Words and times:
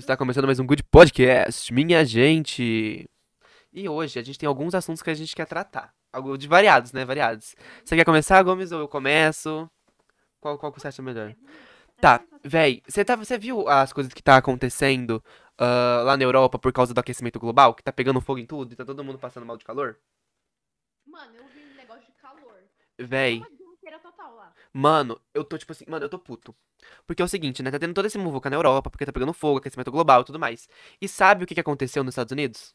Está 0.00 0.16
começando 0.16 0.46
mais 0.46 0.58
um 0.58 0.66
Good 0.66 0.82
Podcast, 0.84 1.70
minha 1.74 2.02
gente. 2.06 3.06
E 3.70 3.86
hoje 3.86 4.18
a 4.18 4.22
gente 4.22 4.38
tem 4.38 4.46
alguns 4.46 4.74
assuntos 4.74 5.02
que 5.02 5.10
a 5.10 5.14
gente 5.14 5.36
quer 5.36 5.46
tratar. 5.46 5.94
Algo 6.10 6.38
de 6.38 6.48
variados, 6.48 6.90
né? 6.90 7.04
Variados. 7.04 7.54
Você 7.84 7.94
quer 7.96 8.06
começar, 8.06 8.42
Gomes, 8.42 8.72
ou 8.72 8.80
eu 8.80 8.88
começo? 8.88 9.70
Qual, 10.40 10.56
qual 10.56 10.72
que 10.72 10.80
você 10.80 10.88
acha 10.88 11.02
melhor? 11.02 11.36
Tá, 12.00 12.24
véi, 12.42 12.82
você 12.88 13.04
tá, 13.04 13.14
você 13.14 13.36
viu 13.36 13.68
as 13.68 13.92
coisas 13.92 14.14
que 14.14 14.22
tá 14.22 14.38
acontecendo 14.38 15.22
ah, 15.58 16.02
lá 16.06 16.16
na 16.16 16.24
Europa 16.24 16.58
por 16.58 16.72
causa 16.72 16.94
do 16.94 16.98
aquecimento 16.98 17.38
global? 17.38 17.74
Que 17.74 17.82
tá 17.82 17.92
pegando 17.92 18.22
fogo 18.22 18.38
em 18.40 18.46
tudo 18.46 18.72
e 18.72 18.76
tá 18.76 18.86
todo 18.86 19.04
mundo 19.04 19.18
passando 19.18 19.44
mal 19.44 19.58
de 19.58 19.66
calor? 19.66 19.98
Mano, 21.06 21.36
eu 21.36 21.44
vi 21.48 21.60
um 21.60 21.76
negócio 21.76 22.06
de 22.06 22.12
calor. 22.12 22.58
Véi, 22.98 23.36
Uma 23.36 23.76
guerra 23.84 23.98
total 23.98 24.34
lá. 24.34 24.52
Mano, 24.72 25.20
eu 25.34 25.44
tô 25.44 25.58
tipo 25.58 25.72
assim, 25.72 25.84
mano, 25.88 26.04
eu 26.04 26.08
tô 26.08 26.18
puto. 26.18 26.54
Porque 27.06 27.22
é 27.22 27.24
o 27.24 27.28
seguinte, 27.28 27.62
né? 27.62 27.70
Tá 27.70 27.78
tendo 27.78 27.94
todo 27.94 28.06
esse 28.06 28.18
muvuca 28.18 28.48
na 28.48 28.56
Europa, 28.56 28.90
porque 28.90 29.04
tá 29.04 29.12
pegando 29.12 29.32
fogo, 29.32 29.58
aquecimento 29.58 29.90
global 29.90 30.22
e 30.22 30.24
tudo 30.24 30.38
mais. 30.38 30.68
E 31.00 31.08
sabe 31.08 31.44
o 31.44 31.46
que 31.46 31.54
que 31.54 31.60
aconteceu 31.60 32.04
nos 32.04 32.12
Estados 32.12 32.32
Unidos? 32.32 32.74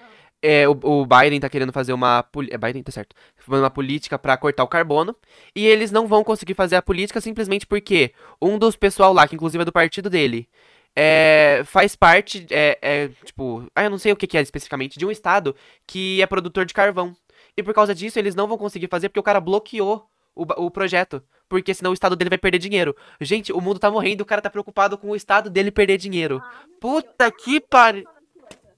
Ah. 0.00 0.08
É, 0.42 0.68
o, 0.68 0.72
o 0.72 1.06
Biden 1.06 1.40
tá 1.40 1.48
querendo 1.48 1.72
fazer 1.72 1.92
uma. 1.92 2.24
É 2.50 2.58
Biden, 2.58 2.82
tá 2.82 2.92
certo. 2.92 3.14
Uma 3.48 3.70
política 3.70 4.18
pra 4.18 4.36
cortar 4.36 4.64
o 4.64 4.68
carbono. 4.68 5.16
E 5.54 5.66
eles 5.66 5.90
não 5.90 6.06
vão 6.06 6.24
conseguir 6.24 6.54
fazer 6.54 6.76
a 6.76 6.82
política 6.82 7.20
simplesmente 7.20 7.66
porque 7.66 8.12
um 8.40 8.58
dos 8.58 8.76
pessoal 8.76 9.12
lá, 9.12 9.28
que 9.28 9.34
inclusive 9.34 9.62
é 9.62 9.64
do 9.64 9.72
partido 9.72 10.10
dele, 10.10 10.48
é, 10.96 11.62
faz 11.64 11.96
parte, 11.96 12.46
é, 12.50 12.78
é, 12.80 13.08
tipo, 13.24 13.66
ah, 13.74 13.84
eu 13.84 13.90
não 13.90 13.98
sei 13.98 14.12
o 14.12 14.16
que 14.16 14.26
que 14.26 14.38
é 14.38 14.42
especificamente, 14.42 14.98
de 14.98 15.04
um 15.04 15.10
estado 15.10 15.56
que 15.86 16.22
é 16.22 16.26
produtor 16.26 16.64
de 16.64 16.74
carvão. 16.74 17.16
E 17.56 17.62
por 17.62 17.74
causa 17.74 17.94
disso, 17.94 18.18
eles 18.18 18.34
não 18.34 18.46
vão 18.48 18.58
conseguir 18.58 18.88
fazer 18.88 19.08
porque 19.08 19.20
o 19.20 19.22
cara 19.22 19.40
bloqueou 19.40 20.08
o, 20.34 20.66
o 20.66 20.70
projeto. 20.70 21.22
Porque 21.48 21.74
senão 21.74 21.90
o 21.90 21.94
estado 21.94 22.16
dele 22.16 22.30
vai 22.30 22.38
perder 22.38 22.58
dinheiro. 22.58 22.96
Gente, 23.20 23.52
o 23.52 23.60
mundo 23.60 23.78
tá 23.78 23.90
morrendo, 23.90 24.22
o 24.22 24.26
cara 24.26 24.42
tá 24.42 24.50
preocupado 24.50 24.96
com 24.98 25.10
o 25.10 25.16
estado 25.16 25.50
dele 25.50 25.70
perder 25.70 25.98
dinheiro. 25.98 26.40
Ah, 26.42 26.64
Puta 26.80 27.30
Deus. 27.30 27.44
que 27.44 27.60
pari... 27.60 28.02
falando 28.02 28.26
coisa. 28.32 28.76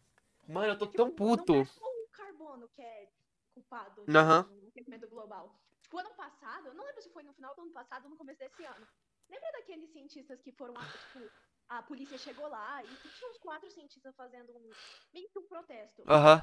Mano, 0.49 0.67
eu 0.69 0.79
tô 0.79 0.87
Tipo, 0.87 0.97
tão 0.97 1.07
Não 1.07 1.13
é 1.13 1.17
puto. 1.17 1.65
só 1.67 1.85
o 1.85 2.09
carbono 2.13 2.69
que 2.75 2.83
é 2.83 3.09
culpado 3.55 4.05
Aham. 4.09 4.47
aquecimento 4.69 5.09
global. 5.09 5.59
Tipo, 5.83 5.99
ano 5.99 6.11
passado, 6.17 6.67
eu 6.67 6.75
não 6.75 6.85
lembro 6.85 7.03
se 7.03 7.11
foi 7.11 7.23
no 7.23 7.33
final 7.33 7.55
do 7.55 7.63
ano 7.63 7.73
passado 7.73 8.05
ou 8.05 8.11
no 8.11 8.17
começo 8.17 8.39
desse 8.39 8.65
ano. 8.65 8.87
Lembra 9.31 9.53
daqueles 9.53 9.91
cientistas 9.93 10.41
que 10.41 10.53
foram, 10.53 10.75
tipo, 10.75 11.31
a 11.69 11.83
polícia 11.83 12.17
chegou 12.19 12.49
lá 12.49 12.83
e 12.85 12.87
tinha 12.87 13.31
uns 13.31 13.39
quatro 13.39 13.69
cientistas 13.71 14.15
fazendo 14.15 14.53
um, 14.53 14.71
meio 15.13 15.29
que 15.29 15.39
um 15.39 15.47
protesto. 15.47 16.03
Aham. 16.09 16.43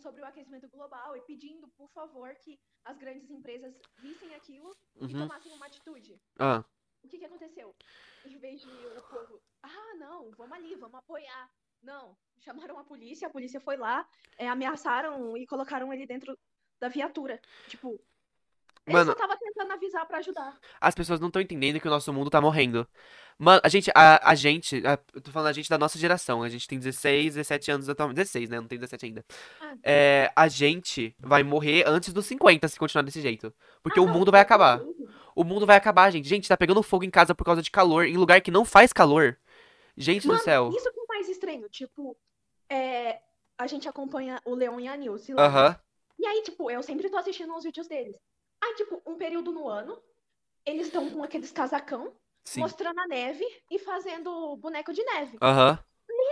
Sobre 0.00 0.22
o 0.22 0.26
aquecimento 0.26 0.68
global 0.68 1.16
e 1.16 1.20
pedindo, 1.22 1.68
por 1.76 1.88
favor, 1.90 2.34
que 2.36 2.58
as 2.84 2.96
grandes 2.98 3.30
empresas 3.30 3.80
vissem 3.98 4.34
aquilo 4.34 4.74
e 4.96 5.04
Uhum. 5.04 5.20
tomassem 5.20 5.52
uma 5.52 5.66
atitude. 5.66 6.20
Ah. 6.38 6.64
O 7.02 7.08
que, 7.08 7.18
que 7.18 7.24
aconteceu? 7.24 7.74
Em 8.26 8.38
vez 8.38 8.60
de 8.60 8.68
o 8.68 9.02
povo, 9.08 9.42
ah, 9.62 9.94
não, 9.98 10.30
vamos 10.32 10.52
ali, 10.56 10.74
vamos 10.76 10.96
apoiar. 10.96 11.50
Não, 11.82 12.16
chamaram 12.38 12.78
a 12.78 12.84
polícia, 12.84 13.26
a 13.28 13.30
polícia 13.30 13.60
foi 13.60 13.76
lá, 13.76 14.06
é, 14.36 14.48
ameaçaram 14.48 15.36
e 15.36 15.46
colocaram 15.46 15.92
ele 15.92 16.06
dentro 16.06 16.38
da 16.78 16.88
viatura. 16.88 17.40
Tipo, 17.68 17.98
Mano, 18.86 19.12
só 19.12 19.18
tava 19.18 19.36
tentando 19.36 19.72
avisar 19.72 20.06
pra 20.06 20.18
ajudar. 20.18 20.58
as 20.80 20.94
pessoas 20.94 21.20
não 21.20 21.28
estão 21.28 21.40
entendendo 21.40 21.78
que 21.80 21.86
o 21.86 21.90
nosso 21.90 22.12
mundo 22.12 22.30
tá 22.30 22.40
morrendo. 22.40 22.86
Mano, 23.38 23.60
a 23.64 23.68
gente, 23.68 23.90
a, 23.94 24.30
a 24.30 24.34
gente, 24.34 24.86
a- 24.86 24.98
eu 25.14 25.20
tô 25.20 25.30
falando 25.30 25.48
a 25.48 25.52
gente 25.52 25.70
da 25.70 25.78
nossa 25.78 25.98
geração, 25.98 26.42
a 26.42 26.48
gente 26.48 26.66
tem 26.68 26.78
16, 26.78 27.34
17 27.34 27.70
anos 27.70 27.88
atualmente, 27.88 28.16
16, 28.16 28.50
né? 28.50 28.60
Não 28.60 28.66
tem 28.68 28.78
17 28.78 29.06
ainda. 29.06 29.24
Ah, 29.60 29.74
É, 29.82 30.30
a 30.36 30.48
gente 30.48 31.14
vai 31.18 31.42
morrer 31.42 31.84
antes 31.86 32.12
dos 32.12 32.26
50 32.26 32.68
se 32.68 32.78
continuar 32.78 33.02
desse 33.02 33.20
jeito. 33.20 33.52
Porque 33.82 33.98
ah, 33.98 34.02
o 34.02 34.06
não, 34.06 34.12
mundo 34.12 34.30
vai 34.30 34.40
acabar. 34.40 34.80
O 35.34 35.44
mundo 35.44 35.64
vai 35.66 35.76
acabar, 35.76 36.10
gente. 36.10 36.28
Gente, 36.28 36.48
tá 36.48 36.56
pegando 36.56 36.82
fogo 36.82 37.04
em 37.04 37.10
casa 37.10 37.34
por 37.34 37.44
causa 37.44 37.62
de 37.62 37.70
calor, 37.70 38.04
em 38.04 38.16
lugar 38.16 38.40
que 38.42 38.50
não 38.50 38.64
faz 38.64 38.92
calor. 38.92 39.38
Gente 39.96 40.22
do 40.26 40.28
Mano, 40.28 40.40
céu. 40.42 40.68
isso 40.70 40.92
que 40.92 41.00
é 41.00 41.04
mais 41.08 41.28
estranho. 41.28 41.68
Tipo, 41.68 42.16
é, 42.68 43.20
a 43.56 43.66
gente 43.66 43.88
acompanha 43.88 44.40
o 44.44 44.54
Leon 44.54 44.80
e 44.80 44.88
a 44.88 44.96
Nilce 44.96 45.32
lá. 45.32 45.42
né? 45.42 45.48
Aham. 45.48 45.76
E 46.18 46.26
aí, 46.26 46.42
tipo, 46.42 46.70
eu 46.70 46.82
sempre 46.82 47.08
tô 47.08 47.16
assistindo 47.16 47.54
os 47.54 47.64
vídeos 47.64 47.88
deles. 47.88 48.14
Aí, 48.62 48.74
tipo, 48.74 49.02
um 49.06 49.16
período 49.16 49.52
no 49.52 49.68
ano, 49.68 50.00
eles 50.64 50.86
estão 50.86 51.08
com 51.10 51.22
aqueles 51.22 51.50
casacão, 51.52 52.12
Sim. 52.44 52.60
mostrando 52.60 52.98
a 53.00 53.06
neve 53.06 53.44
e 53.70 53.78
fazendo 53.78 54.56
boneco 54.56 54.92
de 54.92 55.02
neve. 55.04 55.38
Aham. 55.40 55.78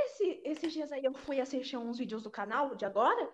Esse- 0.06 0.41
esses 0.44 0.72
dias 0.72 0.91
aí 0.91 1.05
eu 1.05 1.12
fui 1.15 1.41
assistir 1.41 1.77
uns 1.77 1.99
vídeos 1.99 2.22
do 2.22 2.31
canal 2.31 2.75
de 2.75 2.84
agora, 2.84 3.28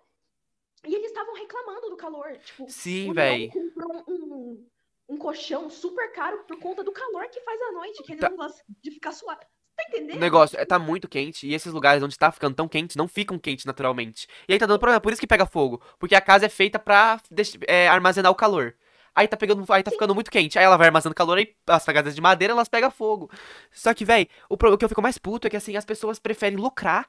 e 0.86 0.94
eles 0.94 1.08
estavam 1.08 1.34
reclamando 1.34 1.88
do 1.88 1.96
calor. 1.96 2.36
Tipo, 2.38 2.66
Sim, 2.68 3.10
o 3.10 3.14
véi. 3.14 3.48
comprou 3.48 4.04
um, 4.08 4.66
um 5.08 5.16
colchão 5.16 5.70
super 5.70 6.12
caro 6.12 6.44
por 6.44 6.58
conta 6.58 6.82
do 6.84 6.92
calor 6.92 7.26
que 7.28 7.40
faz 7.40 7.60
à 7.62 7.72
noite, 7.72 8.02
que 8.02 8.12
ele 8.12 8.20
Tá. 8.20 8.28
não 8.28 8.36
gosta 8.36 8.62
de 8.82 8.90
ficar 8.90 9.12
suado. 9.12 9.40
Você 9.40 9.76
tá 9.76 9.82
O 9.84 9.96
entendendo? 9.96 10.20
negócio 10.20 10.58
é, 10.58 10.64
tá 10.64 10.78
muito 10.78 11.08
quente 11.08 11.46
e 11.48 11.54
esses 11.54 11.72
lugares 11.72 12.02
onde 12.02 12.18
tá 12.18 12.30
ficando 12.30 12.54
tão 12.54 12.68
quente 12.68 12.96
não 12.98 13.08
ficam 13.08 13.38
quentes 13.38 13.64
naturalmente. 13.64 14.28
E 14.48 14.52
aí 14.52 14.58
tá 14.58 14.66
dando 14.66 14.78
problema, 14.78 15.00
por 15.00 15.12
isso 15.12 15.20
que 15.20 15.26
pega 15.26 15.46
fogo. 15.46 15.80
Porque 15.98 16.14
a 16.14 16.20
casa 16.20 16.46
é 16.46 16.48
feita 16.48 16.78
pra 16.78 17.20
é, 17.66 17.88
armazenar 17.88 18.30
o 18.30 18.34
calor. 18.36 18.76
Aí 19.14 19.28
tá 19.28 19.36
pegando, 19.36 19.64
aí 19.72 19.82
tá 19.82 19.90
ficando 19.90 20.14
muito 20.14 20.30
quente. 20.30 20.58
Aí 20.58 20.64
ela 20.64 20.76
vai 20.76 20.88
armazenando 20.88 21.14
calor, 21.14 21.38
aí 21.38 21.54
as 21.68 21.84
casas 21.84 22.14
de 22.14 22.20
madeira 22.20 22.52
elas 22.52 22.68
pegam 22.68 22.90
fogo. 22.90 23.30
Só 23.70 23.94
que, 23.94 24.04
véi, 24.04 24.28
o, 24.48 24.54
o 24.54 24.78
que 24.78 24.84
eu 24.84 24.88
fico 24.88 25.02
mais 25.02 25.18
puto 25.18 25.46
é 25.46 25.50
que 25.50 25.56
assim, 25.56 25.76
as 25.76 25.84
pessoas 25.84 26.18
preferem 26.18 26.58
lucrar 26.58 27.08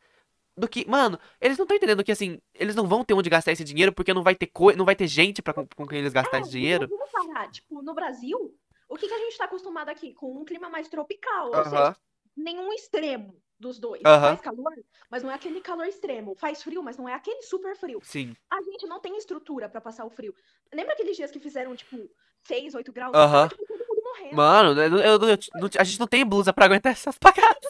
do 0.58 0.68
que. 0.68 0.88
Mano, 0.88 1.20
eles 1.42 1.58
não 1.58 1.64
estão 1.64 1.76
entendendo 1.76 2.04
que 2.04 2.12
assim, 2.12 2.40
eles 2.54 2.76
não 2.76 2.88
vão 2.88 3.04
ter 3.04 3.14
onde 3.14 3.30
gastar 3.30 3.52
esse 3.52 3.64
dinheiro 3.64 3.92
porque 3.92 4.14
não 4.14 4.24
vai 4.24 4.36
ter 4.36 4.48
coi- 4.48 4.76
não 4.76 4.86
vai 4.86 4.96
ter 4.96 5.08
gente 5.08 5.42
pra 5.42 5.54
com, 5.54 5.68
com 5.76 5.88
quem 5.88 6.00
eles 6.00 6.14
gastar 6.14 6.40
esse 6.40 6.50
É, 6.50 6.52
dinheiro. 6.52 6.88
Vamos 6.88 7.12
parar. 7.12 7.50
Tipo, 7.50 7.82
no 7.82 7.94
Brasil, 7.94 8.56
o 8.88 8.96
que, 8.96 9.08
que 9.08 9.14
a 9.14 9.20
gente 9.20 9.38
tá 9.38 9.46
acostumado 9.46 9.90
aqui? 9.90 10.14
Com 10.14 10.42
um 10.42 10.46
clima 10.46 10.70
mais 10.70 10.88
tropical, 10.88 11.48
ou 11.48 11.64
seja, 11.64 11.96
nenhum 12.38 12.72
extremo 12.74 13.36
dos 13.66 13.80
dois. 13.80 14.02
Faz 14.04 14.42
calor, 14.42 14.74
mas 15.10 15.24
não 15.24 15.32
é 15.32 15.34
aquele 15.34 15.60
calor 15.60 15.86
extremo. 15.88 16.36
Faz 16.36 16.62
frio, 16.62 16.84
mas 16.84 16.98
não 16.98 17.10
é 17.10 17.14
aquele 17.14 17.42
super 17.42 17.76
frio. 17.76 18.00
Sim. 18.04 18.36
A 18.50 18.62
gente 18.62 18.86
não 18.86 19.00
tem 19.00 19.18
estrutura 19.18 19.68
pra 19.68 19.82
passar 19.82 20.06
o 20.06 20.10
frio. 20.10 20.36
Lembra 20.74 20.94
aqueles 20.94 21.18
dias 21.18 21.32
que 21.32 21.40
fizeram, 21.40 21.76
tipo, 21.76 22.10
6, 22.44 22.76
8 22.76 22.92
graus? 22.94 23.14
Aham. 23.16 23.48
Tava, 23.48 23.50
tipo, 23.50 23.66
todo 23.68 23.88
mundo 23.88 24.02
morrendo. 24.04 24.36
Mano, 24.36 24.82
eu, 24.82 24.98
eu- 25.00 25.30
eu- 25.30 25.70
a 25.80 25.84
gente 25.84 26.00
não 26.00 26.08
tem 26.08 26.24
blusa 26.26 26.54
pra 26.54 26.66
aguentar 26.66 26.92
essas 26.92 27.18
pagadas. 27.18 27.64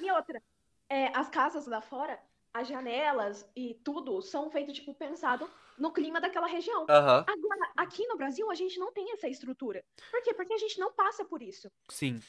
E 0.00 0.10
outra, 0.10 0.42
é, 0.88 1.06
as 1.16 1.28
casas 1.30 1.66
lá 1.66 1.80
fora, 1.80 2.18
as 2.52 2.68
janelas 2.68 3.48
e 3.56 3.74
tudo 3.82 4.20
são 4.20 4.50
feitos, 4.50 4.74
tipo, 4.74 4.92
pensado 4.94 5.48
no 5.78 5.90
clima 5.90 6.20
daquela 6.20 6.46
região. 6.46 6.84
Aham. 6.88 7.24
Agora, 7.26 7.72
aqui 7.76 8.06
no 8.06 8.16
Brasil, 8.16 8.50
a 8.50 8.54
gente 8.54 8.78
não 8.78 8.92
tem 8.92 9.10
essa 9.12 9.26
estrutura. 9.28 9.82
Por 10.10 10.22
quê? 10.22 10.34
Porque 10.34 10.52
a 10.52 10.58
gente 10.58 10.78
não 10.78 10.92
passa 10.92 11.24
por 11.24 11.42
isso. 11.42 11.70
Sim. 11.88 12.20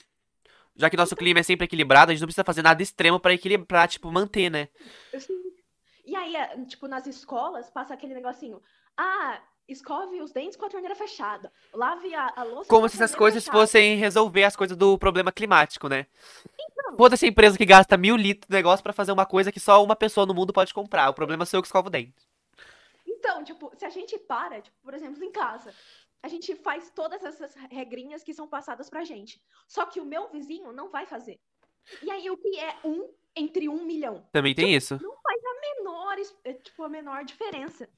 Já 0.76 0.90
que 0.90 0.98
nosso 0.98 1.16
clima 1.16 1.40
é 1.40 1.44
sempre 1.44 1.66
equilibrado, 1.66 2.12
a 2.12 2.14
gente 2.14 2.22
não 2.22 2.28
precisa 2.28 2.44
fazer 2.44 2.62
nada 2.64 2.82
extremo 2.82 3.20
pra 3.20 3.34
equilibrar, 3.34 3.88
tipo, 3.88 4.12
manter, 4.12 4.50
né? 4.50 4.70
E 6.06 6.16
aí, 6.16 6.36
é, 6.36 6.58
tipo, 6.66 6.88
nas 6.88 7.06
escolas, 7.08 7.70
passa 7.70 7.94
aquele 7.94 8.14
negocinho. 8.14 8.62
Ah, 8.98 9.40
escove 9.68 10.22
os 10.22 10.32
dentes 10.32 10.58
com 10.58 10.66
a 10.66 10.70
torneira 10.70 10.96
fechada. 10.96 11.52
Lave 11.74 12.14
a, 12.14 12.34
a 12.36 12.44
louça 12.44 12.70
com 12.70 12.76
Como 12.76 12.90
se 12.90 12.96
essas 12.96 13.16
coisas 13.16 13.44
fechada. 13.44 13.58
fossem 13.60 13.96
resolver 13.98 14.44
as 14.44 14.56
coisas 14.56 14.76
do 14.76 14.98
problema 14.98 15.32
climático, 15.32 15.88
né? 15.88 16.08
Então, 16.60 16.98
Foda-se 16.98 17.26
a 17.26 17.30
empresa 17.30 17.58
que 17.58 17.66
gasta 17.66 17.96
mil 17.98 18.16
litros 18.18 18.48
de 18.50 18.56
negócio 18.56 18.84
pra 18.84 18.92
fazer 18.94 19.12
uma 19.12 19.26
coisa 19.26 19.52
que 19.52 19.60
só 19.60 19.84
uma 19.84 19.96
pessoa 19.96 20.26
no 20.26 20.34
mundo 20.34 20.52
pode 20.52 20.74
comprar. 20.74 21.10
O 21.10 21.14
problema 21.14 21.46
sou 21.46 21.60
eu 21.60 21.62
que 21.62 21.68
escovo 21.68 21.88
o 21.88 21.92
dente. 21.92 22.14
então, 23.08 23.44
tipo, 23.44 23.72
se 23.78 23.86
a 23.86 23.90
gente 23.90 24.18
para, 24.18 24.60
tipo, 24.62 24.76
por 24.84 24.94
exemplo, 24.94 25.24
em 25.24 25.32
casa, 25.32 25.74
a 26.24 26.28
gente 26.30 26.56
faz 26.56 26.90
todas 26.90 27.22
essas 27.24 27.54
regrinhas 27.70 28.24
que 28.24 28.34
são 28.34 28.48
passadas 28.48 28.90
pra 28.90 29.04
gente. 29.04 29.42
Só 29.68 29.86
que 29.86 30.00
o 30.00 30.06
meu 30.06 30.30
vizinho 30.30 30.72
não 30.72 30.90
vai 30.90 31.06
fazer. 31.06 31.38
E 32.02 32.10
aí, 32.10 32.30
o 32.32 32.38
que 32.38 32.58
é 32.58 32.78
um 32.86 33.14
entre 33.36 33.68
um 33.68 33.84
milhão? 33.84 34.26
Também 34.32 34.56
tem 34.56 34.74
isso. 34.74 34.98
Não 35.02 35.18
faz 35.22 35.42
a 35.44 35.62
menor, 35.76 36.16
é, 36.46 36.54
tipo, 36.54 36.82
a 36.84 36.88
menor 36.90 37.26
diferença. 37.26 37.90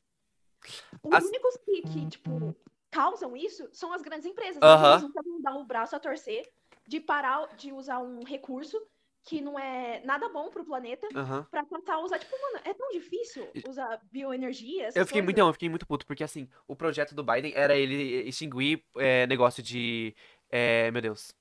Os 1.04 1.14
As- 1.14 1.24
únicos 1.26 1.56
que, 1.58 1.82
que, 1.84 2.10
tipo, 2.10 2.56
causam 2.90 3.38
isso 3.38 3.70
são 3.72 3.94
as 3.94 4.02
grandes 4.02 4.26
empresas. 4.26 4.60
Eles 4.62 5.04
nunca 5.04 5.22
vão 5.22 5.42
dar 5.42 5.56
o 5.58 5.64
braço 5.64 5.96
a 5.96 6.00
torcer 6.00 6.52
de 6.88 7.00
parar 7.00 7.56
de 7.56 7.72
usar 7.72 8.00
um 8.00 8.24
recurso 8.24 8.82
que 9.26 9.42
não 9.42 9.58
é 9.58 10.02
nada 10.06 10.30
bom 10.30 10.50
pro 10.50 10.64
planeta 10.64 11.08
Aham. 11.16 11.46
pra 11.50 11.66
tentar 11.66 12.00
usar. 12.00 12.20
Tipo, 12.20 12.40
mano, 12.40 12.60
é 12.64 12.74
tão 12.74 12.90
difícil 12.92 13.50
usar 13.68 14.00
bioenergia. 14.12 14.90
Eu 14.94 15.06
fiquei 15.06 15.22
muito, 15.22 15.36
coisas. 15.38 15.50
eu 15.50 15.54
fiquei 15.54 15.70
muito 15.70 15.88
puto, 15.88 16.06
porque 16.06 16.24
assim, 16.24 16.48
o 16.68 16.76
projeto 16.76 17.16
do 17.16 17.24
Biden 17.24 17.52
era 17.56 17.76
ele 17.76 18.28
extinguir 18.28 18.84
é, 18.98 19.26
negócio 19.26 19.64
de. 19.64 20.16
é, 20.50 20.92
meu 20.92 21.02
Deus. 21.02 21.34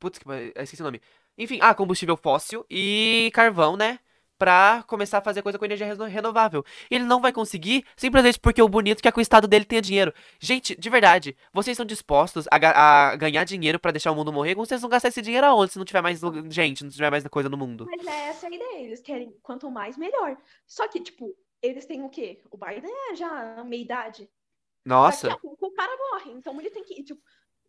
Putz, 0.00 0.18
que, 0.18 0.28
esqueci 0.56 0.82
o 0.82 0.84
nome. 0.84 1.00
Enfim, 1.38 1.58
ah, 1.62 1.74
combustível 1.74 2.16
fóssil 2.16 2.66
e 2.68 3.30
carvão, 3.32 3.76
né? 3.76 4.00
Pra 4.38 4.84
começar 4.86 5.18
a 5.18 5.22
fazer 5.22 5.40
coisa 5.40 5.58
com 5.58 5.64
energia 5.64 5.86
reno- 5.86 6.04
renovável. 6.04 6.62
Ele 6.90 7.04
não 7.04 7.22
vai 7.22 7.32
conseguir 7.32 7.86
simplesmente 7.96 8.38
porque 8.38 8.60
o 8.60 8.68
bonito 8.68 9.02
quer 9.02 9.10
que 9.10 9.18
o 9.18 9.22
estado 9.22 9.48
dele 9.48 9.64
tenha 9.64 9.80
dinheiro. 9.80 10.12
Gente, 10.38 10.76
de 10.78 10.90
verdade, 10.90 11.34
vocês 11.54 11.74
estão 11.74 11.86
dispostos 11.86 12.46
a, 12.50 12.58
ga- 12.58 12.74
a 13.12 13.16
ganhar 13.16 13.44
dinheiro 13.44 13.78
pra 13.80 13.90
deixar 13.90 14.12
o 14.12 14.14
mundo 14.14 14.30
morrer? 14.32 14.54
Como 14.54 14.66
vocês 14.66 14.80
vão 14.82 14.90
gastar 14.90 15.08
esse 15.08 15.22
dinheiro 15.22 15.46
aonde 15.46 15.72
se 15.72 15.78
não 15.78 15.86
tiver 15.86 16.02
mais 16.02 16.20
gente, 16.50 16.84
não 16.84 16.90
tiver 16.90 17.10
mais 17.10 17.26
coisa 17.28 17.48
no 17.48 17.56
mundo? 17.56 17.86
Mas 17.90 18.06
é 18.06 18.28
essa 18.28 18.46
a 18.46 18.50
ideia. 18.50 18.82
Eles 18.84 19.00
querem 19.00 19.34
quanto 19.42 19.70
mais, 19.70 19.96
melhor. 19.96 20.36
Só 20.66 20.86
que, 20.86 21.00
tipo, 21.00 21.34
eles 21.62 21.86
têm 21.86 22.02
o 22.02 22.10
quê? 22.10 22.38
O 22.50 22.58
Biden 22.58 22.90
é 23.10 23.14
já 23.16 23.64
meia 23.64 23.80
idade. 23.80 24.28
Nossa. 24.84 25.28
Daqui 25.28 25.38
a 25.38 25.40
pouco 25.40 25.66
o 25.66 25.72
cara 25.72 25.96
morre. 25.96 26.32
Então 26.32 26.60
ele 26.60 26.68
tem 26.70 26.84
que, 26.84 27.02
tipo, 27.02 27.22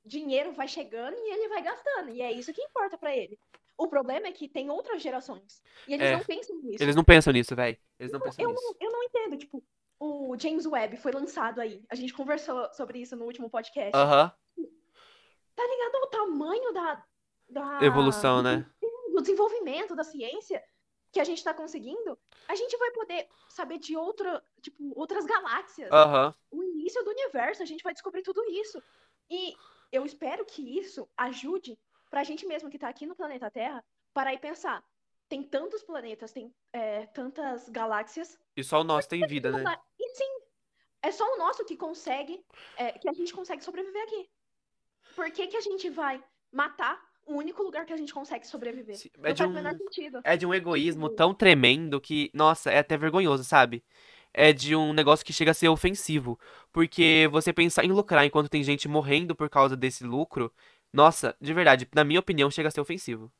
dinheiro 0.05 0.51
vai 0.51 0.67
chegando 0.67 1.15
e 1.15 1.31
ele 1.33 1.47
vai 1.47 1.61
gastando. 1.61 2.09
E 2.09 2.21
é 2.21 2.29
isso 2.31 2.51
que 2.53 2.61
importa 2.61 2.97
pra 2.97 3.15
ele. 3.15 3.39
O 3.77 3.88
problema 3.88 4.27
é 4.27 4.31
que 4.31 4.50
tem 4.50 4.69
outras 4.69 5.01
gerações. 5.01 5.62
E 5.88 5.94
eles 5.94 6.07
É. 6.07 6.18
não 6.18 6.24
pensam 6.24 6.56
nisso. 6.57 6.83
Eles 6.83 6.95
não 6.95 7.03
pensam 7.03 7.31
nisso, 7.31 7.56
velho. 7.56 7.77
Eles 8.00 8.12
não 8.12 8.19
pensam 8.19 8.44
eu, 8.44 8.50
nisso. 8.51 8.63
não, 8.63 8.75
eu 8.79 8.91
não 8.91 9.03
entendo, 9.03 9.38
tipo, 9.38 9.63
o 10.00 10.35
James 10.39 10.65
Webb 10.65 10.97
foi 10.97 11.12
lançado 11.12 11.62
aí. 11.62 11.83
A 11.89 11.95
gente 11.95 12.13
conversou 12.13 12.71
sobre 12.74 13.00
isso 13.00 13.15
no 13.15 13.25
último 13.25 13.50
podcast. 13.50 13.95
Aham. 13.95 14.31
Tá 15.56 15.63
ligado 15.63 15.95
o 16.03 16.07
tamanho 16.07 16.74
da, 16.74 17.03
da 17.50 17.79
Evolução, 17.83 18.41
né? 18.44 18.65
do 19.13 19.21
desenvolvimento 19.21 19.95
da 19.95 20.03
ciência 20.03 20.63
que 21.12 21.19
a 21.19 21.23
gente 21.23 21.44
tá 21.44 21.53
conseguindo? 21.53 22.18
A 22.47 22.56
gente 22.56 22.77
vai 22.77 22.91
poder 22.91 23.27
saber 23.50 23.80
de 23.80 23.95
outra, 23.97 24.44
tipo, 24.62 24.94
outras 24.95 25.25
galáxias. 25.25 25.91
Aham. 25.91 26.33
O 26.51 26.63
início 26.63 27.03
do 27.03 27.09
universo, 27.09 27.63
a 27.63 27.65
gente 27.65 27.83
vai 27.83 27.94
descobrir 27.94 28.21
tudo 28.21 28.44
isso. 28.50 28.81
E 29.30 29.56
eu 29.91 30.06
espero 30.06 30.45
que 30.45 30.77
isso 30.80 31.09
ajude 31.18 31.77
pra 32.17 32.23
gente 32.23 32.47
mesmo 32.47 32.67
que 32.67 32.79
tá 32.79 32.89
aqui 32.89 33.05
no 33.05 33.15
planeta 33.15 33.51
Terra 33.51 33.83
parar 34.11 34.33
e 34.33 34.39
pensar. 34.39 34.83
Tem 35.29 35.43
tantos 35.43 35.83
planetas, 35.83 36.31
tem 36.31 36.51
é, 36.73 37.05
tantas 37.05 37.69
galáxias. 37.69 38.39
E 38.55 38.63
só 38.63 38.81
o 38.81 38.83
nosso 38.83 39.07
tem 39.07 39.27
vida, 39.27 39.51
né? 39.51 39.63
E 39.99 40.15
sim, 40.15 40.39
é 41.03 41.11
só 41.11 41.23
o 41.23 41.37
nosso 41.37 41.63
que 41.63 41.77
consegue, 41.77 42.43
é, 42.75 42.93
que 42.93 43.07
a 43.07 43.13
gente 43.13 43.31
consegue 43.31 43.63
sobreviver 43.63 44.01
aqui. 44.01 44.27
Por 45.15 45.29
que, 45.29 45.45
que 45.45 45.57
a 45.57 45.61
gente 45.61 45.91
vai 45.91 46.23
matar 46.51 46.99
o 47.27 47.35
único 47.35 47.61
lugar 47.61 47.85
que 47.85 47.93
a 47.93 47.97
gente 47.97 48.11
consegue 48.11 48.47
sobreviver? 48.47 48.95
Sim, 48.95 49.11
É 49.21 49.31
de 49.31 49.43
um, 49.43 49.53
é 50.23 50.37
de 50.37 50.45
um 50.47 50.53
egoísmo 50.55 51.09
tão 51.09 51.35
tremendo 51.35 52.01
que, 52.01 52.31
nossa, 52.33 52.71
é 52.71 52.79
até 52.79 52.97
vergonhoso, 52.97 53.43
sabe? 53.43 53.83
É 54.33 54.51
de 54.51 54.75
um 54.75 54.91
negócio 54.91 55.25
que 55.25 55.33
chega 55.33 55.51
a 55.51 55.53
ser 55.53 55.67
ofensivo. 55.67 56.39
Porque 56.71 57.27
você 57.31 57.53
pensar 57.53 57.85
em 57.85 57.91
lucrar 57.91 58.25
enquanto 58.25 58.49
tem 58.49 58.63
gente 58.63 58.87
morrendo 58.87 59.35
por 59.35 59.49
causa 59.49 59.75
desse 59.75 60.03
lucro, 60.03 60.51
nossa, 60.97 61.35
de 61.39 61.53
verdade, 61.53 61.88
na 61.94 62.03
minha 62.03 62.19
opinião, 62.19 62.49
chega 62.49 62.69
a 62.69 62.71
ser 62.71 62.81
ofensivo. 62.81 63.31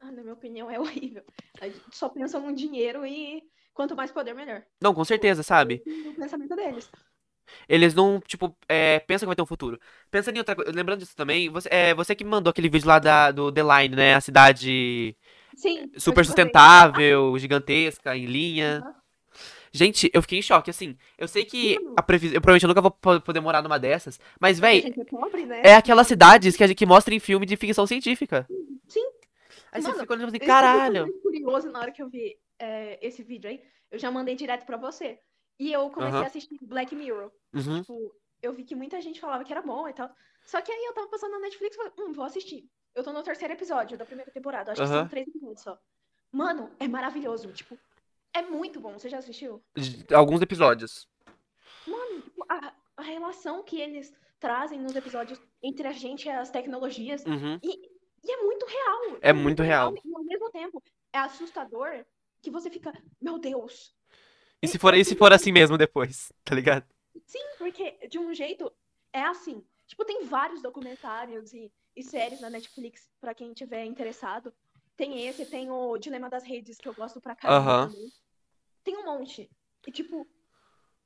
Ah, 0.00 0.10
na 0.10 0.22
minha 0.22 0.32
opinião, 0.32 0.70
é 0.70 0.80
horrível. 0.80 1.22
A 1.60 1.66
gente 1.68 1.94
só 1.94 2.08
pensa 2.08 2.40
no 2.40 2.54
dinheiro 2.54 3.04
e 3.04 3.42
quanto 3.74 3.94
mais 3.94 4.10
poder, 4.10 4.34
melhor. 4.34 4.62
Não, 4.80 4.94
com 4.94 5.04
certeza, 5.04 5.42
sabe? 5.42 5.82
O 6.06 6.14
pensamento 6.14 6.56
deles. 6.56 6.90
Eles 7.68 7.94
não, 7.94 8.20
tipo, 8.20 8.56
é, 8.66 9.00
pensam 9.00 9.26
que 9.26 9.28
vai 9.28 9.36
ter 9.36 9.42
um 9.42 9.46
futuro. 9.46 9.78
Pensando 10.10 10.36
em 10.36 10.38
outra 10.38 10.56
coisa, 10.56 10.72
lembrando 10.72 11.00
disso 11.00 11.14
também, 11.14 11.50
você, 11.50 11.68
é, 11.70 11.94
você 11.94 12.14
que 12.14 12.24
me 12.24 12.30
mandou 12.30 12.50
aquele 12.50 12.70
vídeo 12.70 12.88
lá 12.88 12.98
da, 12.98 13.30
do 13.30 13.52
The 13.52 13.62
Line, 13.62 13.94
né? 13.94 14.14
A 14.14 14.20
cidade 14.22 15.14
Sim. 15.54 15.90
super 15.98 16.24
sustentável, 16.24 17.38
gigantesca, 17.38 18.16
em 18.16 18.24
linha. 18.24 18.78
Aham. 18.78 18.94
Gente, 19.72 20.10
eu 20.14 20.22
fiquei 20.22 20.38
em 20.38 20.42
choque, 20.42 20.70
assim. 20.70 20.96
Eu 21.16 21.28
sei 21.28 21.44
que 21.44 21.76
a 21.96 22.02
previsão. 22.02 22.34
Eu 22.34 22.40
provavelmente 22.40 22.64
eu 22.64 22.68
nunca 22.68 22.80
vou 22.80 22.90
po- 22.90 23.20
poder 23.20 23.40
morar 23.40 23.62
numa 23.62 23.78
dessas, 23.78 24.18
mas, 24.40 24.58
véi, 24.58 24.94
é 24.96 25.04
pobre, 25.04 25.44
né? 25.46 25.60
é 25.64 25.74
aquelas 25.74 26.06
cidades 26.06 26.56
que 26.56 26.64
a 26.64 26.66
gente 26.66 26.76
que 26.76 26.86
mostra 26.86 27.14
em 27.14 27.20
filme 27.20 27.44
de 27.46 27.56
ficção 27.56 27.86
científica. 27.86 28.46
Sim. 28.88 29.06
Aí 29.70 29.82
você 29.82 29.88
Mano, 29.88 30.00
fica 30.00 30.12
olhando 30.14 30.28
assim, 30.28 30.36
Eu 30.36 30.40
fiquei 30.40 30.48
caralho. 30.48 31.02
muito 31.06 31.20
curioso 31.20 31.70
na 31.70 31.80
hora 31.80 31.92
que 31.92 32.02
eu 32.02 32.08
vi 32.08 32.38
é, 32.58 32.98
esse 33.06 33.22
vídeo 33.22 33.50
aí. 33.50 33.62
Eu 33.90 33.98
já 33.98 34.10
mandei 34.10 34.34
direto 34.34 34.64
pra 34.64 34.76
você. 34.76 35.18
E 35.58 35.72
eu 35.72 35.90
comecei 35.90 36.14
Aham. 36.16 36.24
a 36.24 36.26
assistir 36.26 36.56
Black 36.62 36.94
Mirror. 36.94 37.30
Uhum. 37.52 37.80
Tipo, 37.80 38.14
eu 38.42 38.52
vi 38.52 38.64
que 38.64 38.74
muita 38.74 39.00
gente 39.00 39.20
falava 39.20 39.44
que 39.44 39.52
era 39.52 39.60
bom 39.60 39.88
e 39.88 39.92
tal. 39.92 40.08
Só 40.46 40.60
que 40.62 40.70
aí 40.72 40.84
eu 40.86 40.94
tava 40.94 41.08
passando 41.08 41.32
na 41.32 41.40
Netflix 41.40 41.74
e 41.74 41.78
falei, 41.78 41.92
hum, 41.98 42.12
vou 42.12 42.24
assistir. 42.24 42.64
Eu 42.94 43.02
tô 43.04 43.12
no 43.12 43.22
terceiro 43.22 43.52
episódio 43.52 43.98
da 43.98 44.04
primeira 44.06 44.30
temporada. 44.30 44.72
Acho 44.72 44.80
que 44.80 44.86
Aham. 44.88 45.00
são 45.00 45.08
três 45.08 45.26
episódios 45.28 45.60
só. 45.60 45.78
Mano, 46.32 46.70
é 46.80 46.86
maravilhoso. 46.88 47.50
Tipo, 47.52 47.78
é 48.34 48.42
muito 48.42 48.80
bom. 48.80 48.98
Você 48.98 49.08
já 49.08 49.18
assistiu? 49.18 49.62
Alguns 50.14 50.40
episódios. 50.40 51.08
Mano, 51.86 52.22
a, 52.48 52.72
a 52.96 53.02
relação 53.02 53.62
que 53.62 53.80
eles 53.80 54.12
trazem 54.38 54.80
nos 54.80 54.94
episódios 54.94 55.40
entre 55.62 55.86
a 55.86 55.92
gente 55.92 56.26
e 56.26 56.30
as 56.30 56.50
tecnologias. 56.50 57.24
Uhum. 57.24 57.58
E, 57.62 57.90
e 58.24 58.30
é 58.30 58.36
muito 58.42 58.66
real. 58.66 59.18
É 59.20 59.32
muito 59.32 59.62
real. 59.62 59.94
E 60.04 60.14
ao 60.14 60.24
mesmo 60.24 60.50
tempo, 60.50 60.82
é 61.12 61.18
assustador 61.18 62.04
que 62.40 62.50
você 62.50 62.70
fica, 62.70 62.92
meu 63.20 63.38
Deus. 63.38 63.94
E 64.62 64.68
se 64.68 64.78
for, 64.78 64.94
e 64.94 65.04
se 65.04 65.14
for 65.14 65.32
assim 65.32 65.52
mesmo 65.52 65.78
depois, 65.78 66.32
tá 66.44 66.54
ligado? 66.54 66.86
Sim, 67.26 67.44
porque 67.58 67.92
de 68.08 68.18
um 68.18 68.32
jeito 68.34 68.72
é 69.12 69.22
assim. 69.22 69.64
Tipo, 69.86 70.04
tem 70.04 70.24
vários 70.24 70.60
documentários 70.60 71.52
e, 71.52 71.72
e 71.96 72.02
séries 72.02 72.40
na 72.40 72.50
Netflix 72.50 73.08
pra 73.20 73.34
quem 73.34 73.52
tiver 73.52 73.84
interessado. 73.84 74.52
Tem 74.98 75.26
esse, 75.28 75.46
tem 75.46 75.70
o 75.70 75.96
Dilema 75.96 76.28
das 76.28 76.42
Redes, 76.42 76.76
que 76.76 76.88
eu 76.88 76.92
gosto 76.92 77.20
pra 77.20 77.36
caramba 77.36 77.86
também. 77.88 78.08
Tem 78.82 78.96
um 78.96 79.04
monte. 79.04 79.48
E, 79.86 79.92
tipo, 79.92 80.26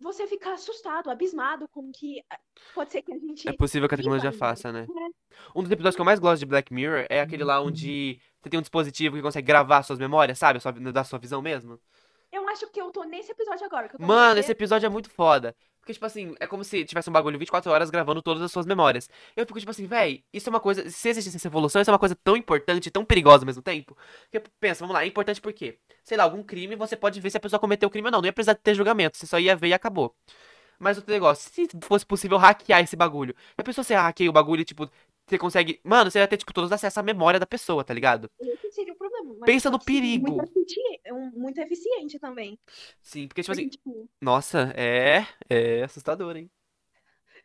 você 0.00 0.26
fica 0.26 0.54
assustado, 0.54 1.10
abismado 1.10 1.68
com 1.68 1.92
que 1.92 2.24
ah, 2.30 2.38
pode 2.74 2.90
ser 2.90 3.02
que 3.02 3.12
a 3.12 3.18
gente. 3.18 3.46
É 3.48 3.52
possível 3.52 3.86
que 3.86 3.94
a 3.94 3.98
tecnologia 3.98 4.32
faça, 4.32 4.72
né? 4.72 4.86
É. 4.88 5.38
Um 5.54 5.62
dos 5.62 5.70
episódios 5.70 5.94
que 5.94 6.00
eu 6.00 6.06
mais 6.06 6.18
gosto 6.18 6.40
de 6.40 6.46
Black 6.46 6.72
Mirror 6.72 7.06
é 7.10 7.20
aquele 7.20 7.44
lá 7.44 7.60
onde 7.60 8.18
você 8.40 8.48
tem 8.48 8.58
um 8.58 8.62
dispositivo 8.62 9.14
que 9.14 9.22
consegue 9.22 9.46
gravar 9.46 9.82
suas 9.82 9.98
memórias, 9.98 10.38
sabe? 10.38 10.58
Sua- 10.58 10.72
da 10.72 11.04
sua 11.04 11.18
visão 11.18 11.42
mesmo. 11.42 11.78
Eu 12.32 12.48
acho 12.48 12.66
que 12.70 12.80
eu 12.80 12.90
tô 12.90 13.04
nesse 13.04 13.30
episódio 13.30 13.66
agora. 13.66 13.90
Mano, 14.00 14.40
esse 14.40 14.50
episódio 14.52 14.86
é 14.86 14.88
muito 14.88 15.10
foda. 15.10 15.54
Porque, 15.82 15.92
tipo 15.94 16.06
assim, 16.06 16.32
é 16.38 16.46
como 16.46 16.62
se 16.62 16.84
tivesse 16.84 17.10
um 17.10 17.12
bagulho 17.12 17.36
24 17.36 17.68
horas 17.72 17.90
gravando 17.90 18.22
todas 18.22 18.40
as 18.40 18.52
suas 18.52 18.64
memórias. 18.64 19.10
Eu 19.34 19.44
fico, 19.44 19.58
tipo 19.58 19.70
assim, 19.72 19.84
véi, 19.84 20.22
isso 20.32 20.48
é 20.48 20.50
uma 20.50 20.60
coisa. 20.60 20.88
Se 20.88 21.08
existisse 21.08 21.36
essa 21.36 21.48
evolução, 21.48 21.82
isso 21.82 21.90
é 21.90 21.92
uma 21.92 21.98
coisa 21.98 22.14
tão 22.14 22.36
importante, 22.36 22.88
tão 22.88 23.04
perigosa 23.04 23.42
ao 23.42 23.46
mesmo 23.46 23.62
tempo. 23.62 23.96
Porque, 24.30 24.48
pensa, 24.60 24.78
vamos 24.78 24.94
lá, 24.94 25.02
é 25.02 25.08
importante 25.08 25.40
por 25.40 25.52
quê? 25.52 25.80
Sei 26.04 26.16
lá, 26.16 26.22
algum 26.22 26.40
crime, 26.40 26.76
você 26.76 26.94
pode 26.94 27.20
ver 27.20 27.30
se 27.30 27.36
a 27.36 27.40
pessoa 27.40 27.58
cometeu 27.58 27.88
o 27.88 27.90
crime 27.90 28.06
ou 28.06 28.12
não. 28.12 28.20
Não 28.20 28.26
ia 28.26 28.32
precisar 28.32 28.54
ter 28.54 28.74
julgamento, 28.76 29.18
você 29.18 29.26
só 29.26 29.40
ia 29.40 29.56
ver 29.56 29.68
e 29.68 29.74
acabou. 29.74 30.14
Mas 30.78 30.96
outro 30.96 31.12
negócio, 31.12 31.50
se 31.52 31.68
fosse 31.82 32.06
possível 32.06 32.38
hackear 32.38 32.80
esse 32.80 32.94
bagulho, 32.94 33.34
a 33.56 33.62
pessoa 33.64 33.84
você 33.84 33.94
hackeia 33.94 34.30
o 34.30 34.32
bagulho 34.32 34.62
e, 34.62 34.64
tipo, 34.64 34.88
você 35.26 35.38
consegue. 35.38 35.80
Mano, 35.84 36.10
você 36.10 36.18
ia 36.18 36.28
ter, 36.28 36.36
tipo, 36.36 36.52
todos 36.52 36.68
os 36.68 36.72
acessos 36.72 36.98
à 36.98 37.02
memória 37.02 37.40
da 37.40 37.46
pessoa, 37.46 37.84
tá 37.84 37.94
ligado? 37.94 38.30
Esse 38.40 38.70
seria 38.72 38.92
o 38.92 38.96
problema. 38.96 39.34
mas 39.38 39.46
Pensa 39.46 39.70
no 39.70 39.78
perigo. 39.78 40.32
Muito 40.32 40.44
eficiente, 40.44 41.12
muito 41.34 41.58
eficiente 41.58 42.18
também. 42.18 42.58
Sim, 43.00 43.28
porque, 43.28 43.42
tipo 43.42 43.52
assim, 43.52 43.68
tipo, 43.68 44.08
nossa, 44.20 44.72
é. 44.76 45.26
É 45.48 45.84
assustador, 45.84 46.36
hein? 46.36 46.50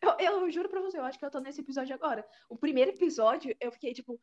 eu, 0.02 0.16
eu 0.20 0.52
juro 0.52 0.70
pra 0.70 0.82
você, 0.82 0.98
eu 0.98 1.04
acho 1.04 1.18
que 1.18 1.26
eu 1.26 1.32
tô 1.32 1.40
nesse 1.40 1.62
episódio 1.62 1.94
agora. 1.94 2.26
O 2.50 2.58
primeiro 2.58 2.92
episódio, 2.92 3.56
eu 3.60 3.72
fiquei 3.72 3.94
tipo, 3.94 4.20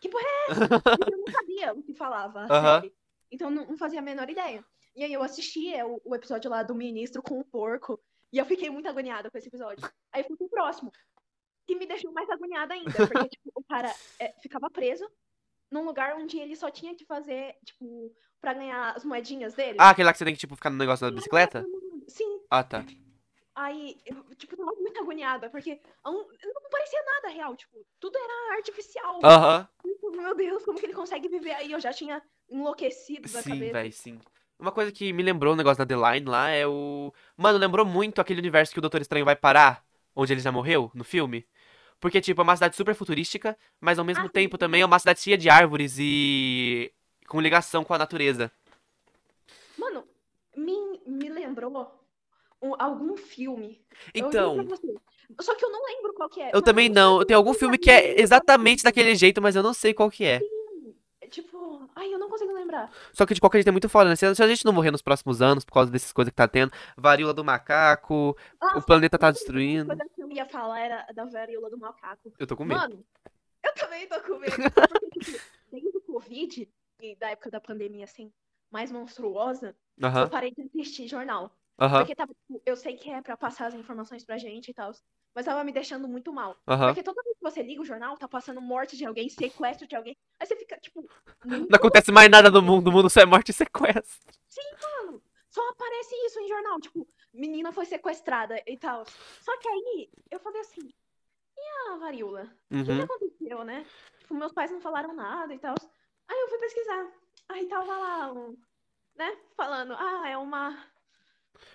que 0.00 0.08
porra 0.08 0.24
é 0.24 0.50
essa? 0.50 0.60
Eu 1.10 1.18
não 1.18 1.32
sabia 1.32 1.72
o 1.72 1.82
que 1.82 1.94
falava. 1.94 2.46
Então 3.30 3.50
não, 3.50 3.66
não 3.66 3.76
fazia 3.76 3.98
a 3.98 4.02
menor 4.02 4.28
ideia. 4.28 4.64
E 4.94 5.02
aí 5.04 5.12
eu 5.12 5.22
assisti 5.22 5.74
é, 5.74 5.84
o, 5.84 6.00
o 6.04 6.14
episódio 6.14 6.50
lá 6.50 6.62
do 6.62 6.74
ministro 6.74 7.22
com 7.22 7.38
o 7.38 7.44
porco. 7.44 8.00
E 8.32 8.38
eu 8.38 8.46
fiquei 8.46 8.70
muito 8.70 8.88
agoniada 8.88 9.30
com 9.30 9.38
esse 9.38 9.48
episódio. 9.48 9.88
Aí 10.12 10.22
eu 10.22 10.26
fui 10.26 10.36
pro 10.36 10.48
próximo. 10.48 10.92
Que 11.66 11.74
me 11.74 11.86
deixou 11.86 12.12
mais 12.12 12.28
agoniada 12.30 12.74
ainda. 12.74 12.92
Porque, 13.06 13.28
tipo, 13.28 13.50
o 13.54 13.64
cara 13.64 13.92
é, 14.18 14.32
ficava 14.40 14.70
preso 14.70 15.08
num 15.70 15.84
lugar 15.84 16.16
onde 16.16 16.38
ele 16.38 16.54
só 16.54 16.70
tinha 16.70 16.94
que 16.94 17.04
fazer, 17.04 17.56
tipo, 17.64 18.12
pra 18.40 18.54
ganhar 18.54 18.94
as 18.94 19.04
moedinhas 19.04 19.54
dele. 19.54 19.78
Ah, 19.80 19.90
aquele 19.90 20.06
lá 20.06 20.12
que 20.12 20.18
você 20.18 20.24
tem 20.24 20.34
que, 20.34 20.40
tipo, 20.40 20.54
ficar 20.54 20.70
no 20.70 20.76
negócio 20.76 21.06
da 21.08 21.14
bicicleta? 21.14 21.66
Sim, 22.06 22.40
Ah, 22.50 22.62
tá. 22.62 22.84
Aí, 23.54 23.96
eu, 24.04 24.22
tipo, 24.36 24.56
tava 24.56 24.70
muito 24.72 25.00
agoniada, 25.00 25.48
porque 25.48 25.80
não, 26.04 26.12
não 26.12 26.70
parecia 26.70 27.02
nada 27.02 27.34
real, 27.34 27.56
tipo, 27.56 27.84
tudo 27.98 28.16
era 28.18 28.56
artificial. 28.56 29.18
Aham. 29.24 29.68
Tipo, 29.82 30.10
Meu 30.10 30.34
Deus, 30.36 30.64
como 30.64 30.78
que 30.78 30.86
ele 30.86 30.92
consegue 30.92 31.28
viver 31.28 31.52
aí? 31.52 31.72
Eu 31.72 31.80
já 31.80 31.92
tinha 31.92 32.22
enlouquecido 32.50 33.32
da 33.32 33.42
Sim, 33.42 33.50
cabeça. 33.54 33.72
véi, 33.72 33.92
sim. 33.92 34.18
Uma 34.58 34.72
coisa 34.72 34.92
que 34.92 35.12
me 35.12 35.22
lembrou 35.22 35.54
o 35.54 35.56
negócio 35.56 35.84
da 35.84 35.86
The 35.86 36.12
Line 36.12 36.28
lá 36.28 36.50
é 36.50 36.66
o. 36.66 37.12
Mano, 37.36 37.58
lembrou 37.58 37.84
muito 37.84 38.20
aquele 38.20 38.40
universo 38.40 38.72
que 38.72 38.78
o 38.78 38.82
Doutor 38.82 39.00
Estranho 39.00 39.24
vai 39.24 39.36
parar, 39.36 39.84
onde 40.14 40.32
ele 40.32 40.40
já 40.40 40.52
morreu, 40.52 40.90
no 40.94 41.04
filme. 41.04 41.46
Porque, 42.00 42.20
tipo, 42.20 42.40
é 42.40 42.44
uma 42.44 42.54
cidade 42.56 42.76
super 42.76 42.94
futurística, 42.94 43.56
mas 43.80 43.98
ao 43.98 44.04
mesmo 44.04 44.24
Ah, 44.24 44.26
sim. 44.26 44.32
tempo 44.32 44.58
também 44.58 44.82
é 44.82 44.86
uma 44.86 44.98
cidade 44.98 45.20
cheia 45.20 45.38
de 45.38 45.48
árvores 45.48 45.96
e. 45.98 46.92
com 47.26 47.40
ligação 47.40 47.82
com 47.84 47.94
a 47.94 47.98
natureza. 47.98 48.50
Mano, 49.78 50.04
me, 50.56 51.00
me 51.06 51.28
lembrou 51.28 51.90
um- 52.62 52.74
algum 52.78 53.16
filme. 53.16 53.80
Então. 54.14 54.56
Só 55.40 55.54
que 55.54 55.64
eu 55.64 55.70
não 55.70 55.84
lembro 55.86 56.14
qual 56.14 56.28
que 56.28 56.40
é. 56.40 56.48
eu 56.48 56.52
Mano, 56.54 56.62
também 56.62 56.88
não. 56.88 57.24
Tem 57.24 57.36
algum 57.36 57.52
filme 57.54 57.76
que 57.78 57.90
é 57.90 58.20
exatamente 58.20 58.82
daquele 58.84 59.14
jeito, 59.14 59.42
mas 59.42 59.56
eu 59.56 59.62
não 59.62 59.74
sei 59.74 59.92
qual 59.92 60.10
que 60.10 60.24
é. 60.24 60.34
É 60.36 60.38
Tipo, 60.40 60.55
ai, 61.96 62.12
eu 62.14 62.18
não 62.18 62.28
consigo 62.28 62.52
lembrar. 62.52 62.90
Só 63.12 63.26
que 63.26 63.34
de 63.34 63.40
qualquer 63.40 63.58
jeito 63.58 63.68
é 63.68 63.72
muito 63.72 63.88
foda, 63.88 64.10
né? 64.10 64.16
Se 64.16 64.34
se 64.34 64.42
a 64.42 64.48
gente 64.48 64.64
não 64.64 64.72
morrer 64.72 64.90
nos 64.90 65.02
próximos 65.02 65.42
anos 65.42 65.64
por 65.64 65.72
causa 65.72 65.90
dessas 65.90 66.12
coisas 66.12 66.30
que 66.30 66.36
tá 66.36 66.46
tendo, 66.46 66.70
varíola 66.96 67.34
do 67.34 67.44
macaco, 67.44 68.36
Ah, 68.60 68.78
o 68.78 68.82
planeta 68.82 69.18
tá 69.18 69.28
A 69.28 69.30
destruindo. 69.32 69.86
coisa 69.88 70.04
que 70.14 70.22
eu 70.22 70.30
ia 70.30 70.46
falar 70.46 70.80
era 70.80 71.06
da 71.12 71.24
varíola 71.24 71.70
do 71.70 71.78
macaco. 71.78 72.32
Eu 72.38 72.46
tô 72.46 72.56
com 72.56 72.64
medo. 72.64 72.80
Mano, 72.80 73.04
eu 73.64 73.74
também 73.74 74.06
tô 74.08 74.20
com 74.22 74.38
medo. 74.38 74.52
Porque, 75.00 75.20
tipo, 75.20 75.40
desde 75.70 75.96
o 75.96 76.00
Covid, 76.02 76.68
e 77.00 77.16
da 77.16 77.30
época 77.30 77.50
da 77.50 77.60
pandemia, 77.60 78.04
assim, 78.04 78.32
mais 78.70 78.90
monstruosa, 78.92 79.76
eu 79.98 80.06
Aham, 80.06 80.28
parei 80.28 80.52
de 80.52 80.62
assistir 80.62 81.08
jornal. 81.08 81.50
Porque 81.78 82.14
tava, 82.14 82.32
tipo, 82.34 82.62
eu 82.64 82.76
sei 82.76 82.96
que 82.96 83.10
é 83.10 83.20
pra 83.22 83.36
passar 83.36 83.66
as 83.66 83.74
informações 83.74 84.24
pra 84.24 84.38
gente 84.38 84.70
e 84.70 84.74
tal, 84.74 84.92
mas 85.34 85.44
tava 85.44 85.62
me 85.64 85.72
deixando 85.72 86.08
muito 86.08 86.32
mal. 86.32 86.56
Porque 86.66 87.02
toda 87.02 87.22
vez 87.22 87.36
que 87.36 87.42
você 87.42 87.62
liga 87.62 87.82
o 87.82 87.84
jornal, 87.84 88.16
tá 88.16 88.26
passando 88.28 88.60
morte 88.60 88.96
de 88.96 89.04
alguém, 89.04 89.28
sequestro 89.28 89.86
de 89.86 89.94
alguém. 89.96 90.16
Aí 90.38 90.46
você 90.46 90.56
fica, 90.56 90.76
tipo, 90.78 91.08
Não 91.44 91.76
acontece 91.76 92.12
mais 92.12 92.28
nada 92.30 92.50
no 92.50 92.62
mundo, 92.62 92.88
o 92.88 92.92
mundo 92.92 93.08
só 93.10 93.20
é 93.20 93.26
morte 93.26 93.50
e 93.50 93.52
sequestro. 93.54 94.02
mano. 95.04 95.22
Só 95.48 95.66
aparece 95.70 96.14
isso 96.26 96.40
em 96.40 96.48
jornal, 96.48 96.80
tipo, 96.80 97.06
menina 97.32 97.72
foi 97.72 97.86
sequestrada 97.86 98.60
e 98.66 98.76
tal. 98.76 99.04
Só 99.40 99.56
que 99.58 99.68
aí 99.68 100.10
eu 100.30 100.38
falei 100.40 100.60
assim, 100.60 100.92
e 101.56 101.92
a 101.92 101.96
varíola? 101.96 102.42
O 102.70 102.76
que, 102.76 102.84
que 102.84 102.92
Uhum. 102.92 103.02
aconteceu, 103.02 103.64
né? 103.64 103.86
Tipo, 104.20 104.34
meus 104.34 104.52
pais 104.52 104.70
não 104.70 104.80
falaram 104.80 105.14
nada 105.14 105.54
e 105.54 105.58
tal. 105.58 105.74
Aí 106.28 106.38
eu 106.40 106.48
fui 106.48 106.58
pesquisar. 106.58 107.06
Aí 107.48 107.66
tava 107.68 107.96
lá, 107.96 108.32
um, 108.32 108.56
né? 109.16 109.36
Falando, 109.56 109.94
ah, 109.94 110.28
é 110.28 110.36
uma. 110.36 110.76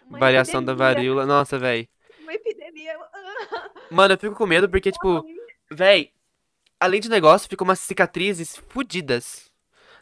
Uma 0.07 0.19
Variação 0.19 0.63
da 0.63 0.73
epidemia. 0.73 0.93
varíola. 0.93 1.25
Nossa, 1.25 1.57
véi. 1.57 1.89
Uma 2.19 2.33
epidemia. 2.33 2.97
Mano, 3.91 4.13
eu 4.13 4.17
fico 4.19 4.35
com 4.35 4.45
medo 4.45 4.69
porque, 4.69 4.91
tipo, 4.91 5.25
véi, 5.71 6.13
além 6.81 6.99
de 6.99 7.09
negócio, 7.09 7.47
ficam 7.47 7.63
umas 7.63 7.79
cicatrizes 7.79 8.57
fudidas. 8.67 9.51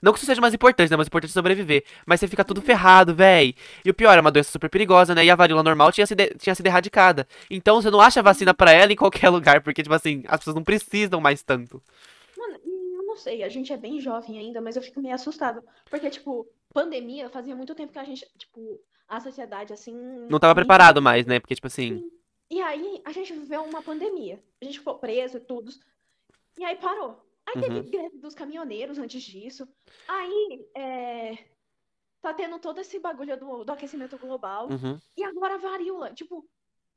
Não 0.01 0.13
que 0.13 0.17
isso 0.19 0.25
seja 0.25 0.39
mais 0.39 0.53
importante, 0.53 0.89
né? 0.89 0.95
Mais 0.95 1.07
importante 1.07 1.31
é 1.31 1.33
sobreviver. 1.33 1.83
Mas 2.05 2.21
você 2.21 2.27
fica 2.27 2.45
tudo 2.45 2.61
ferrado, 2.61 3.13
véi. 3.13 3.53
E 3.83 3.89
o 3.89 3.93
pior, 3.93 4.17
é 4.17 4.21
uma 4.21 4.31
doença 4.31 4.49
super 4.49 4.69
perigosa, 4.69 5.13
né? 5.13 5.25
E 5.25 5.29
a 5.29 5.35
varíola 5.35 5.61
normal 5.61 5.91
tinha 5.91 6.07
sido, 6.07 6.23
tinha 6.37 6.55
sido 6.55 6.65
erradicada. 6.65 7.27
Então 7.49 7.81
você 7.81 7.91
não 7.91 7.99
acha 7.99 8.23
vacina 8.23 8.53
pra 8.53 8.71
ela 8.71 8.93
em 8.93 8.95
qualquer 8.95 9.27
lugar, 9.29 9.61
porque, 9.61 9.83
tipo 9.83 9.93
assim, 9.93 10.23
as 10.27 10.39
pessoas 10.39 10.55
não 10.55 10.63
precisam 10.63 11.19
mais 11.19 11.43
tanto. 11.43 11.83
Mano, 12.37 12.59
eu 12.65 13.03
não 13.05 13.17
sei, 13.17 13.43
a 13.43 13.49
gente 13.49 13.73
é 13.73 13.77
bem 13.77 13.99
jovem 13.99 14.39
ainda, 14.39 14.61
mas 14.61 14.77
eu 14.77 14.81
fico 14.81 15.01
meio 15.01 15.15
assustado. 15.15 15.61
Porque, 15.89 16.09
tipo, 16.09 16.47
pandemia 16.73 17.29
fazia 17.29 17.55
muito 17.55 17.75
tempo 17.75 17.91
que 17.91 17.99
a 17.99 18.05
gente, 18.05 18.25
tipo, 18.37 18.79
a 19.07 19.19
sociedade, 19.19 19.73
assim. 19.73 19.93
Não 20.29 20.39
tava 20.39 20.55
preparado 20.55 21.01
mais, 21.01 21.25
né? 21.25 21.41
Porque, 21.41 21.55
tipo 21.55 21.67
assim. 21.67 22.09
E 22.49 22.61
aí, 22.61 23.01
a 23.03 23.11
gente 23.11 23.33
viveu 23.33 23.63
uma 23.63 23.81
pandemia. 23.81 24.41
A 24.61 24.65
gente 24.65 24.79
ficou 24.79 24.95
preso 24.95 25.37
e 25.37 25.41
tudo. 25.41 25.71
E 26.59 26.65
aí 26.65 26.75
parou. 26.75 27.17
Aí 27.47 27.53
teve 27.53 27.79
Uhum. 27.79 27.89
greve 27.89 28.17
dos 28.17 28.35
caminhoneiros 28.35 28.99
antes 28.99 29.23
disso. 29.23 29.65
Aí, 30.09 30.67
é, 30.75 31.37
tá 32.21 32.33
tendo 32.33 32.59
todo 32.59 32.81
esse 32.81 32.99
bagulho 32.99 33.37
do, 33.39 33.63
do 33.63 33.71
aquecimento 33.71 34.17
global. 34.17 34.67
Uhum. 34.67 34.99
E 35.15 35.23
agora 35.23 35.55
a 35.55 35.57
varíola. 35.57 36.11
Tipo, 36.13 36.39
o 36.39 36.45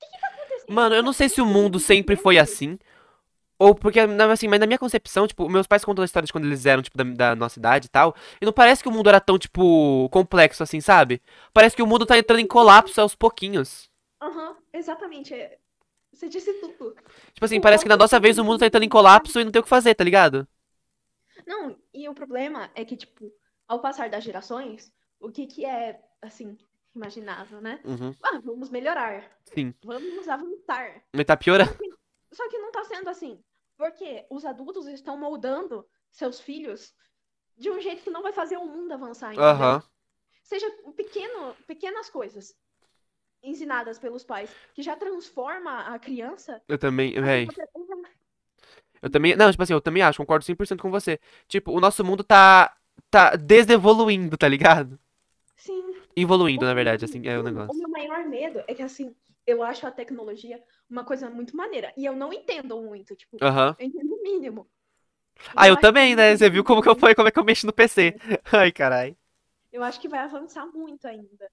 que 0.00 0.06
que 0.10 0.20
tá 0.20 0.26
acontecendo? 0.26 0.74
Mano, 0.74 0.96
eu 0.96 1.02
não 1.02 1.12
sei 1.12 1.28
se 1.28 1.40
o 1.40 1.46
mundo 1.46 1.78
sempre 1.78 2.16
foi 2.16 2.38
assim. 2.38 2.76
Ou 3.56 3.72
porque, 3.72 4.00
assim, 4.00 4.48
mas 4.48 4.58
na 4.58 4.66
minha 4.66 4.78
concepção, 4.80 5.28
tipo, 5.28 5.48
meus 5.48 5.68
pais 5.68 5.84
contam 5.84 6.02
a 6.02 6.04
história 6.04 6.26
de 6.26 6.32
quando 6.32 6.46
eles 6.46 6.66
eram, 6.66 6.82
tipo, 6.82 6.98
da, 6.98 7.04
da 7.04 7.36
nossa 7.36 7.60
idade 7.60 7.86
e 7.86 7.88
tal. 7.88 8.16
E 8.40 8.44
não 8.44 8.52
parece 8.52 8.82
que 8.82 8.88
o 8.88 8.92
mundo 8.92 9.08
era 9.08 9.20
tão, 9.20 9.38
tipo, 9.38 10.08
complexo 10.10 10.64
assim, 10.64 10.80
sabe? 10.80 11.22
Parece 11.54 11.76
que 11.76 11.82
o 11.82 11.86
mundo 11.86 12.04
tá 12.04 12.18
entrando 12.18 12.40
em 12.40 12.46
colapso 12.48 13.00
aos 13.00 13.14
pouquinhos. 13.14 13.88
Aham, 14.20 14.56
exatamente. 14.72 15.32
É- 16.12 16.16
Você 16.16 16.28
disse 16.28 16.52
tudo. 16.54 16.94
Tipo 17.32 17.44
assim, 17.44 17.60
parece 17.60 17.84
que 17.84 17.88
na 17.88 17.96
nossa 17.96 18.20
vez 18.20 18.38
o 18.38 18.44
mundo 18.44 18.60
tá 18.60 18.66
entrando 18.66 18.84
em 18.84 18.88
colapso 18.88 19.40
e 19.40 19.44
não 19.44 19.50
tem 19.50 19.60
o 19.60 19.62
que 19.62 19.68
fazer, 19.68 19.94
tá 19.94 20.04
ligado? 20.04 20.46
Não, 21.46 21.76
e 21.92 22.08
o 22.08 22.14
problema 22.14 22.70
é 22.74 22.84
que, 22.84 22.96
tipo, 22.96 23.32
ao 23.66 23.80
passar 23.80 24.08
das 24.08 24.22
gerações, 24.22 24.92
o 25.18 25.30
que 25.30 25.46
que 25.46 25.64
é, 25.64 26.00
assim, 26.20 26.56
imaginável, 26.94 27.60
né? 27.60 27.80
Uhum. 27.84 28.14
Ah, 28.22 28.38
vamos 28.44 28.70
melhorar. 28.70 29.30
Sim. 29.54 29.74
Vamos 29.84 30.28
avançar. 30.28 31.02
Mas 31.12 31.24
tá 31.24 31.36
piorando. 31.36 31.76
Só 32.32 32.48
que 32.48 32.58
não 32.58 32.70
tá 32.70 32.84
sendo 32.84 33.08
assim. 33.08 33.42
Porque 33.76 34.26
os 34.30 34.44
adultos 34.44 34.86
estão 34.86 35.18
moldando 35.18 35.86
seus 36.10 36.40
filhos 36.40 36.94
de 37.56 37.70
um 37.70 37.80
jeito 37.80 38.02
que 38.02 38.10
não 38.10 38.22
vai 38.22 38.32
fazer 38.32 38.56
o 38.56 38.66
mundo 38.66 38.92
avançar? 38.92 39.38
Aham. 39.38 39.82
Seja 40.42 40.66
pequeno, 40.96 41.54
pequenas 41.66 42.10
coisas 42.10 42.54
ensinadas 43.42 43.98
pelos 43.98 44.24
pais, 44.24 44.50
que 44.74 44.82
já 44.82 44.96
transforma 44.96 45.80
a 45.82 45.98
criança. 45.98 46.62
Eu 46.68 46.78
também, 46.78 47.12
véi. 47.20 47.46
Eu 49.00 49.10
também. 49.10 49.34
Não, 49.36 49.50
tipo 49.50 49.62
assim, 49.62 49.72
eu 49.72 49.80
também 49.80 50.02
acho, 50.02 50.18
concordo 50.18 50.44
100% 50.44 50.82
com 50.82 50.90
você. 50.90 51.18
Tipo, 51.48 51.72
o 51.72 51.80
nosso 51.80 52.04
mundo 52.04 52.22
tá. 52.24 52.76
Tá 53.10 53.36
desevoluindo, 53.36 54.36
tá 54.36 54.46
ligado? 54.48 54.98
Sim. 55.56 55.94
Evoluindo, 56.14 56.64
na 56.64 56.74
verdade, 56.74 57.04
assim, 57.04 57.26
é 57.26 57.38
o 57.38 57.42
negócio. 57.42 57.70
O 57.72 57.78
meu 57.78 57.88
maior 57.88 58.24
medo 58.26 58.62
é 58.66 58.74
que, 58.74 58.82
assim, 58.82 59.14
eu 59.46 59.62
acho 59.62 59.86
a 59.86 59.90
tecnologia 59.90 60.62
uma 60.88 61.04
coisa 61.04 61.28
muito 61.30 61.56
maneira. 61.56 61.92
E 61.96 62.04
eu 62.04 62.14
não 62.14 62.32
entendo 62.32 62.80
muito, 62.80 63.16
tipo, 63.16 63.38
eu 63.40 63.86
entendo 63.86 64.14
o 64.14 64.22
mínimo. 64.22 64.66
Ah, 65.56 65.68
eu 65.68 65.72
acho 65.72 65.80
também, 65.82 66.10
que- 66.10 66.16
né? 66.16 66.36
Você 66.36 66.48
viu 66.50 66.62
como 66.64 66.82
que 66.82 66.88
eu 66.88 66.94
foi, 66.96 67.14
como 67.14 67.28
é 67.28 67.30
que 67.30 67.38
eu 67.38 67.44
mexo 67.44 67.66
no 67.66 67.72
PC. 67.72 68.14
Ai, 68.52 68.70
carai. 68.72 69.16
Eu 69.72 69.82
acho 69.82 70.00
que 70.00 70.08
vai 70.08 70.20
avançar 70.20 70.66
muito 70.66 71.06
ainda. 71.06 71.50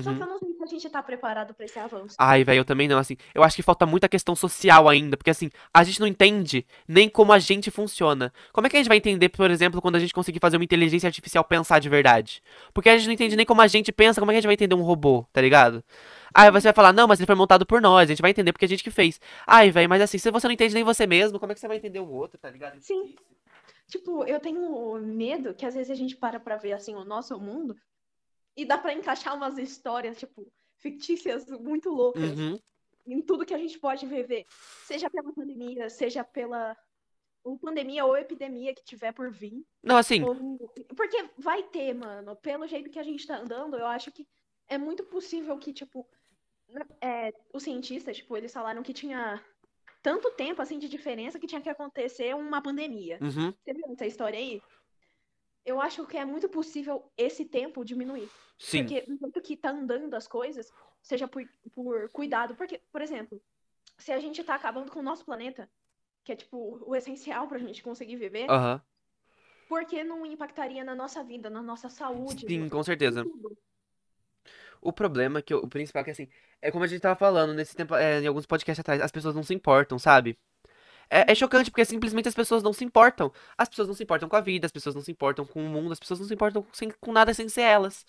Só 0.00 0.10
Uhum. 0.10 0.16
que 0.16 0.22
eu 0.22 0.26
não 0.26 0.38
sei 0.38 0.48
se 0.54 0.62
a 0.62 0.66
gente 0.66 0.88
tá 0.90 1.02
preparado 1.02 1.52
pra 1.54 1.64
esse 1.66 1.78
avanço. 1.78 2.14
Ai, 2.18 2.44
velho, 2.44 2.60
eu 2.60 2.64
também 2.64 2.86
não, 2.86 2.96
assim. 2.98 3.16
Eu 3.34 3.42
acho 3.42 3.56
que 3.56 3.62
falta 3.62 3.84
muita 3.84 4.08
questão 4.08 4.34
social 4.36 4.88
ainda, 4.88 5.16
porque 5.16 5.30
assim, 5.30 5.50
a 5.74 5.82
gente 5.82 5.98
não 6.00 6.06
entende 6.06 6.64
nem 6.86 7.08
como 7.08 7.32
a 7.32 7.38
gente 7.38 7.70
funciona. 7.70 8.32
Como 8.52 8.66
é 8.66 8.70
que 8.70 8.76
a 8.76 8.80
gente 8.80 8.88
vai 8.88 8.96
entender, 8.96 9.28
por 9.28 9.50
exemplo, 9.50 9.82
quando 9.82 9.96
a 9.96 9.98
gente 9.98 10.14
conseguir 10.14 10.38
fazer 10.38 10.56
uma 10.56 10.64
inteligência 10.64 11.06
artificial 11.08 11.42
pensar 11.44 11.78
de 11.80 11.88
verdade? 11.88 12.42
Porque 12.72 12.88
a 12.88 12.96
gente 12.96 13.06
não 13.06 13.14
entende 13.14 13.34
nem 13.36 13.44
como 13.46 13.60
a 13.60 13.66
gente 13.66 13.90
pensa, 13.92 14.20
como 14.20 14.30
é 14.30 14.34
que 14.34 14.38
a 14.38 14.40
gente 14.40 14.48
vai 14.48 14.54
entender 14.54 14.74
um 14.74 14.82
robô, 14.82 15.26
tá 15.32 15.40
ligado? 15.40 15.82
Aí 16.34 16.50
você 16.50 16.68
vai 16.68 16.72
falar, 16.72 16.92
não, 16.92 17.06
mas 17.08 17.18
ele 17.20 17.26
foi 17.26 17.34
montado 17.34 17.66
por 17.66 17.80
nós, 17.82 18.04
a 18.08 18.12
gente 18.12 18.22
vai 18.22 18.30
entender 18.30 18.52
porque 18.52 18.64
a 18.64 18.68
gente 18.68 18.82
que 18.84 18.90
fez. 18.90 19.20
Ai, 19.46 19.70
velho, 19.70 19.88
mas 19.88 20.00
assim, 20.00 20.16
se 20.16 20.30
você 20.30 20.46
não 20.46 20.54
entende 20.54 20.74
nem 20.74 20.84
você 20.84 21.06
mesmo, 21.06 21.38
como 21.38 21.52
é 21.52 21.54
que 21.54 21.60
você 21.60 21.68
vai 21.68 21.76
entender 21.76 22.00
o 22.00 22.08
outro, 22.08 22.38
tá 22.38 22.48
ligado? 22.50 22.80
Sim. 22.80 23.14
Tipo, 23.88 24.24
eu 24.24 24.40
tenho 24.40 24.98
medo 25.02 25.52
que 25.52 25.66
às 25.66 25.74
vezes 25.74 25.90
a 25.90 25.94
gente 25.94 26.16
para 26.16 26.40
pra 26.40 26.56
ver, 26.56 26.72
assim, 26.72 26.94
o 26.94 27.04
nosso 27.04 27.38
mundo 27.38 27.76
e 28.56 28.64
dá 28.64 28.78
pra 28.78 28.92
encaixar 28.92 29.34
umas 29.34 29.58
histórias, 29.58 30.18
tipo, 30.18 30.46
fictícias 30.76 31.46
muito 31.60 31.90
loucas 31.90 32.30
Uhum. 32.38 32.58
em 33.06 33.22
tudo 33.22 33.46
que 33.46 33.54
a 33.54 33.58
gente 33.58 33.78
pode 33.78 34.06
viver. 34.06 34.46
Seja 34.86 35.08
pela 35.10 35.32
pandemia, 35.32 35.88
seja 35.90 36.22
pela 36.24 36.76
ou 37.44 37.58
pandemia 37.58 38.04
ou 38.04 38.16
epidemia 38.16 38.72
que 38.72 38.84
tiver 38.84 39.10
por 39.12 39.28
vir. 39.32 39.64
Não, 39.82 39.96
assim, 39.96 40.22
Ou- 40.22 40.58
Porque 40.96 41.28
vai 41.36 41.60
ter, 41.64 41.92
mano. 41.92 42.36
Pelo 42.36 42.68
jeito 42.68 42.88
que 42.88 43.00
a 43.00 43.02
gente 43.02 43.26
tá 43.26 43.36
andando, 43.38 43.76
eu 43.76 43.86
acho 43.86 44.12
que 44.12 44.24
é 44.68 44.78
muito 44.78 45.02
possível 45.04 45.58
que, 45.58 45.72
tipo, 45.72 46.08
né, 46.68 46.82
é, 47.00 47.32
os 47.52 47.64
cientistas, 47.64 48.16
tipo, 48.16 48.36
eles 48.36 48.52
falaram 48.52 48.80
que 48.82 48.92
tinha 48.92 49.44
tanto 50.02 50.30
tempo, 50.32 50.62
assim, 50.62 50.78
de 50.78 50.88
diferença 50.88 51.38
que 51.38 51.46
tinha 51.48 51.60
que 51.60 51.68
acontecer 51.68 52.32
uma 52.36 52.62
pandemia. 52.62 53.18
uhum. 53.20 53.52
Você 53.64 53.72
viu 53.74 53.86
essa 53.92 54.06
história 54.06 54.38
aí? 54.38 54.62
Eu 55.64 55.80
acho 55.80 56.06
que 56.06 56.16
é 56.16 56.24
muito 56.24 56.48
possível 56.48 57.10
esse 57.16 57.44
tempo 57.44 57.84
diminuir. 57.84 58.28
Sim. 58.58 58.84
Porque 58.84 59.02
do 59.02 59.16
jeito 59.16 59.40
que 59.40 59.56
tá 59.56 59.70
andando 59.70 60.14
as 60.14 60.26
coisas, 60.26 60.72
seja 61.02 61.28
por, 61.28 61.42
por 61.72 62.08
cuidado. 62.10 62.54
Porque, 62.54 62.80
por 62.90 63.00
exemplo, 63.00 63.40
se 63.98 64.12
a 64.12 64.18
gente 64.18 64.42
tá 64.42 64.54
acabando 64.54 64.90
com 64.90 65.00
o 65.00 65.02
nosso 65.02 65.24
planeta, 65.24 65.70
que 66.24 66.32
é, 66.32 66.36
tipo, 66.36 66.82
o 66.84 66.94
essencial 66.94 67.46
pra 67.48 67.58
gente 67.58 67.82
conseguir 67.82 68.16
viver, 68.16 68.50
Aham. 68.50 68.82
por 69.68 69.84
que 69.84 70.02
não 70.02 70.26
impactaria 70.26 70.84
na 70.84 70.94
nossa 70.94 71.22
vida, 71.22 71.48
na 71.48 71.62
nossa 71.62 71.88
saúde? 71.88 72.46
Sim, 72.46 72.68
com 72.68 72.82
certeza. 72.82 73.24
tudo? 73.24 73.56
O 74.80 74.92
problema 74.92 75.38
é 75.38 75.42
que 75.42 75.54
o 75.54 75.68
principal 75.68 76.02
é 76.02 76.04
que 76.04 76.10
assim, 76.10 76.28
é 76.60 76.70
como 76.72 76.82
a 76.82 76.88
gente 76.88 77.00
tava 77.00 77.14
falando 77.14 77.54
nesse 77.54 77.74
tempo, 77.76 77.94
é, 77.94 78.20
em 78.20 78.26
alguns 78.26 78.46
podcasts 78.46 78.80
atrás, 78.80 79.00
as 79.00 79.12
pessoas 79.12 79.34
não 79.34 79.44
se 79.44 79.54
importam, 79.54 79.96
sabe? 79.96 80.36
É, 81.10 81.32
é 81.32 81.34
chocante 81.34 81.70
porque 81.70 81.84
simplesmente 81.84 82.28
as 82.28 82.34
pessoas 82.34 82.62
não 82.62 82.72
se 82.72 82.84
importam. 82.84 83.32
As 83.56 83.68
pessoas 83.68 83.88
não 83.88 83.94
se 83.94 84.02
importam 84.02 84.28
com 84.28 84.36
a 84.36 84.40
vida, 84.40 84.66
as 84.66 84.72
pessoas 84.72 84.94
não 84.94 85.02
se 85.02 85.10
importam 85.10 85.44
com 85.44 85.64
o 85.64 85.68
mundo, 85.68 85.92
as 85.92 85.98
pessoas 85.98 86.20
não 86.20 86.26
se 86.26 86.34
importam 86.34 86.66
sem- 86.72 86.90
com 87.00 87.12
nada 87.12 87.32
sem 87.34 87.48
ser 87.48 87.62
elas. 87.62 88.04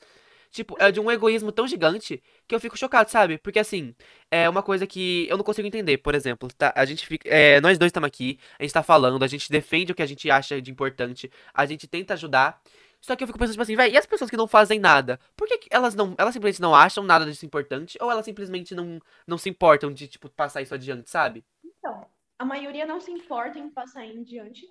Tipo, 0.51 0.75
é 0.79 0.91
de 0.91 0.99
um 0.99 1.09
egoísmo 1.09 1.51
tão 1.51 1.67
gigante 1.67 2.21
que 2.47 2.53
eu 2.53 2.59
fico 2.59 2.77
chocado, 2.77 3.09
sabe? 3.09 3.39
Porque 3.39 3.57
assim, 3.59 3.95
é 4.29 4.47
uma 4.47 4.61
coisa 4.61 4.85
que 4.85 5.27
eu 5.27 5.35
não 5.35 5.43
consigo 5.43 5.67
entender. 5.67 5.97
Por 5.97 6.13
exemplo, 6.13 6.47
tá, 6.55 6.71
a 6.75 6.85
gente 6.85 7.07
fica, 7.07 7.27
é, 7.27 7.59
nós 7.59 7.77
dois 7.79 7.89
estamos 7.89 8.07
aqui, 8.07 8.39
a 8.59 8.63
gente 8.63 8.71
tá 8.73 8.83
falando, 8.83 9.23
a 9.23 9.27
gente 9.27 9.49
defende 9.51 9.91
o 9.91 9.95
que 9.95 10.03
a 10.03 10.05
gente 10.05 10.29
acha 10.29 10.61
de 10.61 10.69
importante, 10.71 11.31
a 11.53 11.65
gente 11.65 11.87
tenta 11.87 12.13
ajudar. 12.13 12.61
Só 13.01 13.15
que 13.15 13.23
eu 13.23 13.27
fico 13.27 13.37
pensando, 13.39 13.53
tipo 13.53 13.63
assim, 13.63 13.75
véi, 13.75 13.91
e 13.91 13.97
as 13.97 14.05
pessoas 14.05 14.29
que 14.29 14.37
não 14.37 14.47
fazem 14.47 14.79
nada? 14.79 15.19
Por 15.35 15.47
que 15.47 15.57
que 15.57 15.67
elas 15.71 15.93
não, 15.95 16.13
elas 16.17 16.33
simplesmente 16.33 16.61
não 16.61 16.73
acham 16.75 17.03
nada 17.03 17.25
disso 17.25 17.45
importante? 17.45 17.97
Ou 17.99 18.09
elas 18.11 18.23
simplesmente 18.23 18.73
não, 18.75 18.99
não 19.27 19.37
se 19.37 19.49
importam 19.49 19.91
de, 19.91 20.07
tipo, 20.07 20.29
passar 20.29 20.61
isso 20.61 20.73
adiante, 20.73 21.09
sabe? 21.09 21.43
Então, 21.65 22.05
a 22.43 22.45
maioria 22.45 22.85
não 22.85 22.99
se 22.99 23.09
importa 23.09 23.57
em 23.57 23.69
passar 23.69 24.05
em 24.05 24.21
diante. 24.21 24.67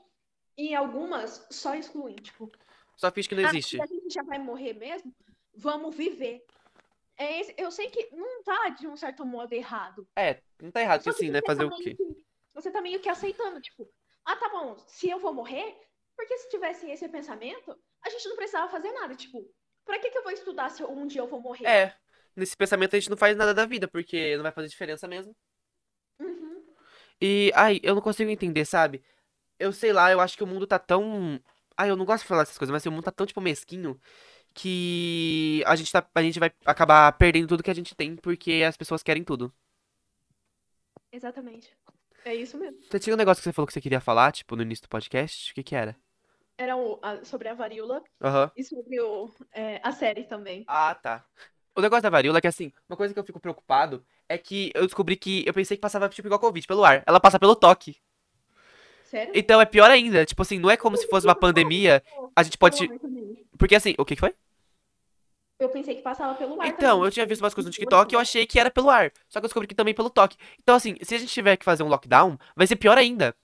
E 0.59 0.75
algumas 0.75 1.47
só 1.51 1.75
excluem, 1.75 2.17
tipo, 2.17 2.53
Só 2.97 3.11
finge 3.11 3.29
que 3.31 3.35
não 3.35 3.45
ah, 3.45 3.49
existe. 3.49 3.77
se 3.77 3.83
a 3.83 3.87
gente 3.87 4.13
já 4.13 4.23
vai 4.23 4.39
morrer 4.39 4.75
mesmo, 4.75 5.11
vamos 5.57 5.97
viver. 5.97 6.45
É 7.17 7.41
esse- 7.41 7.55
eu 7.57 7.71
sei 7.71 7.89
que 7.89 8.15
não 8.15 8.43
tá 8.43 8.69
de 8.69 8.87
um 8.87 8.95
certo 8.95 9.25
modo 9.25 9.53
errado. 9.55 10.07
É, 10.15 10.43
não 10.61 10.71
tá 10.71 10.83
errado, 10.83 11.09
assim, 11.09 11.31
né? 11.31 11.41
Fazer 11.47 11.67
tá 11.67 11.75
o 11.75 11.79
quê? 11.79 11.95
que- 11.95 12.25
Você 12.55 12.71
tá 12.71 12.83
meio 12.83 13.01
que 13.01 13.09
aceitando, 13.09 13.59
tipo, 13.63 13.89
ah, 14.27 14.37
tá 14.37 14.51
bom, 14.51 14.77
se 14.87 15.09
eu 15.09 15.19
vou 15.19 15.33
morrer, 15.33 15.75
porque 16.15 16.37
se 16.37 16.51
tivesse 16.51 16.91
esse 16.91 17.09
pensamento, 17.09 17.75
a 18.05 18.11
gente 18.11 18.29
não 18.29 18.37
precisava 18.37 18.71
fazer 18.71 18.93
nada. 18.93 19.15
Tipo, 19.15 19.51
pra 19.87 19.99
que 19.99 20.11
que 20.11 20.19
eu 20.19 20.23
vou 20.23 20.33
estudar 20.33 20.69
se 20.69 20.85
um 20.85 21.07
dia 21.07 21.23
eu 21.23 21.27
vou 21.27 21.41
morrer? 21.41 21.67
É, 21.67 21.97
nesse 22.37 22.55
pensamento 22.55 22.95
a 22.95 22.99
gente 22.99 23.09
não 23.09 23.17
faz 23.17 23.35
nada 23.35 23.55
da 23.55 23.65
vida, 23.65 23.89
porque 23.89 24.37
não 24.37 24.43
vai 24.43 24.53
fazer 24.53 24.69
diferença 24.69 25.09
mesmo. 25.09 25.35
Uhum. 27.23 27.29
E, 27.29 27.53
ai, 27.55 27.81
eu 27.83 27.95
não 27.95 28.03
consigo 28.03 28.31
entender, 28.31 28.65
sabe? 28.65 29.03
Eu 29.59 29.73
sei 29.73 29.93
lá, 29.93 30.11
eu 30.13 30.21
acho 30.21 30.37
que 30.37 30.45
o 30.45 30.47
mundo 30.47 30.67
tá 30.67 30.79
tão. 30.79 31.41
Ai, 31.77 31.91
eu 31.91 31.97
não 31.97 32.05
gosto 32.05 32.25
de 32.25 32.29
falar 32.29 32.43
essas 32.43 32.59
coisas, 32.59 32.73
mas 32.73 32.83
assim, 32.83 32.89
o 32.91 32.93
mundo 32.93 33.05
tá 33.05 33.13
tão, 33.13 33.27
tipo, 33.27 33.41
mesquinho 33.41 34.01
que 34.55 35.63
a 35.67 35.77
gente 35.77 35.93
tá, 35.93 36.07
a 36.15 36.23
gente 36.23 36.41
vai 36.41 36.53
acabar 36.67 37.13
perdendo 37.15 37.49
tudo 37.49 37.63
que 37.63 37.71
a 37.71 37.75
gente 37.75 37.95
tem 37.95 38.17
porque 38.17 38.65
as 38.67 38.77
pessoas 38.77 39.03
querem 39.03 39.25
tudo. 39.25 39.53
Exatamente. 41.13 41.77
É 42.25 42.35
isso 42.35 42.57
mesmo. 42.59 42.81
Você 42.83 42.99
tinha 43.01 43.15
um 43.15 43.17
negócio 43.19 43.41
que 43.43 43.45
você 43.45 43.53
falou 43.53 43.67
que 43.67 43.73
você 43.73 43.81
queria 43.81 44.01
falar, 44.01 44.33
tipo, 44.33 44.55
no 44.57 44.63
início 44.63 44.85
do 44.87 44.89
podcast? 44.89 45.53
O 45.53 45.55
que 45.55 45.63
que 45.63 45.75
era? 45.75 45.97
Era 46.57 46.77
o- 46.77 46.99
a- 47.03 47.25
sobre 47.25 47.49
a 47.49 47.55
varíola 47.55 48.03
Aham. 48.23 48.51
e 48.57 48.63
sobre 48.63 49.01
o, 49.01 49.31
é, 49.53 49.81
a 49.83 49.91
série 49.93 50.25
também. 50.25 50.65
Ah, 50.69 50.95
tá. 50.95 51.25
O 51.75 51.81
negócio 51.81 52.03
da 52.03 52.11
varíola 52.11 52.39
é 52.39 52.41
que, 52.41 52.47
assim, 52.47 52.73
uma 52.89 52.97
coisa 52.97 53.13
que 53.15 53.19
eu 53.19 53.25
fico 53.25 53.41
preocupado 53.41 54.05
é 54.33 54.39
que 54.39 54.71
eu 54.75 54.85
descobri 54.87 55.17
que 55.17 55.45
eu 55.47 55.53
pensei 55.53 55.77
que 55.77 55.81
passava, 55.81 56.09
tipo, 56.09 56.27
igual 56.29 56.41
Covid, 56.41 56.67
pelo 56.67 56.85
ar. 56.85 57.03
Ela 57.07 57.21
passa 57.21 57.39
pelo 57.39 57.55
toque. 57.55 57.97
Sério? 59.05 59.33
Então 59.35 59.61
é 59.61 59.67
pior 59.67 59.91
ainda. 59.91 60.25
Tipo 60.25 60.41
assim, 60.43 60.59
não 60.59 60.71
é 60.71 60.77
como 60.77 60.97
se 60.97 61.07
fosse 61.09 61.27
uma 61.27 61.35
pandemia. 61.35 62.03
A 62.35 62.43
gente 62.43 62.57
pode. 62.57 62.89
Porque 63.59 63.75
assim, 63.75 63.95
o 63.99 64.05
que 64.05 64.15
que 64.15 64.21
foi? 64.21 64.35
Eu 65.59 65.69
pensei 65.69 65.95
que 65.95 66.03
passava 66.03 66.35
pelo 66.35 66.61
ar 66.61 66.67
Então, 66.67 66.97
também. 66.97 67.05
eu 67.05 67.11
tinha 67.13 67.27
visto 67.27 67.41
umas 67.43 67.55
coisas 67.55 67.69
no 67.71 67.75
TikTok 67.75 68.13
e 68.13 68.17
eu 68.17 68.21
achei 68.21 68.47
que 68.47 68.59
era 68.59 68.71
pelo 68.71 68.91
ar. 68.91 69.13
Só 69.29 69.39
que 69.39 69.45
eu 69.45 69.49
descobri 69.49 69.69
que 69.69 69.75
também 69.75 69.95
pelo 69.95 70.11
toque. 70.11 70.37
Então, 70.61 70.75
assim, 70.75 70.97
se 71.03 71.15
a 71.15 71.19
gente 71.19 71.33
tiver 71.33 71.57
que 71.57 71.65
fazer 71.65 71.83
um 71.83 71.89
lockdown, 71.89 72.37
vai 72.57 72.67
ser 72.67 72.77
pior 72.77 72.99
ainda. 72.99 73.35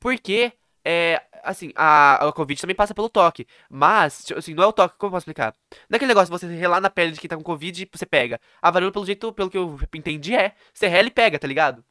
Porque, 0.00 0.52
é, 0.84 1.22
assim, 1.42 1.72
a, 1.76 2.28
a 2.28 2.32
Covid 2.32 2.60
também 2.60 2.76
passa 2.76 2.94
pelo 2.94 3.08
toque. 3.08 3.46
Mas, 3.70 4.24
assim, 4.36 4.54
não 4.54 4.64
é 4.64 4.66
o 4.66 4.72
toque, 4.72 4.96
como 4.98 5.08
eu 5.08 5.12
posso 5.12 5.22
explicar? 5.22 5.54
Não 5.88 5.94
é 5.94 5.96
aquele 5.96 6.08
negócio 6.08 6.32
de 6.32 6.38
você 6.40 6.46
relar 6.54 6.80
na 6.80 6.90
pele 6.90 7.12
de 7.12 7.20
quem 7.20 7.28
tá 7.28 7.36
com 7.36 7.42
Covid 7.42 7.82
e 7.82 7.88
você 7.92 8.06
pega. 8.06 8.40
A 8.62 8.70
varíola, 8.70 8.92
pelo 8.92 9.06
jeito, 9.06 9.32
pelo 9.32 9.50
que 9.50 9.58
eu 9.58 9.78
entendi, 9.94 10.34
é. 10.34 10.54
Você 10.72 10.86
rela 10.88 11.08
e 11.08 11.10
pega, 11.10 11.38
tá 11.38 11.46
ligado? 11.46 11.84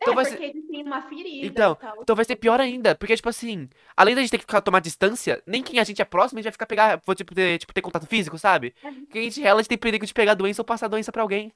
É, 0.00 0.04
Então 0.04 0.14
vai 0.14 0.24
porque 0.24 0.36
ser. 0.36 0.44
eles 0.44 0.66
têm 0.68 0.82
uma 0.84 1.02
ferida 1.08 1.46
Então, 1.46 1.78
então 2.00 2.16
vai 2.16 2.24
ser 2.24 2.36
pior 2.36 2.60
ainda. 2.60 2.94
Porque, 2.94 3.16
tipo 3.16 3.28
assim, 3.28 3.68
além 3.96 4.14
da 4.14 4.20
gente 4.20 4.30
ter 4.30 4.38
que 4.38 4.44
ficar 4.44 4.60
tomar 4.60 4.80
distância, 4.80 5.42
nem 5.46 5.62
quem 5.62 5.78
a 5.80 5.84
gente 5.84 6.02
é 6.02 6.04
próximo, 6.04 6.38
a 6.38 6.42
gente 6.42 6.46
vai 6.50 6.52
ficar 6.52 6.66
pegar. 6.66 7.00
Vou, 7.04 7.14
tipo, 7.14 7.34
ter, 7.34 7.58
tipo, 7.58 7.72
ter 7.72 7.80
contato 7.82 8.06
físico, 8.06 8.38
sabe? 8.38 8.74
Uhum. 8.82 9.06
Que 9.06 9.18
a 9.18 9.22
gente 9.22 9.40
rela, 9.40 9.60
a 9.60 9.62
gente 9.62 9.68
tem 9.70 9.78
perigo 9.78 10.04
de 10.06 10.14
pegar 10.14 10.34
doença 10.34 10.60
ou 10.62 10.66
passar 10.66 10.88
doença 10.88 11.12
pra 11.12 11.22
alguém. 11.22 11.52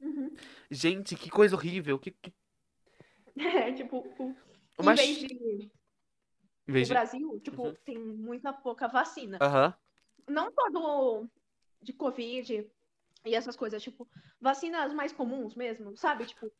Uhum. 0.00 0.30
Gente, 0.70 1.16
que 1.16 1.30
coisa 1.30 1.54
horrível. 1.56 1.98
Que, 1.98 2.10
que... 2.12 2.32
É, 3.36 3.72
tipo, 3.72 3.96
o- 4.18 4.34
em 4.80 4.92
vez 4.94 5.18
de 5.18 5.70
Vez 6.66 6.88
o 6.88 6.92
Brasil, 6.92 7.40
tipo, 7.40 7.66
Uhum. 7.68 7.74
tem 7.84 7.98
muita 7.98 8.52
pouca 8.52 8.86
vacina. 8.88 9.38
Aham. 9.40 9.74
Não 10.28 10.52
todo 10.52 11.28
de 11.80 11.92
Covid 11.92 12.70
e 13.24 13.34
essas 13.34 13.56
coisas, 13.56 13.82
tipo, 13.82 14.08
vacinas 14.40 14.92
mais 14.92 15.12
comuns 15.12 15.54
mesmo, 15.54 15.96
sabe? 15.96 16.26
Tipo, 16.26 16.50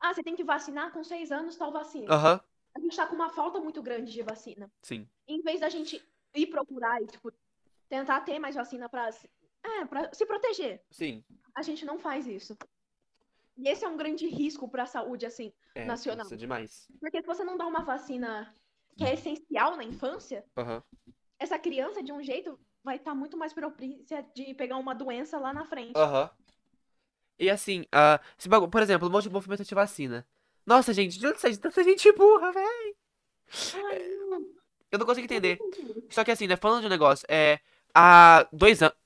ah, 0.00 0.12
você 0.12 0.22
tem 0.22 0.34
que 0.36 0.42
vacinar 0.44 0.92
com 0.92 1.04
seis 1.04 1.30
anos 1.30 1.56
tal 1.56 1.72
vacina. 1.72 2.12
Aham. 2.12 2.40
A 2.74 2.80
gente 2.80 2.96
tá 2.96 3.06
com 3.06 3.14
uma 3.14 3.30
falta 3.30 3.60
muito 3.60 3.80
grande 3.80 4.12
de 4.12 4.22
vacina. 4.22 4.68
Sim. 4.82 5.08
Em 5.28 5.40
vez 5.42 5.60
da 5.60 5.68
gente 5.68 6.04
ir 6.34 6.46
procurar 6.48 7.00
e, 7.00 7.06
tipo, 7.06 7.32
tentar 7.88 8.20
ter 8.22 8.38
mais 8.40 8.56
vacina 8.56 8.88
pra, 8.88 9.12
se- 9.12 9.30
é, 9.62 9.84
pra 9.84 10.12
se 10.12 10.26
proteger, 10.26 10.82
Sim. 10.90 11.22
a 11.54 11.62
gente 11.62 11.84
não 11.84 11.98
faz 12.00 12.26
isso. 12.26 12.56
E 13.56 13.68
esse 13.68 13.84
é 13.84 13.88
um 13.88 13.96
grande 13.96 14.26
risco 14.26 14.68
pra 14.68 14.84
saúde, 14.86 15.24
assim. 15.24 15.52
É, 15.76 15.84
Nacional. 15.84 16.24
Isso 16.26 16.34
é 16.34 16.36
demais. 16.36 16.88
Porque 16.98 17.20
se 17.20 17.26
você 17.26 17.44
não 17.44 17.56
dá 17.56 17.64
uma 17.64 17.84
vacina 17.84 18.52
que 18.96 19.04
é 19.04 19.14
essencial 19.14 19.76
na 19.76 19.84
infância, 19.84 20.44
Aham. 20.56 20.82
essa 21.38 21.58
criança, 21.58 22.02
de 22.02 22.12
um 22.12 22.22
jeito, 22.22 22.58
vai 22.82 22.96
estar 22.96 23.14
muito 23.14 23.36
mais 23.36 23.52
propícia 23.52 24.24
de 24.34 24.54
pegar 24.54 24.76
uma 24.76 24.94
doença 24.94 25.38
lá 25.38 25.52
na 25.52 25.64
frente. 25.64 25.96
Aham. 25.96 26.30
E 27.38 27.50
assim, 27.50 27.84
bagu- 28.46 28.68
por 28.68 28.80
exemplo, 28.80 29.08
um 29.08 29.10
monte 29.10 29.24
de 29.24 29.30
movimento 29.30 29.60
anti-vacina. 29.60 30.26
Nossa, 30.64 30.92
gente, 30.92 31.18
de 31.18 31.26
onde 31.26 31.40
sai 31.40 31.56
tanta 31.56 31.82
gente 31.82 32.10
burra? 32.12 32.52
Ai, 32.54 34.08
não. 34.30 34.46
Eu 34.90 34.98
não 34.98 35.06
consigo 35.06 35.24
entender. 35.24 35.58
Só 36.10 36.22
que 36.24 36.30
assim, 36.30 36.46
né, 36.46 36.56
falando 36.56 36.82
de 36.82 36.86
um 36.86 36.90
negócio, 36.90 37.26
é. 37.28 37.58
Há 37.92 38.48
dois 38.52 38.82
anos. 38.82 38.96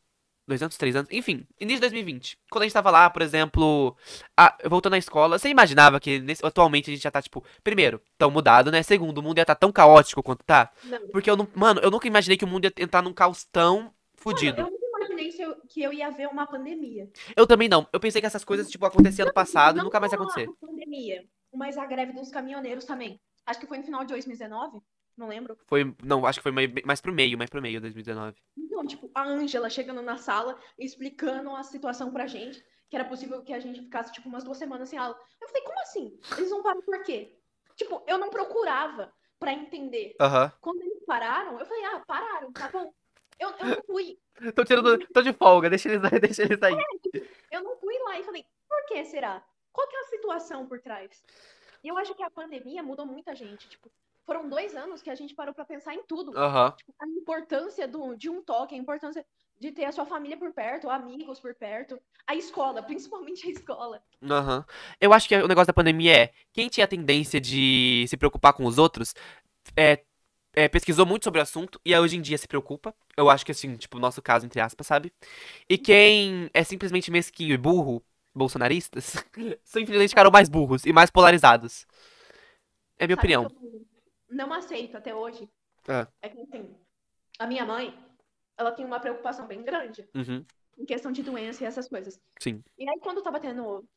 Dois 0.49 0.63
anos, 0.63 0.79
três 0.79 0.97
anos, 0.97 1.11
enfim, 1.13 1.47
início 1.61 1.77
de 1.77 1.81
2020. 1.83 2.39
Quando 2.51 2.63
a 2.63 2.65
gente 2.65 2.73
tava 2.73 2.91
lá, 2.91 3.11
por 3.11 3.21
exemplo, 3.21 3.95
ah, 4.35 4.57
voltando 4.65 4.95
à 4.95 4.99
escola, 4.99 5.39
você 5.39 5.51
imaginava 5.51 6.01
que 6.01 6.19
nesse- 6.21 6.45
atualmente 6.45 6.91
a 6.91 6.95
gente 6.95 7.03
já 7.03 7.11
tá, 7.11 7.21
tipo, 7.21 7.45
primeiro, 7.63 8.01
tão 8.17 8.31
mudado, 8.31 8.73
né? 8.73 8.83
Segundo, 8.83 9.19
o 9.19 9.23
mundo 9.23 9.37
ia 9.37 9.43
estar 9.43 9.55
tão 9.55 9.71
caótico 9.71 10.23
quanto 10.23 10.43
tá. 10.47 10.73
Não. 10.85 11.07
Porque 11.09 11.29
eu 11.29 11.37
não. 11.37 11.47
Mano, 11.55 11.81
eu 11.83 11.91
nunca 11.91 12.09
imaginei 12.09 12.39
que 12.39 12.47
o 12.47 12.49
mundo 12.49 12.65
ia 12.65 12.73
entrar 12.79 13.03
num 13.03 13.13
caos 13.13 13.45
tão 13.45 13.93
fudido. 14.17 14.63
Eu 14.63 14.71
nunca 14.71 14.87
imaginei 14.87 15.31
se 15.31 15.43
eu- 15.43 15.55
que 15.69 15.83
eu 15.83 15.93
ia 15.93 16.11
ver 16.11 16.29
uma 16.29 16.47
pandemia. 16.47 17.11
Eu 17.37 17.47
também 17.47 17.69
não. 17.69 17.87
Eu 17.93 18.01
pensei 18.01 18.23
que 18.23 18.27
essas 18.27 18.43
coisas, 18.43 18.71
tipo, 18.71 18.87
aconteciam 18.87 19.27
no 19.29 19.35
passado 19.35 19.75
e 19.75 19.79
Não 19.79 19.85
nunca 19.85 20.01
mais 20.01 20.11
ia 20.13 20.17
acontecer. 20.19 20.49
a 20.49 20.67
pandemia, 20.67 21.25
mas 21.53 21.77
a 21.77 21.85
greve 21.85 22.15
dos 22.15 22.31
caminhoneiros 22.31 22.87
também. 22.87 23.21
Acho 23.45 23.61
que 23.61 23.67
foi 23.67 23.77
no 23.77 23.85
final 23.85 24.01
de 24.01 24.09
2019, 24.15 24.81
não 25.19 25.29
lembro. 25.29 25.57
Foi. 25.67 25.95
Não, 26.03 26.25
acho 26.27 26.39
que 26.39 26.43
foi 26.43 26.53
mais, 26.53 27.01
pro 27.01 27.13
meio, 27.13 27.37
mais 27.37 27.51
pro 27.51 27.63
meio, 27.63 27.81
2019. 27.81 28.37
Então, 28.57 28.87
tipo, 28.87 29.11
a 29.15 29.25
Ângela 29.25 29.69
chegando 29.69 30.03
na 30.03 30.17
sala, 30.17 30.59
explicando 30.79 31.55
a 31.55 31.63
situação 31.63 32.13
pra 32.13 32.27
gente, 32.27 32.65
que 32.89 32.97
era 32.97 33.05
possível 33.05 33.43
que 33.43 33.53
a 33.53 33.61
gente 33.61 33.81
ficasse, 33.83 34.13
tipo, 34.13 34.29
umas 34.29 34.45
duas 34.45 34.59
semanas 34.59 34.89
sem 34.89 34.99
aula. 34.99 35.19
Eu 35.41 35.49
falei, 35.49 35.63
como 35.63 35.81
assim? 35.81 36.19
Eles 36.37 36.51
não 36.51 36.63
param 36.63 36.83
por 36.83 37.03
quê? 37.03 37.37
Tipo, 37.77 38.03
eu 38.07 38.19
não 38.19 38.31
procurava 38.31 39.13
pra 39.39 39.53
entender. 39.53 40.15
Aham. 40.21 40.53
Quando 40.61 40.81
eles 40.83 41.05
pararam, 41.05 41.59
eu 41.59 41.67
falei, 41.67 41.85
ah, 41.85 42.03
pararam, 42.07 42.53
tá 42.53 42.69
bom. 42.69 42.93
Eu, 43.39 43.51
eu 43.51 43.67
não 43.67 43.83
fui, 43.85 44.19
Tô 44.55 44.65
tirando. 44.65 44.99
Tô 45.09 45.23
de 45.23 45.33
folga, 45.33 45.71
deixa 45.71 45.89
eles, 45.89 46.01
deixa 46.21 46.43
eles 46.43 46.63
aí. 46.63 46.75
eu 47.51 47.63
não 47.63 47.77
fui 47.77 47.99
lá 48.01 48.19
e 48.19 48.25
falei, 48.25 48.45
por 48.69 48.87
que 48.87 49.05
será? 49.05 49.43
Qual 49.73 49.87
que 49.89 49.97
é 49.97 50.01
a 50.01 50.05
situação 50.05 50.67
por 50.67 50.81
trás? 50.81 51.23
E 51.83 51.89
eu 51.89 51.97
acho 51.97 52.15
que 52.15 52.23
a 52.23 52.31
pandemia 52.31 52.83
mudou 52.83 53.07
muita 53.07 53.35
gente. 53.35 53.69
Tipo, 53.69 53.91
foram 54.29 54.47
dois 54.47 54.77
anos 54.77 55.01
que 55.01 55.09
a 55.09 55.15
gente 55.15 55.35
parou 55.35 55.55
pra 55.55 55.65
pensar 55.65 55.95
em 55.95 56.03
tudo. 56.03 56.37
Aham. 56.37 56.75
Tipo, 56.77 56.93
a 57.01 57.07
importância 57.07 57.89
do, 57.89 58.15
de 58.15 58.29
um 58.29 58.43
toque, 58.43 58.75
a 58.75 58.79
importância 58.79 59.25
de 59.59 59.73
ter 59.73 59.87
a 59.87 59.91
sua 59.91 60.05
família 60.05 60.37
por 60.37 60.53
perto, 60.53 60.91
amigos 60.91 61.41
por 61.41 61.55
perto, 61.55 61.99
a 62.27 62.37
escola, 62.37 62.83
principalmente 62.83 63.49
a 63.49 63.51
escola. 63.51 64.03
Aham. 64.23 64.67
Eu 65.01 65.15
acho 65.15 65.27
que 65.27 65.35
o 65.35 65.49
negócio 65.49 65.69
da 65.69 65.73
pandemia 65.73 66.15
é. 66.15 66.33
Quem 66.53 66.69
tinha 66.69 66.85
a 66.85 66.89
tendência 66.89 67.41
de 67.41 68.05
se 68.07 68.19
preocupar 68.19 68.53
com 68.53 68.67
os 68.67 68.77
outros 68.77 69.15
é, 69.75 70.05
é, 70.53 70.69
pesquisou 70.69 71.07
muito 71.07 71.25
sobre 71.25 71.41
o 71.41 71.43
assunto 71.43 71.81
e 71.83 71.97
hoje 71.97 72.19
em 72.19 72.21
dia 72.21 72.37
se 72.37 72.47
preocupa. 72.47 72.95
Eu 73.17 73.31
acho 73.31 73.47
que 73.47 73.53
assim, 73.53 73.79
tipo, 73.79 73.97
o 73.97 74.01
nosso 74.01 74.21
caso, 74.21 74.45
entre 74.45 74.61
aspas, 74.61 74.87
sabe? 74.87 75.11
E 75.67 75.79
quem 75.79 76.51
é 76.53 76.63
simplesmente 76.63 77.11
mesquinho 77.11 77.55
e 77.55 77.57
burro, 77.57 78.05
bolsonaristas, 78.35 79.25
simplesmente 79.65 80.11
ficaram 80.11 80.31
mais 80.31 80.51
burros 80.51 80.85
e 80.85 80.93
mais 80.93 81.11
polarizados. 81.11 81.87
É 82.99 83.05
a 83.05 83.07
minha 83.07 83.17
Sabe 83.17 83.33
opinião. 83.33 83.43
eu 83.45 83.87
não 84.29 84.53
aceito 84.53 84.97
até 84.97 85.15
hoje. 85.15 85.49
Ah. 85.89 86.07
É 86.23 86.29
que, 86.29 86.41
assim, 86.41 86.77
a 87.39 87.47
minha 87.47 87.65
mãe, 87.65 87.97
ela 88.57 88.73
tem 88.73 88.85
uma 88.85 89.01
preocupação 89.01 89.47
bem 89.47 89.63
grande 89.63 90.09
Uhum. 90.15 90.45
em 90.77 90.85
questão 90.85 91.11
de 91.13 91.23
doença 91.23 91.65
e 91.65 91.67
essas 91.67 91.89
coisas. 91.89 92.21
Sim. 92.41 92.63
E 92.77 92.89
aí, 92.89 92.99
quando 93.01 93.23
tava 93.23 93.41
tendo, 93.41 93.89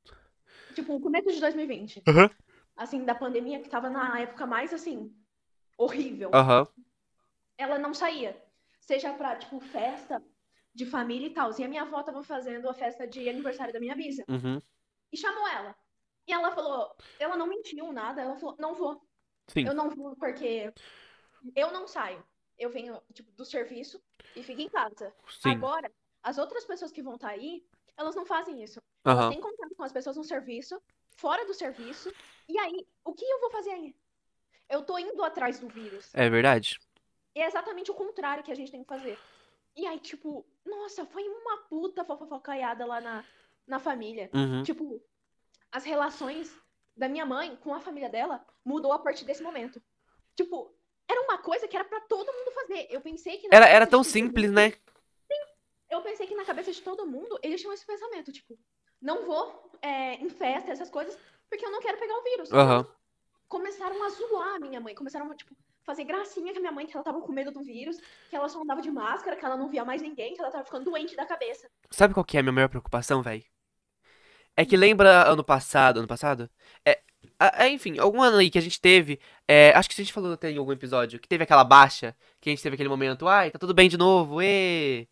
tipo, 0.74 0.96
o 0.96 1.02
começo 1.02 1.32
de 1.32 1.40
2020, 1.40 2.02
Aham. 2.08 2.30
assim, 2.76 3.04
da 3.04 3.16
pandemia, 3.16 3.62
que 3.62 3.70
tava 3.70 3.90
na 3.90 4.20
época 4.20 4.46
mais, 4.46 4.74
assim, 4.74 5.14
horrível, 5.78 6.32
Aham. 6.34 6.68
ela 7.58 7.78
não 7.78 7.94
saía. 7.94 8.42
Seja 8.80 9.14
pra, 9.14 9.36
tipo, 9.36 9.60
festa 9.60 10.24
de 10.74 10.86
família 10.86 11.28
e 11.28 11.34
tal. 11.34 11.52
E 11.60 11.64
a 11.64 11.68
minha 11.68 11.84
avó 11.84 12.02
tava 12.02 12.24
fazendo 12.24 12.70
a 12.70 12.74
festa 12.74 13.06
de 13.08 13.28
aniversário 13.30 13.74
da 13.74 13.80
minha 13.80 13.96
bisa. 13.96 14.24
Uhum. 14.28 14.60
E 15.12 15.18
chamou 15.18 15.48
ela. 15.48 15.76
E 16.28 16.32
ela 16.34 16.52
falou, 16.52 16.96
ela 17.20 17.36
não 17.36 17.48
mentiu 17.48 17.92
nada, 17.92 18.22
ela 18.22 18.38
falou, 18.38 18.56
não 18.58 18.74
vou. 18.74 19.02
Sim. 19.52 19.66
Eu 19.66 19.74
não 19.74 19.90
vou 19.90 20.16
porque 20.16 20.74
eu 21.56 21.72
não 21.72 21.88
saio. 21.88 22.24
Eu 22.58 22.70
venho, 22.70 23.02
tipo, 23.14 23.32
do 23.32 23.46
serviço 23.46 24.02
e 24.36 24.44
fico 24.44 24.62
em 24.62 24.70
casa. 24.70 25.14
Sim. 25.28 25.52
Agora, 25.52 25.92
as 26.24 26.38
outras 26.38 26.64
pessoas 26.66 26.92
que 26.92 27.02
vão 27.02 27.16
estar 27.16 27.30
aí, 27.30 27.66
elas 27.98 28.16
não 28.16 28.26
fazem 28.26 28.64
isso. 28.64 28.80
Elas 29.04 29.20
Aham. 29.20 29.30
têm 29.30 29.42
contato 29.42 29.76
com 29.76 29.84
as 29.84 29.92
pessoas 29.92 30.16
no 30.16 30.24
serviço, 30.24 30.82
fora 31.18 31.46
do 31.46 31.54
serviço. 31.54 32.14
E 32.48 32.58
aí, 32.60 32.88
o 33.04 33.14
que 33.14 33.26
eu 33.26 33.40
vou 33.40 33.52
fazer 33.52 33.72
aí? 33.72 33.96
Eu 34.70 34.84
tô 34.84 34.98
indo 34.98 35.24
atrás 35.24 35.60
do 35.60 35.68
vírus. 35.68 36.10
É 36.14 36.30
verdade. 36.30 36.80
E 37.36 37.42
é 37.42 37.46
exatamente 37.46 37.92
o 37.92 37.96
contrário 37.96 38.44
que 38.44 38.52
a 38.52 38.56
gente 38.56 38.72
tem 38.72 38.84
que 38.84 38.88
fazer. 38.88 39.18
E 39.76 39.88
aí, 39.88 40.00
tipo, 40.00 40.46
nossa, 40.66 41.06
foi 41.06 41.28
uma 41.28 41.58
puta 41.64 42.04
fofocaiada 42.06 42.86
lá 42.86 43.02
na, 43.02 43.26
na 43.66 43.80
família. 43.80 44.30
Uhum. 44.34 44.64
Tipo, 44.64 45.02
as 45.72 45.84
relações 45.84 46.61
da 46.96 47.08
minha 47.10 47.26
mãe 47.26 47.56
com 47.58 47.74
a 47.74 47.80
família 47.80 48.10
dela 48.10 48.46
mudou 48.64 48.92
a 48.94 49.00
partir 49.00 49.26
desse 49.26 49.42
momento. 49.44 49.82
Tipo, 50.36 50.74
era 51.08 51.22
uma 51.22 51.38
coisa 51.38 51.68
que 51.68 51.76
era 51.76 51.86
pra 51.86 52.00
todo 52.02 52.32
mundo 52.32 52.52
fazer. 52.52 52.88
Eu 52.90 53.02
pensei 53.02 53.38
que 53.38 53.48
Era, 53.52 53.68
era 53.68 53.88
tão 53.88 54.04
simples, 54.04 54.46
mundo- 54.48 54.56
né? 54.56 54.74
Eu 55.90 56.02
pensei 56.02 56.26
que 56.26 56.36
na 56.36 56.46
cabeça 56.46 56.72
de 56.72 56.82
todo 56.82 57.06
mundo 57.06 57.38
eles 57.44 57.60
tinham 57.60 57.74
esse 57.74 57.86
pensamento, 57.86 58.32
tipo, 58.32 58.58
não 59.02 59.26
vou 59.26 59.70
é, 59.82 60.14
em 60.16 60.30
festa, 60.30 60.72
essas 60.72 60.90
coisas, 60.90 61.18
porque 61.50 61.66
eu 61.66 61.72
não 61.72 61.82
quero 61.82 61.98
pegar 62.00 62.18
o 62.18 62.24
vírus. 62.24 62.52
Aham. 62.54 62.88
Começaram 63.50 64.02
a 64.04 64.10
zoar 64.10 64.56
a 64.56 64.60
minha 64.60 64.80
mãe, 64.80 64.96
começaram 64.96 65.30
a, 65.30 65.36
tipo, 65.36 65.54
fazer 65.84 66.06
gracinha 66.06 66.54
com 66.54 66.60
a 66.60 66.62
minha 66.62 66.72
mãe, 66.72 66.86
que 66.88 66.96
ela 66.96 67.04
tava 67.04 67.20
com 67.20 67.34
medo 67.34 67.52
do 67.52 67.62
vírus, 67.62 67.98
que 68.30 68.36
ela 68.36 68.48
só 68.48 68.62
andava 68.62 68.82
de 68.82 68.90
máscara, 68.90 69.36
que 69.36 69.44
ela 69.44 69.58
não 69.58 69.68
via 69.68 69.84
mais 69.84 70.02
ninguém, 70.02 70.34
que 70.34 70.40
ela 70.40 70.50
tava 70.50 70.64
ficando 70.64 70.86
doente 70.86 71.14
da 71.16 71.26
cabeça. 71.26 71.70
Sabe 71.90 72.14
qual 72.14 72.24
que 72.24 72.38
é 72.38 72.40
a 72.40 72.44
minha 72.44 72.54
maior 72.54 72.70
preocupação, 72.70 73.22
velho? 73.22 73.44
É 74.62 74.66
que 74.66 74.78
lembra 74.78 75.28
ano 75.28 75.44
passado, 75.44 75.98
ano 75.98 76.08
passado? 76.08 76.48
É, 76.86 77.00
é, 77.40 77.70
enfim, 77.70 77.98
algum 77.98 78.22
ano 78.22 78.38
aí 78.38 78.48
que 78.48 78.60
a 78.60 78.62
gente 78.62 78.80
teve, 78.80 79.20
é, 79.48 79.72
acho 79.76 79.90
que 79.90 80.00
a 80.00 80.04
gente 80.04 80.14
falou 80.14 80.32
até 80.34 80.52
em 80.52 80.58
algum 80.60 80.72
episódio, 80.72 81.20
que 81.20 81.28
teve 81.28 81.44
aquela 81.44 81.64
baixa, 81.64 82.16
que 82.40 82.48
a 82.48 82.52
gente 82.52 82.62
teve 82.62 82.76
aquele 82.76 82.88
momento, 82.88 83.28
ai, 83.28 83.50
tá 83.50 83.58
tudo 83.58 83.74
bem 83.74 83.90
de 83.90 83.98
novo, 83.98 84.40
ê! 84.40 85.08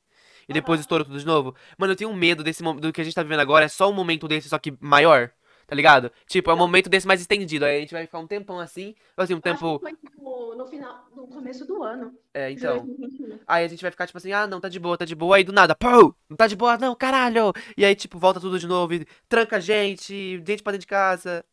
E 0.48 0.54
depois 0.54 0.80
estourou 0.80 1.04
tudo 1.04 1.18
de 1.18 1.26
novo. 1.26 1.56
Mano, 1.80 1.94
eu 1.94 1.98
tenho 1.98 2.14
medo 2.14 2.44
desse 2.44 2.62
do 2.62 2.94
que 2.94 3.02
a 3.02 3.04
gente 3.04 3.16
tá 3.16 3.24
vivendo 3.24 3.40
agora, 3.40 3.66
é 3.66 3.68
só 3.68 3.90
um 3.90 3.94
momento 3.94 4.28
desse, 4.28 4.48
só 4.50 4.60
que 4.60 4.72
maior, 4.80 5.32
tá 5.70 5.76
ligado? 5.76 6.12
Tipo, 6.26 6.50
é 6.50 6.54
um 6.54 6.58
momento 6.58 6.90
desse 6.90 7.06
mais 7.06 7.22
estendido, 7.22 7.66
aí 7.66 7.78
a 7.78 7.80
gente 7.82 7.94
vai 7.94 8.06
ficar 8.06 8.20
um 8.20 8.28
tempão 8.28 8.60
assim, 8.60 8.96
assim, 9.16 9.36
um 9.36 9.40
tempo, 9.40 9.80
foi, 9.80 9.96
tipo, 9.96 10.56
no 10.56 10.66
final, 10.66 11.06
no 11.16 11.28
começo 11.28 11.66
do 11.66 11.84
ano, 11.84 12.18
é, 12.34 12.52
então... 12.52 12.86
2021. 12.86 13.40
Aí 13.48 13.66
a 13.66 13.68
gente 13.68 13.82
vai 13.82 13.92
ficar 13.92 14.08
tipo 14.08 14.18
assim, 14.18 14.32
ah, 14.32 14.48
não, 14.48 14.60
tá 14.60 14.70
de 14.70 14.80
boa, 14.80 14.98
tá 14.98 15.06
de 15.06 15.16
boa. 15.16 15.36
Aí 15.36 15.44
do 15.44 15.54
nada, 15.54 15.76
pô, 15.76 16.14
não 16.30 16.38
tá 16.38 16.48
de 16.48 16.56
boa, 16.56 16.78
não, 16.78 16.96
caralho. 16.96 17.54
E 17.78 17.86
aí, 17.86 17.96
tipo, 17.96 18.18
volta 18.18 18.40
tudo 18.40 18.60
de 18.60 18.68
novo 18.68 18.94
e 18.94 19.06
tranca 19.28 19.58
a 19.58 19.60
gente, 19.60 20.42
gente 20.46 20.64
pra 20.64 20.72
dentro 20.72 20.86
de 20.86 20.88
casa. 20.88 21.46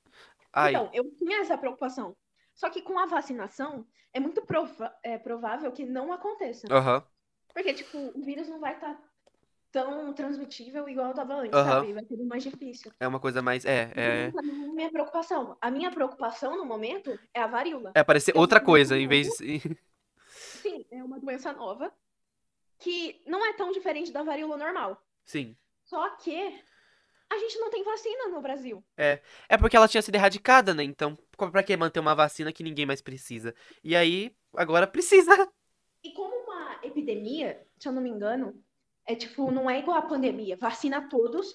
Ai, 0.53 0.73
Então, 0.73 0.91
eu 0.93 1.05
tinha 1.17 1.41
essa 1.41 1.59
preocupação. 1.59 2.17
Só 2.55 2.71
que 2.71 2.81
com 2.81 2.99
a 2.99 3.07
vacinação, 3.07 3.87
é 4.13 4.21
muito 4.21 4.41
prova 4.43 4.95
é, 5.03 5.19
provável 5.19 5.71
que 5.73 5.85
não 5.85 6.13
aconteça. 6.13 6.67
Aham. 6.71 7.05
Porque, 7.53 7.75
tipo, 7.75 7.99
o 8.15 8.23
vírus 8.23 8.49
não 8.49 8.61
vai 8.61 8.75
estar 8.75 8.99
tão 9.71 10.13
transmitível 10.15 10.89
igual 10.89 11.13
tava 11.13 11.35
antes, 11.35 11.59
Aham. 11.59 11.81
sabe? 11.81 11.93
Vai 11.93 12.05
ser 12.05 12.17
mais 12.25 12.43
difícil. 12.43 12.93
É 12.99 13.07
uma 13.07 13.21
coisa 13.21 13.43
mais. 13.43 13.65
É, 13.65 13.93
é. 13.95 14.33
É 14.35 14.39
a 14.39 14.43
minha 14.43 14.91
preocupação. 14.91 15.57
A 15.61 15.71
minha 15.71 15.91
preocupação 15.91 16.57
no 16.57 16.65
momento 16.65 17.19
é 17.35 17.41
a 17.41 17.47
varíola. 17.47 17.93
É 17.95 18.03
parecer 18.03 18.33
Que 18.33 18.39
é 18.39 18.41
uma 18.41 18.45
outra 18.45 18.61
coisa, 18.61 18.99
em 18.99 19.07
vez 19.07 19.29
de. 19.39 19.61
Sim, 20.29 20.85
é 20.91 21.03
uma 21.03 21.19
doença 21.21 21.53
nova 21.53 21.93
que 22.79 23.23
não 23.27 23.45
é 23.45 23.53
tão 23.55 23.73
diferente 23.73 24.13
da 24.13 24.23
varíola 24.23 24.57
normal. 24.57 25.03
Sim. 25.25 25.57
Só 25.85 26.11
que 26.17 26.63
a 27.31 27.39
gente 27.39 27.59
não 27.59 27.71
tem 27.71 27.83
vacina 27.83 28.29
no 28.29 28.41
Brasil. 28.41 28.85
É 28.97 29.21
porque 29.59 29.77
ela 29.77 29.89
tinha 29.89 30.03
sido 30.03 30.15
erradicada, 30.15 30.75
né? 30.75 30.83
Então, 30.83 31.17
pra 31.37 31.63
que 31.63 31.77
manter 31.77 32.01
uma 32.01 32.15
vacina 32.15 32.53
que 32.53 32.63
ninguém 32.63 32.87
mais 32.87 33.01
precisa? 33.01 33.55
E 33.83 33.97
aí, 33.97 34.35
agora 34.55 34.87
precisa. 34.87 35.51
E 36.03 36.13
como 36.13 36.35
uma 36.37 36.79
epidemia, 36.83 37.67
se 37.79 37.89
eu 37.89 37.93
não 37.93 38.03
me 38.03 38.11
engano, 38.11 38.63
é 39.07 39.15
tipo, 39.15 39.51
não 39.51 39.69
é 39.71 39.79
igual 39.79 39.97
a 39.97 40.03
pandemia, 40.03 40.57
vacina 40.57 41.09
todos 41.09 41.55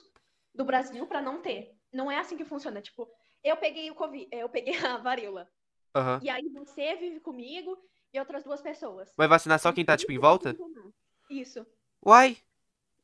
do 0.54 0.64
Brasil 0.66 1.06
pra 1.08 1.22
não 1.22 1.42
ter. 1.42 1.76
Não 1.92 2.10
é 2.12 2.18
assim 2.18 2.38
que 2.38 2.46
funciona. 2.46 2.82
Tipo, 2.82 3.10
eu 3.44 3.58
peguei 3.58 3.90
o 3.92 3.96
Covid, 3.96 4.28
eu 4.32 4.48
peguei 4.50 4.76
a 4.86 4.98
varíola. 4.98 5.48
Aham. 5.96 6.20
E 6.24 6.30
aí 6.30 6.48
você 6.50 6.96
vive 6.96 7.20
comigo 7.20 7.78
e 8.14 8.20
outras 8.20 8.44
duas 8.44 8.62
pessoas. 8.62 9.12
Vai 9.18 9.28
vacinar 9.28 9.60
só 9.60 9.72
quem 9.74 9.84
tá, 9.86 9.98
tipo, 9.98 10.12
em 10.12 10.20
volta? 10.20 10.56
Isso, 11.30 11.66
Uai, 12.06 12.38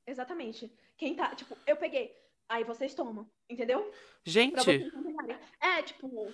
exatamente. 0.05 0.71
Quem 0.97 1.15
tá, 1.15 1.35
tipo, 1.35 1.55
eu 1.65 1.75
peguei. 1.77 2.15
Aí 2.49 2.63
vocês 2.63 2.93
tomam, 2.95 3.29
entendeu? 3.49 3.91
Gente. 4.25 4.55
vocês. 4.55 4.91
É, 5.59 5.81
tipo, 5.83 6.33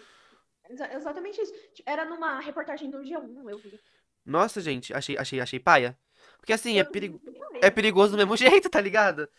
exa- 0.70 0.94
exatamente 0.94 1.42
isso. 1.42 1.54
Era 1.86 2.06
numa 2.06 2.40
reportagem 2.40 2.90
do 2.90 3.00
G1, 3.00 3.50
eu 3.50 3.58
vi. 3.58 3.80
Nossa, 4.26 4.62
gente, 4.62 4.94
achei, 4.94 5.18
achei, 5.18 5.40
achei 5.42 5.60
paia. 5.60 5.98
Porque 6.44 6.52
assim, 6.52 6.78
é, 6.78 6.82
Eu 6.82 6.86
peri- 6.92 7.08
vi, 7.08 7.22
é 7.62 7.72
perigoso 7.72 8.12
do 8.12 8.18
mesmo 8.18 8.36
jeito, 8.66 8.70
tá 8.70 8.82
ligado? 8.82 9.30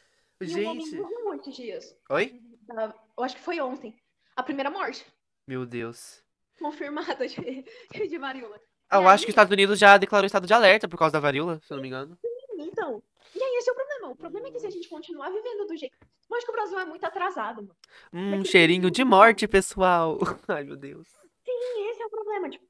E 0.40 0.44
um 0.44 0.48
Gente. 0.48 0.96
morreu 0.96 1.34
esses 1.34 1.54
dias. 1.54 1.94
Oi? 2.08 2.40
Da- 2.66 2.94
Eu 3.18 3.24
acho 3.24 3.36
que 3.36 3.42
foi 3.42 3.60
ontem. 3.60 3.94
A 4.34 4.42
primeira 4.42 4.70
morte 4.70 5.04
Meu 5.46 5.66
Deus. 5.66 6.22
confirmada 6.58 7.28
de, 7.28 7.36
de 8.08 8.18
varíola. 8.18 8.58
Ah, 8.88 8.96
eu 9.02 9.08
acho 9.08 9.24
que 9.24 9.30
os 9.30 9.32
Estados 9.34 9.52
Unidos 9.52 9.78
já 9.78 9.98
declarou 9.98 10.24
estado 10.26 10.46
de 10.46 10.54
alerta 10.54 10.88
por 10.88 10.98
causa 10.98 11.12
da 11.12 11.20
varíola, 11.20 11.60
se 11.62 11.70
eu 11.72 11.76
não 11.76 11.82
me 11.82 11.88
engano. 11.88 12.18
Então, 12.58 13.02
e 13.34 13.42
aí 13.42 13.56
esse 13.58 13.68
é 13.68 13.72
o 13.72 13.76
problema. 13.76 14.08
O 14.08 14.16
problema 14.16 14.48
é 14.48 14.50
que 14.50 14.60
se 14.60 14.66
a 14.66 14.70
gente 14.70 14.88
continuar 14.88 15.28
vivendo 15.30 15.66
do 15.66 15.76
jeito. 15.76 15.94
Eu 16.30 16.36
acho 16.36 16.46
que 16.46 16.52
o 16.52 16.54
Brasil 16.54 16.78
é 16.78 16.84
muito 16.86 17.04
atrasado, 17.04 17.56
mano. 17.62 17.76
Hum, 18.12 18.30
Porque- 18.36 18.48
cheirinho 18.50 18.90
de 18.90 19.04
morte, 19.04 19.46
pessoal. 19.46 20.18
Ai, 20.48 20.64
meu 20.64 20.76
Deus. 20.76 21.06
E 21.46 21.90
esse 21.90 22.02
é 22.02 22.06
o 22.06 22.10
problema. 22.10 22.48
Tipo, 22.48 22.63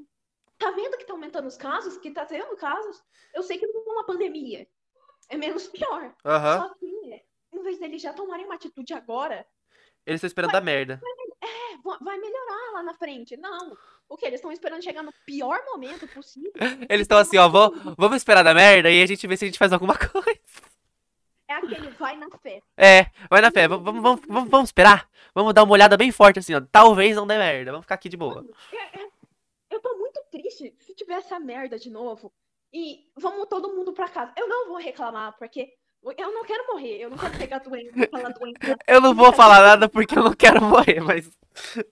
tá 0.65 0.71
vendo 0.71 0.97
que 0.97 1.05
tá 1.05 1.13
aumentando 1.13 1.47
os 1.47 1.57
casos? 1.57 1.97
Que 1.99 2.11
tá 2.11 2.25
tendo 2.25 2.57
casos? 2.57 3.03
Eu 3.35 3.43
sei 3.43 3.59
que 3.59 3.67
não 3.67 3.81
é 3.87 3.93
uma 3.93 4.05
pandemia. 4.07 4.67
É 5.29 5.37
menos 5.37 5.67
pior. 5.69 6.15
Aham. 6.25 6.59
Só 6.69 6.75
que, 6.75 7.23
em 7.53 7.63
vez 7.63 7.79
deles 7.79 8.01
já 8.03 8.13
tomarem 8.13 8.45
uma 8.45 8.55
atitude 8.55 8.93
agora, 8.95 9.47
Eles 10.07 10.19
estão 10.19 10.29
esperando 10.29 10.53
dar 10.53 10.61
merda. 10.61 11.01
é, 11.43 11.77
va- 11.83 11.99
vai 12.01 12.19
melhorar 12.19 12.73
lá 12.75 12.83
na 12.83 12.95
frente. 12.95 13.37
Não. 13.37 13.77
O 14.09 14.17
que? 14.17 14.27
Eles 14.27 14.39
estão 14.39 14.53
esperando 14.53 14.83
chegar 14.83 15.03
no 15.03 15.13
pior 15.25 15.63
momento 15.67 16.07
possível. 16.09 16.53
Eles 16.91 17.03
estão 17.05 17.17
assim, 17.19 17.39
ó, 17.39 17.49
"Vó- 17.49 17.71
vamos 17.97 18.17
esperar 18.19 18.43
dar 18.43 18.55
merda 18.55 18.91
e 18.91 19.03
a 19.03 19.07
gente 19.07 19.27
vê 19.27 19.37
se 19.37 19.45
a 19.45 19.49
gente 19.49 19.59
faz 19.59 19.73
alguma 19.73 19.95
coisa. 19.99 20.39
É 21.49 21.55
aquele 21.55 21.91
vai 21.91 22.17
na 22.17 22.29
fé. 22.39 22.61
É, 22.77 23.07
vai 23.31 23.41
na 23.43 23.51
fé, 23.51 23.69
vamos, 23.69 23.85
vamos, 24.03 24.21
vamos, 24.27 24.51
vamos 24.51 24.69
esperar. 24.69 25.09
Vamos 25.35 25.53
dar 25.53 25.63
uma 25.63 25.73
olhada 25.73 25.97
bem 25.97 26.11
forte 26.13 26.39
assim, 26.39 26.55
ó. 26.55 26.61
Talvez 26.73 27.17
não 27.17 27.27
dê 27.27 27.37
merda, 27.37 27.71
vamos 27.73 27.85
ficar 27.85 27.97
aqui 27.97 28.09
de 28.09 28.17
boa. 28.17 28.45
É, 28.73 28.77
é, 29.03 29.04
triste 30.45 30.75
se 30.81 30.95
tiver 30.95 31.15
essa 31.15 31.41
merda 31.41 31.79
de 31.79 31.91
novo. 31.91 32.33
E 32.73 33.07
vamos 33.17 33.49
todo 33.49 33.75
mundo 33.75 33.93
pra 33.93 34.09
casa. 34.09 34.33
Eu 34.37 34.49
não 34.49 34.69
vou 34.69 34.79
reclamar, 34.79 35.37
porque 35.39 35.73
eu 36.19 36.33
não 36.33 36.45
quero 36.45 36.67
morrer. 36.67 36.99
Eu 37.01 37.11
não 37.11 37.17
quero 37.17 37.39
pegar 37.39 37.59
doença, 37.61 38.09
falar 38.11 38.31
doença. 38.31 38.59
Eu 38.87 39.01
não 39.01 39.15
vou 39.15 39.33
falar 39.33 39.61
nada 39.61 39.89
porque 39.89 40.19
eu 40.19 40.25
não 40.25 40.35
quero 40.35 40.61
morrer, 40.63 41.01
mas, 41.01 41.31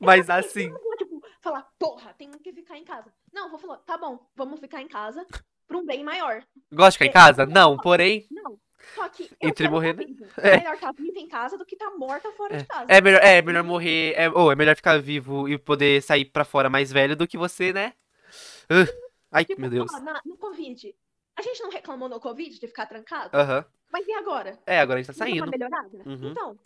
mas 0.00 0.28
assim. 0.28 0.64
Eu 0.66 0.72
não 0.72 0.82
vou, 0.82 0.96
tipo, 0.96 1.22
falar, 1.40 1.66
porra, 1.78 2.12
tenho 2.18 2.38
que 2.38 2.52
ficar 2.52 2.76
em 2.76 2.84
casa. 2.84 3.12
Não, 3.32 3.44
eu 3.44 3.50
vou 3.50 3.58
falar, 3.58 3.78
tá 3.78 3.96
bom, 3.96 4.18
vamos 4.34 4.60
ficar 4.60 4.82
em 4.82 4.88
casa 4.88 5.24
pra 5.66 5.78
um 5.78 5.86
bem 5.86 6.04
maior. 6.04 6.44
Gosta 6.72 6.90
de 6.90 6.98
ficar 6.98 7.06
em 7.06 7.12
casa? 7.12 7.46
Não, 7.46 7.76
porém, 7.78 8.26
Não. 8.30 8.58
Só 8.96 9.08
que 9.08 9.30
eu 9.40 9.48
Entre 9.48 9.68
morrer, 9.68 9.94
tá 9.94 10.00
né? 10.00 10.06
vivo. 10.06 10.26
É. 10.42 10.48
É 10.48 10.56
melhor 10.58 10.74
estar 10.74 10.92
vivo 10.92 11.18
em 11.18 11.28
casa 11.28 11.56
do 11.56 11.64
que 11.64 11.76
estar 11.76 11.90
morta 11.96 12.30
fora 12.32 12.56
de 12.56 12.64
casa. 12.64 12.86
é 12.88 13.00
melhor, 13.00 13.20
é 13.22 13.40
melhor 13.40 13.62
morrer, 13.62 14.14
é, 14.16 14.28
ou 14.28 14.50
é 14.50 14.56
melhor 14.56 14.74
ficar 14.74 15.00
vivo 15.00 15.48
e 15.48 15.56
poder 15.56 16.02
sair 16.02 16.24
pra 16.24 16.44
fora 16.44 16.68
mais 16.68 16.92
velho 16.92 17.14
do 17.16 17.26
que 17.26 17.38
você, 17.38 17.72
né? 17.72 17.92
Uh, 18.72 19.11
ai, 19.30 19.44
Tipo, 19.44 19.61
meu 19.61 19.70
Deus. 19.70 19.92
ó, 19.92 20.00
na- 20.00 20.20
no 20.24 20.37
Covid. 20.37 20.94
A 21.37 21.42
gente 21.42 21.62
não 21.62 21.70
reclamou 21.70 22.08
no 22.08 22.20
Covid 22.20 22.58
de 22.58 22.66
ficar 22.66 22.87
trancado? 22.87 23.37
Aham. 23.37 23.64
Mas 23.90 24.06
e 24.06 24.12
agora? 24.12 24.58
É, 24.66 24.80
agora 24.80 24.98
a 24.98 25.02
gente 25.02 25.06
tá 25.08 25.12
saindo. 25.24 25.50
melhorada? 25.50 25.98
Uhum. 26.06 26.30
Então, 26.30 26.58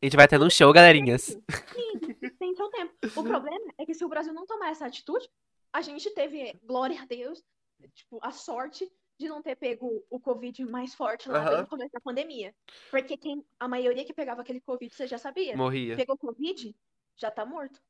A 0.00 0.04
gente 0.04 0.16
vai 0.16 0.24
até 0.24 0.36
num 0.38 0.50
show, 0.50 0.72
galerinhas. 0.72 1.22
Sim, 1.26 1.98
tem 2.38 2.54
seu 2.56 2.68
tempo. 2.70 2.92
O 3.16 3.22
problema 3.50 3.72
é 3.78 3.86
que 3.86 3.94
se 3.94 4.04
o 4.04 4.08
Brasil 4.08 4.32
não 4.32 4.46
tomar 4.46 4.70
essa 4.70 4.86
atitude, 4.86 5.28
a 5.72 5.80
gente 5.80 6.10
teve, 6.10 6.58
glória 6.64 7.00
a 7.00 7.04
Deus, 7.06 7.40
tipo, 7.94 8.18
a 8.22 8.32
sorte 8.32 8.90
de 9.18 9.28
não 9.28 9.40
ter 9.42 9.54
pego 9.54 10.04
o 10.10 10.18
Covid 10.18 10.64
mais 10.64 10.92
forte 10.94 11.28
lá 11.28 11.60
no 11.62 11.66
começo 11.68 11.92
da 11.92 12.00
pandemia. 12.00 12.52
Porque 12.90 13.16
quem, 13.16 13.44
a 13.60 13.68
maioria 13.68 14.04
que 14.04 14.12
pegava 14.12 14.40
aquele 14.42 14.60
Covid, 14.60 14.92
você 14.92 15.06
já 15.06 15.18
sabia. 15.18 15.56
Morria. 15.56 15.94
Pegou 15.94 16.16
Covid, 16.18 16.74
já 17.16 17.30
tá 17.30 17.46
morto. 17.46 17.80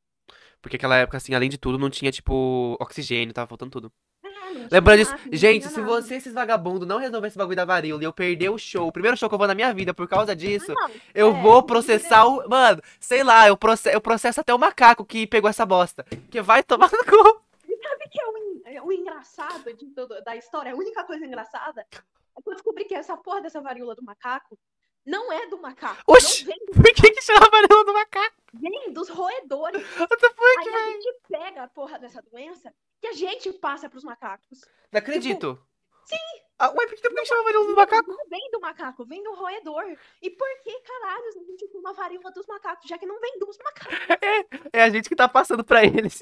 Porque 0.61 0.76
aquela 0.76 0.96
época, 0.96 1.16
assim, 1.16 1.35
além 1.35 1.50
de 1.50 1.58
tudo, 1.58 1.78
não 1.78 1.90
tinha, 1.90 2.12
tipo, 2.12 2.76
oxigênio, 2.80 3.35
tava 3.35 3.48
faltando 3.48 3.70
tudo. 3.70 3.92
Tinha 4.22 4.68
Lembrando 4.70 4.98
disso, 4.98 5.14
gente, 5.32 5.68
se 5.68 5.80
você, 5.80 6.16
esses 6.16 6.32
vagabundos, 6.32 6.87
não 6.87 6.98
resolver 6.98 7.28
esse 7.28 7.38
bagulho 7.38 7.56
da 7.56 7.64
varíola 7.64 8.02
e 8.02 8.06
eu 8.06 8.12
perder 8.12 8.50
o 8.50 8.58
show, 8.58 8.87
o 8.87 8.92
primeiro 8.92 9.16
show 9.16 9.28
que 9.28 9.35
eu 9.35 9.38
vou 9.38 9.48
na 9.48 9.54
minha 9.54 9.72
vida 9.74 9.92
por 9.92 10.06
causa 10.06 10.37
disso, 10.37 10.72
não. 10.72 10.90
eu 11.14 11.37
é, 11.37 11.42
vou 11.42 11.62
processar 11.62 12.24
o. 12.26 12.48
Mano, 12.48 12.80
sei 13.00 13.24
lá, 13.24 13.48
eu 13.48 13.56
processo, 13.56 13.96
eu 13.96 14.00
processo 14.00 14.40
até 14.40 14.54
o 14.54 14.58
macaco 14.58 15.04
que 15.04 15.26
pegou 15.26 15.50
essa 15.50 15.66
bosta. 15.66 16.04
Que 16.30 16.40
vai 16.40 16.62
tomar 16.62 16.90
no 16.92 17.04
cu. 17.04 17.42
Sabe 17.82 18.08
que 18.11 18.20
é 18.20 18.26
o, 18.26 18.62
é 18.66 18.82
o 18.82 18.92
engraçado 18.92 19.74
de 19.74 19.87
da 20.24 20.37
história? 20.37 20.72
A 20.72 20.76
única 20.76 21.02
coisa 21.04 21.26
engraçada 21.26 21.80
é 21.80 22.40
que 22.42 22.48
eu 22.48 22.54
descobri 22.54 22.85
que 22.85 22.94
essa 22.94 23.16
porra 23.16 23.40
dessa 23.40 23.61
varíola 23.61 23.94
do 23.94 24.02
macaco 24.02 24.58
não 25.04 25.32
é 25.32 25.46
do 25.48 25.58
macaco. 25.58 26.02
Oxi! 26.06 26.44
Vem, 26.44 26.58
Por 26.66 26.94
que 26.94 27.10
que 27.10 27.22
chama 27.22 27.48
varíola 27.50 27.84
do 27.84 27.92
macaco? 27.92 28.36
vem 28.54 28.92
dos 28.92 29.08
roedores. 29.08 29.82
What 29.98 30.16
the 30.16 30.28
fuck, 30.28 30.68
Aí 30.68 30.74
a 30.74 30.90
gente 30.92 31.14
pega 31.28 31.62
a 31.62 31.68
porra 31.68 31.98
dessa 31.98 32.22
doença 32.22 32.72
e 33.02 33.06
a 33.06 33.12
gente 33.12 33.52
passa 33.54 33.88
pros 33.88 34.04
macacos. 34.04 34.60
Não 34.90 34.98
acredito. 34.98 35.58
sim. 36.04 36.16
Ah, 36.58 36.68
ué, 36.68 36.86
por 36.86 36.94
que 36.94 37.10
que 37.10 37.24
chama 37.24 37.42
varíola 37.42 37.66
do 37.66 37.74
macaco? 37.74 38.10
Não 38.10 38.28
vem 38.28 38.50
do 38.52 38.60
macaco, 38.60 39.04
vem 39.04 39.24
do 39.24 39.34
roedor. 39.34 39.96
E 40.20 40.30
por 40.30 40.46
que 40.62 40.80
caralho 40.80 41.26
a 41.26 41.30
gente 41.32 41.64
uma 41.74 41.92
varíola 41.92 42.30
dos 42.30 42.46
macacos, 42.46 42.88
já 42.88 42.96
que 42.96 43.06
não 43.06 43.18
vem 43.20 43.38
dos 43.38 43.58
macacos? 43.58 43.98
É 44.72 44.82
a 44.84 44.90
gente 44.90 45.08
que 45.08 45.16
tá 45.16 45.28
passando 45.28 45.64
pra 45.64 45.84
eles. 45.84 46.20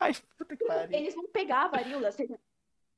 Ai, 0.00 0.14
puta 0.38 0.56
que 0.56 0.64
pariu. 0.64 0.98
Eles 0.98 1.14
vão 1.14 1.26
pegar 1.26 1.64
a 1.64 1.68
varíola, 1.68 2.10
seja 2.10 2.38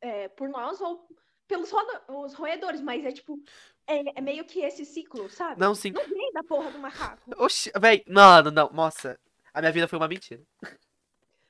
é, 0.00 0.28
por 0.28 0.48
nós 0.48 0.80
ou 0.80 1.08
pelos 1.48 1.70
os 2.08 2.34
roedores, 2.34 2.80
mas 2.80 3.04
é 3.04 3.12
tipo, 3.12 3.42
é, 3.86 4.18
é 4.18 4.20
meio 4.20 4.44
que 4.44 4.60
esse 4.60 4.84
ciclo, 4.84 5.28
sabe? 5.30 5.60
Não, 5.60 5.74
sim. 5.74 5.90
Não 5.92 6.06
vem 6.08 6.32
da 6.32 6.42
porra 6.42 6.70
do 6.70 6.78
macaco. 6.78 7.20
Oxi, 7.38 7.70
véi, 7.78 8.04
mano, 8.08 8.50
não, 8.50 8.70
nossa. 8.72 9.18
A 9.52 9.60
minha 9.60 9.72
vida 9.72 9.88
foi 9.88 9.98
uma 9.98 10.08
mentira. 10.08 10.42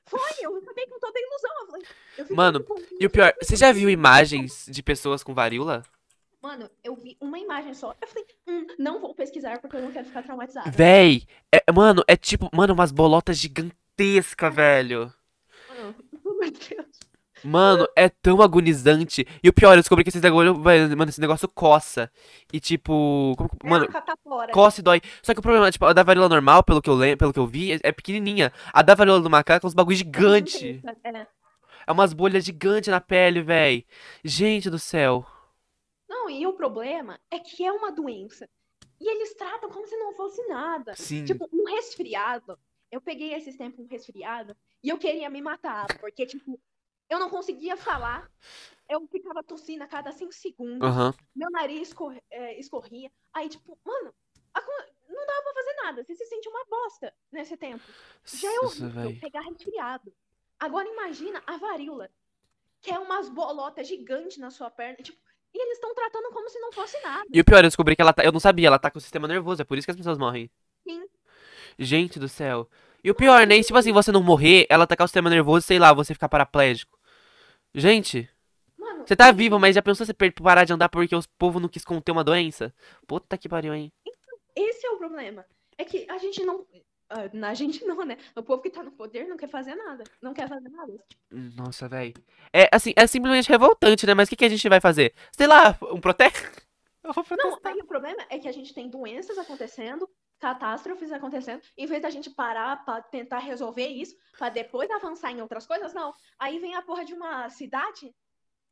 Foi, 0.05 0.19
eu 0.41 0.55
acabei 0.57 0.85
com 0.85 0.99
toda 0.99 1.17
a 1.17 1.21
ilusão. 1.21 1.89
Eu 2.17 2.35
Mano, 2.35 2.65
E 2.99 3.05
o 3.05 3.09
pior, 3.09 3.33
você 3.41 3.55
já 3.55 3.71
viu 3.71 3.89
imagens 3.89 4.67
de 4.69 4.83
pessoas 4.83 5.23
com 5.23 5.33
varíola? 5.33 5.83
Mano, 6.41 6.69
eu 6.83 6.95
vi 6.95 7.17
uma 7.19 7.39
imagem 7.39 7.73
só. 7.73 7.95
Eu 7.99 8.07
falei, 8.07 8.27
hum, 8.47 8.67
não 8.77 8.99
vou 9.01 9.15
pesquisar 9.15 9.59
porque 9.59 9.77
eu 9.77 9.81
não 9.81 9.91
quero 9.91 10.05
ficar 10.05 10.21
traumatizada. 10.21 10.69
Véi, 10.69 11.25
é- 11.51 11.71
mano, 11.71 12.03
é 12.07 12.15
tipo, 12.15 12.47
mano, 12.53 12.75
umas 12.75 12.91
bolotas 12.91 13.37
gigantescas, 13.37 14.53
velho. 14.53 15.11
Mano, 15.67 15.95
oh, 16.23 16.33
meu 16.33 16.51
Deus. 16.51 16.99
Mano, 17.43 17.87
é 17.95 18.09
tão 18.09 18.41
agonizante. 18.41 19.27
E 19.43 19.49
o 19.49 19.53
pior, 19.53 19.73
eu 19.73 19.77
descobri 19.77 20.03
que 20.03 20.09
esse 20.09 20.19
negócio, 20.19 20.57
mano, 20.57 21.09
esse 21.09 21.21
negócio 21.21 21.47
coça. 21.47 22.11
E 22.51 22.59
tipo, 22.59 23.35
como 23.37 23.49
É 23.63 23.69
mano, 23.69 23.87
coça 24.51 24.79
e 24.79 24.83
dói. 24.83 25.01
Só 25.21 25.33
que 25.33 25.39
o 25.39 25.43
problema, 25.43 25.71
tipo, 25.71 25.85
a 25.85 25.93
da 25.93 26.03
varíola 26.03 26.29
normal, 26.29 26.63
pelo 26.63 26.81
que 26.81 26.89
eu 26.89 26.95
lembro, 26.95 27.17
pelo 27.17 27.33
que 27.33 27.39
eu 27.39 27.47
vi, 27.47 27.73
é, 27.73 27.79
é 27.83 27.91
pequenininha. 27.91 28.51
A 28.73 28.81
da 28.81 28.95
varíola 28.95 29.21
do 29.21 29.29
macaco 29.29 29.65
é 29.65 29.67
uns 29.67 29.73
bagulho 29.73 29.97
gigante. 29.97 30.81
É. 31.03 31.27
É 31.87 31.91
umas 31.91 32.13
bolhas 32.13 32.43
gigantes 32.43 32.89
na 32.89 32.99
pele, 32.99 33.41
véi. 33.41 33.85
Gente 34.23 34.69
do 34.69 34.79
céu. 34.79 35.25
Não, 36.09 36.29
e 36.29 36.47
o 36.47 36.53
problema 36.53 37.19
é 37.29 37.39
que 37.39 37.63
é 37.63 37.71
uma 37.71 37.91
doença. 37.91 38.49
E 38.99 39.09
eles 39.09 39.35
tratam 39.35 39.69
como 39.69 39.85
se 39.87 39.95
não 39.97 40.13
fosse 40.13 40.43
nada. 40.47 40.95
Sim. 40.95 41.25
Tipo, 41.25 41.47
um 41.53 41.65
resfriado. 41.65 42.57
Eu 42.91 43.01
peguei 43.01 43.33
esses 43.33 43.57
tempos 43.57 43.79
um 43.79 43.87
resfriado 43.87 44.55
e 44.81 44.89
eu 44.89 44.97
queria 44.97 45.29
me 45.29 45.41
matar, 45.41 45.85
porque, 45.99 46.25
tipo, 46.25 46.59
eu 47.09 47.19
não 47.19 47.29
conseguia 47.29 47.77
falar. 47.77 48.29
Eu 48.87 49.07
ficava 49.07 49.43
tossindo 49.43 49.83
a 49.83 49.87
cada 49.87 50.11
cinco 50.11 50.33
segundos. 50.33 50.87
Aham. 50.87 51.13
Meu 51.35 51.49
nariz 51.49 51.89
escor- 51.89 52.21
é, 52.29 52.59
escorria. 52.59 53.11
Aí, 53.33 53.49
tipo, 53.49 53.77
mano, 53.83 54.13
não 55.09 55.25
dava 55.25 55.43
pra 55.43 55.53
fazer 55.53 55.73
nada. 55.83 56.03
Você 56.03 56.15
se 56.15 56.25
sente 56.25 56.47
uma 56.49 56.63
bosta 56.65 57.13
nesse 57.31 57.57
tempo. 57.57 57.83
Já 58.25 58.51
é 58.51 58.55
Nossa, 58.57 58.83
horrível 58.85 59.17
pegar 59.19 59.41
resfriado. 59.41 60.13
Agora 60.59 60.87
imagina 60.87 61.41
a 61.47 61.57
varíola, 61.57 62.09
que 62.81 62.91
é 62.91 62.99
umas 62.99 63.29
bolotas 63.29 63.87
gigantes 63.87 64.37
na 64.37 64.49
sua 64.51 64.69
perna. 64.69 64.97
Tipo, 65.01 65.17
e 65.53 65.61
eles 65.61 65.75
estão 65.75 65.93
tratando 65.95 66.29
como 66.31 66.49
se 66.49 66.59
não 66.59 66.71
fosse 66.71 66.99
nada. 67.01 67.25
E 67.31 67.39
o 67.39 67.45
pior, 67.45 67.59
eu 67.59 67.69
descobri 67.69 67.95
que 67.95 68.01
ela 68.01 68.13
tá. 68.13 68.23
Eu 68.23 68.31
não 68.31 68.39
sabia, 68.39 68.67
ela 68.67 68.79
tá 68.79 68.91
com 68.91 68.97
o 68.97 69.01
sistema 69.01 69.27
nervoso, 69.27 69.61
é 69.61 69.65
por 69.65 69.77
isso 69.77 69.87
que 69.87 69.91
as 69.91 69.97
pessoas 69.97 70.17
morrem. 70.17 70.49
Sim. 70.83 71.05
Gente 71.79 72.19
do 72.19 72.27
céu. 72.27 72.69
E 73.03 73.09
o 73.09 73.15
pior, 73.15 73.45
né? 73.47 73.57
E, 73.57 73.63
tipo 73.63 73.77
assim, 73.77 73.91
você 73.91 74.11
não 74.11 74.23
morrer, 74.23 74.65
ela 74.69 74.87
tá 74.87 74.97
com 74.97 75.03
o 75.03 75.07
sistema 75.07 75.29
nervoso, 75.29 75.65
sei 75.65 75.79
lá, 75.79 75.93
você 75.93 76.13
ficar 76.13 76.27
paraplégico. 76.27 76.94
Gente, 77.75 78.29
Mano, 78.77 79.05
você 79.05 79.15
tá 79.15 79.31
vivo, 79.31 79.59
mas 79.59 79.75
já 79.75 79.81
pensou 79.81 80.05
você 80.05 80.13
parar 80.13 80.63
de 80.63 80.71
andar 80.71 80.87
porque 80.87 81.15
os 81.15 81.27
povo 81.27 81.59
não 81.59 81.67
quis 81.67 81.83
conter 81.83 82.11
uma 82.11 82.23
doença? 82.23 82.73
Puta 83.05 83.37
que 83.37 83.49
pariu, 83.49 83.73
hein? 83.73 83.91
esse 84.55 84.87
é 84.87 84.91
o 84.91 84.97
problema. 84.97 85.45
É 85.77 85.83
que 85.83 86.07
a 86.09 86.17
gente 86.17 86.43
não. 86.45 86.65
ah, 87.09 87.49
A 87.49 87.53
gente 87.53 87.83
não, 87.83 88.05
né? 88.05 88.17
O 88.33 88.41
povo 88.41 88.61
que 88.61 88.69
tá 88.69 88.81
no 88.81 88.91
poder 88.91 89.27
não 89.27 89.35
quer 89.35 89.49
fazer 89.49 89.75
nada. 89.75 90.05
Não 90.21 90.33
quer 90.33 90.47
fazer 90.47 90.69
nada. 90.69 90.93
Nossa, 91.29 91.89
velho. 91.89 92.13
É 92.53 92.69
assim, 92.71 92.93
é 92.95 93.05
simplesmente 93.05 93.49
revoltante, 93.49 94.05
né? 94.07 94.13
Mas 94.13 94.27
o 94.27 94.29
que, 94.29 94.37
que 94.37 94.45
a 94.45 94.49
gente 94.49 94.69
vai 94.69 94.79
fazer? 94.79 95.13
Sei 95.35 95.45
lá, 95.45 95.77
um 95.91 95.99
protesto? 95.99 96.39
Eu 97.03 97.13
vou 97.13 97.23
Não, 97.37 97.59
aí 97.63 97.79
o 97.79 97.85
problema 97.85 98.25
é 98.29 98.39
que 98.39 98.47
a 98.47 98.51
gente 98.51 98.73
tem 98.73 98.89
doenças 98.89 99.37
acontecendo, 99.37 100.09
catástrofes 100.45 101.11
acontecendo, 101.11 101.59
em 101.75 101.87
vez 101.87 102.03
da 102.03 102.09
gente 102.11 102.29
parar 102.29 102.85
pra 102.85 103.01
tentar 103.01 103.39
resolver 103.39 103.87
isso, 103.87 104.15
pra 104.37 104.49
depois 104.49 104.87
avançar 104.91 105.31
em 105.31 105.41
outras 105.41 105.65
coisas, 105.65 105.91
não. 105.91 106.13
Aí 106.37 106.59
vem 106.59 106.75
a 106.75 106.83
porra 106.83 107.03
de 107.03 107.15
uma 107.15 107.49
cidade 107.49 108.13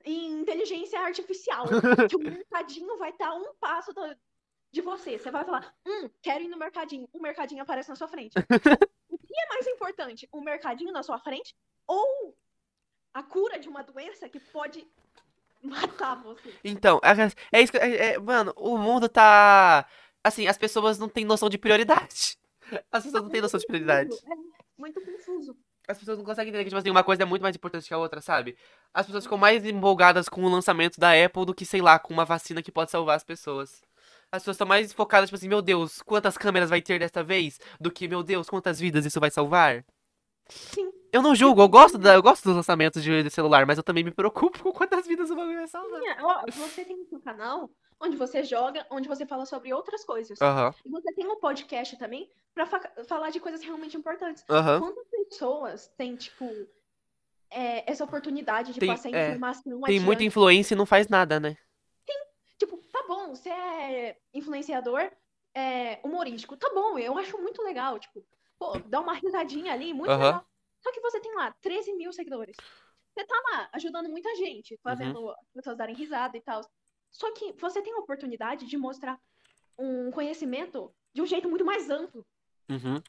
em 0.05 0.39
inteligência 0.41 0.99
artificial, 0.99 1.65
que 2.11 2.15
o 2.15 2.19
mercadinho 2.19 2.95
vai 2.99 3.09
estar 3.09 3.29
a 3.29 3.33
um 3.33 3.55
passo 3.59 3.91
do- 3.91 4.15
de 4.71 4.81
você. 4.81 5.17
Você 5.17 5.31
vai 5.31 5.43
falar, 5.43 5.73
hum, 5.83 6.09
quero 6.21 6.43
ir 6.43 6.47
no 6.47 6.57
mercadinho. 6.59 7.09
O 7.11 7.19
mercadinho 7.19 7.63
aparece 7.63 7.89
na 7.89 7.95
sua 7.95 8.07
frente. 8.07 8.33
o 9.09 9.17
que 9.17 9.33
é 9.35 9.47
mais 9.49 9.65
importante? 9.65 10.29
O 10.31 10.41
mercadinho 10.41 10.91
na 10.91 11.01
sua 11.01 11.17
frente 11.17 11.55
ou 11.87 12.37
a 13.15 13.23
cura 13.23 13.57
de 13.57 13.67
uma 13.67 13.81
doença 13.81 14.29
que 14.29 14.39
pode 14.39 14.85
matar 15.63 16.21
você? 16.21 16.53
Então, 16.63 16.99
é, 17.03 17.57
é 17.57 17.61
isso 17.63 17.71
que. 17.71 17.79
é- 17.79 18.13
é- 18.13 18.19
mano, 18.19 18.53
o 18.57 18.77
mundo 18.77 19.09
tá. 19.09 19.87
Assim, 20.23 20.47
as 20.47 20.57
pessoas 20.57 20.97
não 20.97 21.09
têm 21.09 21.25
noção 21.25 21.49
de 21.49 21.57
prioridade. 21.57 22.37
As 22.91 23.03
pessoas 23.03 23.23
não 23.23 23.29
têm 23.29 23.41
noção 23.41 23.59
de 23.59 23.67
prioridade. 23.67 24.09
É 24.15 24.35
muito 24.77 24.99
confuso. 25.01 25.55
As 25.87 25.97
pessoas 25.97 26.17
não 26.17 26.23
conseguem 26.23 26.49
entender 26.49 26.63
que, 26.63 26.69
tipo 26.69 26.79
assim, 26.79 26.89
uma 26.89 27.03
coisa 27.03 27.23
é 27.23 27.25
muito 27.25 27.41
mais 27.41 27.55
importante 27.55 27.87
que 27.87 27.93
a 27.93 27.97
outra, 27.97 28.21
sabe? 28.21 28.55
As 28.93 29.05
pessoas 29.05 29.25
ficam 29.25 29.37
mais 29.37 29.65
empolgadas 29.65 30.29
com 30.29 30.41
o 30.41 30.49
lançamento 30.49 30.97
da 30.97 31.11
Apple 31.11 31.45
do 31.45 31.53
que, 31.53 31.65
sei 31.65 31.81
lá, 31.81 31.99
com 31.99 32.13
uma 32.13 32.23
vacina 32.23 32.63
que 32.63 32.71
pode 32.71 32.89
salvar 32.89 33.17
as 33.17 33.23
pessoas. 33.23 33.81
As 34.31 34.41
pessoas 34.41 34.55
estão 34.55 34.65
mais 34.65 34.93
focadas, 34.93 35.29
tipo 35.29 35.35
assim, 35.35 35.49
meu 35.49 35.61
Deus, 35.61 36.01
quantas 36.01 36.37
câmeras 36.37 36.69
vai 36.69 36.81
ter 36.81 36.99
desta 36.99 37.21
vez? 37.21 37.59
Do 37.79 37.91
que, 37.91 38.07
meu 38.07 38.23
Deus, 38.23 38.49
quantas 38.49 38.79
vidas 38.79 39.05
isso 39.05 39.19
vai 39.19 39.29
salvar? 39.29 39.85
Sim. 40.47 40.89
Eu 41.11 41.21
não 41.21 41.35
julgo, 41.35 41.61
eu 41.61 41.69
gosto, 41.69 41.97
da, 41.97 42.15
eu 42.15 42.23
gosto 42.23 42.43
dos 42.45 42.55
lançamentos 42.55 43.03
de, 43.03 43.21
de 43.21 43.29
celular, 43.29 43.65
mas 43.67 43.77
eu 43.77 43.83
também 43.83 44.03
me 44.03 44.09
preocupo 44.09 44.63
com 44.63 44.71
quantas 44.71 45.05
vidas 45.05 45.29
o 45.29 45.35
bagulho 45.35 45.57
vai 45.57 45.67
salvar. 45.67 46.01
Sim, 46.01 46.09
ó, 46.21 46.41
Você 46.51 46.85
tem 46.85 46.99
o 46.99 47.05
seu 47.05 47.19
canal 47.19 47.69
onde 48.03 48.17
você 48.17 48.43
joga, 48.43 48.85
onde 48.91 49.07
você 49.07 49.25
fala 49.25 49.45
sobre 49.45 49.73
outras 49.73 50.03
coisas. 50.03 50.39
Aham, 50.41 50.73
E 50.85 50.89
você 50.89 51.13
tem 51.13 51.25
um 51.27 51.39
podcast 51.39 51.97
também 51.97 52.29
pra 52.53 52.65
fa- 52.65 52.91
falar 53.07 53.29
de 53.29 53.39
coisas 53.39 53.61
realmente 53.63 53.95
importantes. 53.97 54.43
aham. 54.49 54.79
Quantas 54.79 55.07
pessoas 55.09 55.87
têm, 55.97 56.15
tipo, 56.15 56.45
é, 57.49 57.89
essa 57.89 58.03
oportunidade 58.03 58.73
de 58.73 58.79
Tem- 58.79 58.89
passar 58.89 59.09
é, 59.11 59.29
informação 59.29 59.63
Tem 59.63 59.99
muita 59.99 60.01
adiante? 60.19 60.25
influência 60.25 60.73
e 60.73 60.77
não 60.77 60.85
faz 60.85 61.07
nada, 61.07 61.39
né? 61.39 61.55
Tipo, 62.57 62.77
tá 62.91 63.03
bom, 63.07 63.29
você 63.35 63.49
é 63.49 64.17
influenciador 64.33 65.11
é, 65.55 65.99
humorístico. 66.03 66.55
Tá 66.55 66.69
bom, 66.73 66.97
eu 66.97 67.17
acho 67.17 67.37
muito 67.39 67.61
legal. 67.61 67.99
Tipo, 67.99 68.23
pô, 68.57 68.77
dá 68.85 68.99
uma 69.01 69.13
risadinha 69.13 69.73
ali, 69.73 69.93
muito 69.93 70.11
Aham. 70.11 70.23
legal. 70.23 70.45
Só 70.81 70.91
que 70.91 71.01
você 71.01 71.19
tem 71.19 71.33
lá 71.35 71.53
13 71.61 71.93
mil 71.93 72.11
seguidores. 72.13 72.55
Você 73.13 73.25
tá 73.25 73.35
lá 73.51 73.69
ajudando 73.73 74.09
muita 74.09 74.33
gente, 74.35 74.77
fazendo 74.83 75.29
as 75.29 75.49
pessoas 75.53 75.77
darem 75.77 75.95
risada 75.95 76.37
e 76.37 76.41
tal. 76.41 76.61
Só 77.13 77.31
que 77.33 77.53
você 77.53 77.81
tem 77.81 77.93
a 77.93 77.99
oportunidade 77.99 78.65
de 78.65 78.75
mostrar 78.75 79.17
um 79.77 80.11
conhecimento 80.11 80.93
de 81.13 81.21
um 81.21 81.25
jeito 81.25 81.47
muito 81.49 81.63
mais 81.63 81.89
amplo, 81.89 82.25
Uhum. 82.69 83.01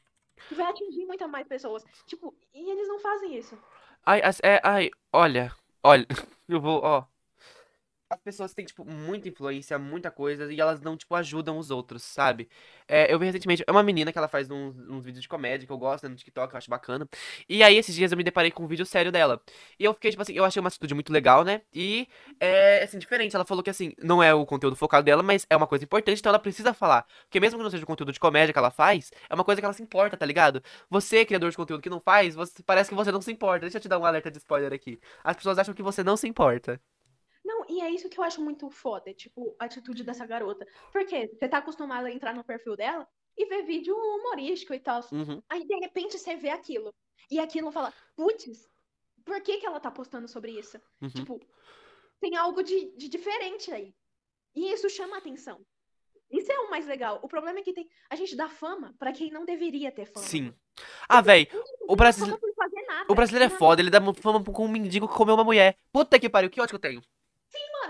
que 0.47 0.55
vai 0.55 0.67
atingir 0.67 1.05
muitas 1.05 1.29
mais 1.29 1.47
pessoas. 1.47 1.83
Tipo, 2.05 2.33
e 2.53 2.69
eles 2.69 2.87
não 2.87 2.99
fazem 2.99 3.35
isso. 3.35 3.57
Ai, 4.05 4.21
é, 4.43 4.61
ai, 4.63 4.91
olha, 5.11 5.51
olha, 5.83 6.05
eu 6.47 6.61
vou, 6.61 6.81
ó. 6.83 7.03
As 8.07 8.19
pessoas 8.21 8.53
têm, 8.53 8.65
tipo, 8.65 8.85
muita 8.85 9.27
influência, 9.27 9.79
muita 9.79 10.11
coisa, 10.11 10.51
e 10.53 10.61
elas 10.61 10.79
não, 10.79 10.95
tipo, 10.95 11.15
ajudam 11.15 11.57
os 11.57 11.71
outros, 11.71 12.03
sabe? 12.03 12.47
É, 12.87 13.11
eu 13.11 13.17
vi 13.17 13.25
recentemente, 13.25 13.63
é 13.65 13.71
uma 13.71 13.81
menina 13.81 14.11
que 14.11 14.17
ela 14.17 14.27
faz 14.27 14.49
uns, 14.51 14.77
uns 14.87 15.03
vídeos 15.03 15.23
de 15.23 15.27
comédia 15.27 15.65
que 15.65 15.73
eu 15.73 15.77
gosto, 15.77 16.03
né, 16.03 16.09
no 16.09 16.15
TikTok, 16.15 16.53
eu 16.53 16.57
acho 16.57 16.69
bacana. 16.69 17.09
E 17.49 17.63
aí, 17.63 17.75
esses 17.75 17.95
dias 17.95 18.11
eu 18.11 18.17
me 18.17 18.23
deparei 18.23 18.51
com 18.51 18.63
um 18.63 18.67
vídeo 18.67 18.85
sério 18.85 19.11
dela. 19.11 19.41
E 19.79 19.83
eu 19.83 19.93
fiquei, 19.93 20.11
tipo 20.11 20.21
assim, 20.21 20.33
eu 20.33 20.45
achei 20.45 20.59
uma 20.59 20.67
atitude 20.67 20.93
muito 20.93 21.11
legal, 21.11 21.43
né? 21.43 21.63
E, 21.73 22.07
é, 22.39 22.83
assim, 22.83 22.99
diferente. 22.99 23.35
Ela 23.35 23.43
falou 23.45 23.63
que, 23.63 23.71
assim, 23.71 23.93
não 23.97 24.21
é 24.21 24.33
o 24.33 24.45
conteúdo 24.45 24.75
focado 24.75 25.03
dela, 25.03 25.23
mas 25.23 25.45
é 25.49 25.55
uma 25.57 25.67
coisa 25.67 25.83
importante, 25.83 26.19
então 26.19 26.29
ela 26.29 26.39
precisa 26.39 26.73
falar. 26.75 27.07
Porque 27.23 27.39
mesmo 27.39 27.57
que 27.57 27.63
não 27.63 27.71
seja 27.71 27.83
o 27.83 27.87
conteúdo 27.87 28.11
de 28.11 28.19
comédia 28.19 28.53
que 28.53 28.59
ela 28.59 28.71
faz, 28.71 29.11
é 29.27 29.33
uma 29.33 29.43
coisa 29.43 29.59
que 29.59 29.65
ela 29.65 29.73
se 29.73 29.81
importa, 29.81 30.15
tá 30.15 30.25
ligado? 30.27 30.61
Você, 30.91 31.25
criador 31.25 31.49
de 31.49 31.57
conteúdo 31.57 31.81
que 31.81 31.89
não 31.89 31.99
faz, 31.99 32.35
você, 32.35 32.61
parece 32.63 32.89
que 32.89 32.95
você 32.95 33.11
não 33.11 33.21
se 33.21 33.31
importa. 33.31 33.61
Deixa 33.61 33.77
eu 33.77 33.81
te 33.81 33.87
dar 33.87 33.97
um 33.97 34.05
alerta 34.05 34.29
de 34.29 34.37
spoiler 34.37 34.71
aqui. 34.71 34.99
As 35.23 35.35
pessoas 35.35 35.57
acham 35.57 35.73
que 35.73 35.81
você 35.81 36.03
não 36.03 36.15
se 36.15 36.27
importa. 36.27 36.79
Não, 37.45 37.63
e 37.69 37.79
é 37.79 37.91
isso 37.91 38.09
que 38.09 38.19
eu 38.19 38.23
acho 38.23 38.41
muito 38.41 38.67
foda, 38.71 39.13
tipo, 39.13 39.55
a 39.59 39.65
atitude 39.65 40.03
dessa 40.03 40.25
garota. 40.25 40.65
Porque 40.91 41.27
você 41.27 41.47
tá 41.47 41.59
acostumado 41.59 42.07
a 42.07 42.11
entrar 42.11 42.33
no 42.33 42.43
perfil 42.43 42.75
dela 42.75 43.07
e 43.37 43.45
ver 43.45 43.61
vídeo 43.61 43.95
humorístico 43.95 44.73
e 44.73 44.79
tal. 44.79 45.01
Uhum, 45.11 45.41
Aí, 45.47 45.63
de 45.63 45.75
repente, 45.75 46.17
você 46.17 46.35
vê 46.35 46.49
aquilo. 46.49 46.91
E 47.29 47.39
aquilo 47.39 47.71
fala, 47.71 47.93
putz, 48.15 48.67
por 49.23 49.39
que 49.41 49.59
que 49.59 49.65
ela 49.65 49.79
tá 49.79 49.91
postando 49.91 50.27
sobre 50.27 50.53
isso? 50.53 50.81
uhum. 50.99 51.09
Tipo, 51.09 51.39
tem 52.19 52.35
algo 52.35 52.63
de, 52.63 52.91
de 52.97 53.07
diferente 53.07 53.71
aí. 53.71 53.93
E 54.55 54.71
isso 54.71 54.89
chama 54.89 55.17
atenção. 55.17 55.63
Isso 56.31 56.51
é 56.51 56.59
o 56.61 56.71
mais 56.71 56.87
legal. 56.87 57.19
O 57.21 57.27
problema 57.27 57.59
é 57.59 57.61
que 57.61 57.73
tem, 57.73 57.87
a 58.09 58.15
gente 58.15 58.35
dá 58.35 58.49
fama 58.49 58.95
pra 58.97 59.11
quem 59.11 59.29
não 59.29 59.45
deveria 59.45 59.91
ter 59.91 60.07
fama. 60.07 60.25
Sim. 60.25 60.51
Ah, 61.07 61.21
véi, 61.21 61.47
o, 61.87 61.95
Brasi... 61.95 62.21
brasile... 62.21 62.39
por 62.39 62.53
fazer 62.55 62.81
nada. 62.87 63.05
o 63.07 63.15
brasileiro 63.15 63.53
é 63.53 63.57
foda, 63.57 63.81
ele 63.81 63.91
dá 63.91 64.01
fama 64.15 64.43
com 64.43 64.65
um 64.65 64.69
mendigo 64.69 65.07
que 65.07 65.13
comeu 65.13 65.35
uma 65.35 65.43
mulher. 65.43 65.77
Puta 65.91 66.19
que 66.19 66.27
pariu, 66.27 66.49
que 66.49 66.59
ódio 66.59 66.71
que 66.71 66.87
eu 66.87 66.91
tenho. 66.91 67.01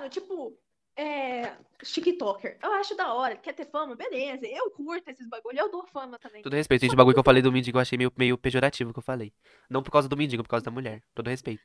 Mano, 0.06 0.10
tipo, 0.10 0.58
é. 0.96 1.52
TikToker. 1.84 2.58
Eu 2.62 2.72
acho 2.74 2.96
da 2.96 3.14
hora. 3.14 3.36
Quer 3.36 3.54
ter 3.54 3.66
fama? 3.66 3.96
Beleza. 3.96 4.46
Eu 4.46 4.70
curto 4.72 5.10
esses 5.10 5.28
bagulho. 5.28 5.58
Eu 5.58 5.72
dou 5.72 5.86
fama 5.88 6.18
também. 6.20 6.42
Todo 6.42 6.54
respeito, 6.54 6.82
gente, 6.82 6.94
o 6.94 6.98
bagulho 6.98 7.14
que 7.14 7.20
eu 7.20 7.24
falei 7.24 7.42
do 7.42 7.52
mendigo 7.52 7.78
eu 7.78 7.82
achei 7.82 7.98
meio, 7.98 8.12
meio 8.16 8.38
pejorativo 8.38 8.94
que 8.94 9.00
eu 9.00 9.04
falei. 9.04 9.34
Não 9.70 9.84
por 9.84 9.92
causa 9.92 10.08
do 10.08 10.16
mendigo, 10.16 10.44
por 10.44 10.50
causa 10.50 10.66
da 10.66 10.72
mulher. 10.72 11.02
Todo 11.14 11.30
respeito. 11.30 11.64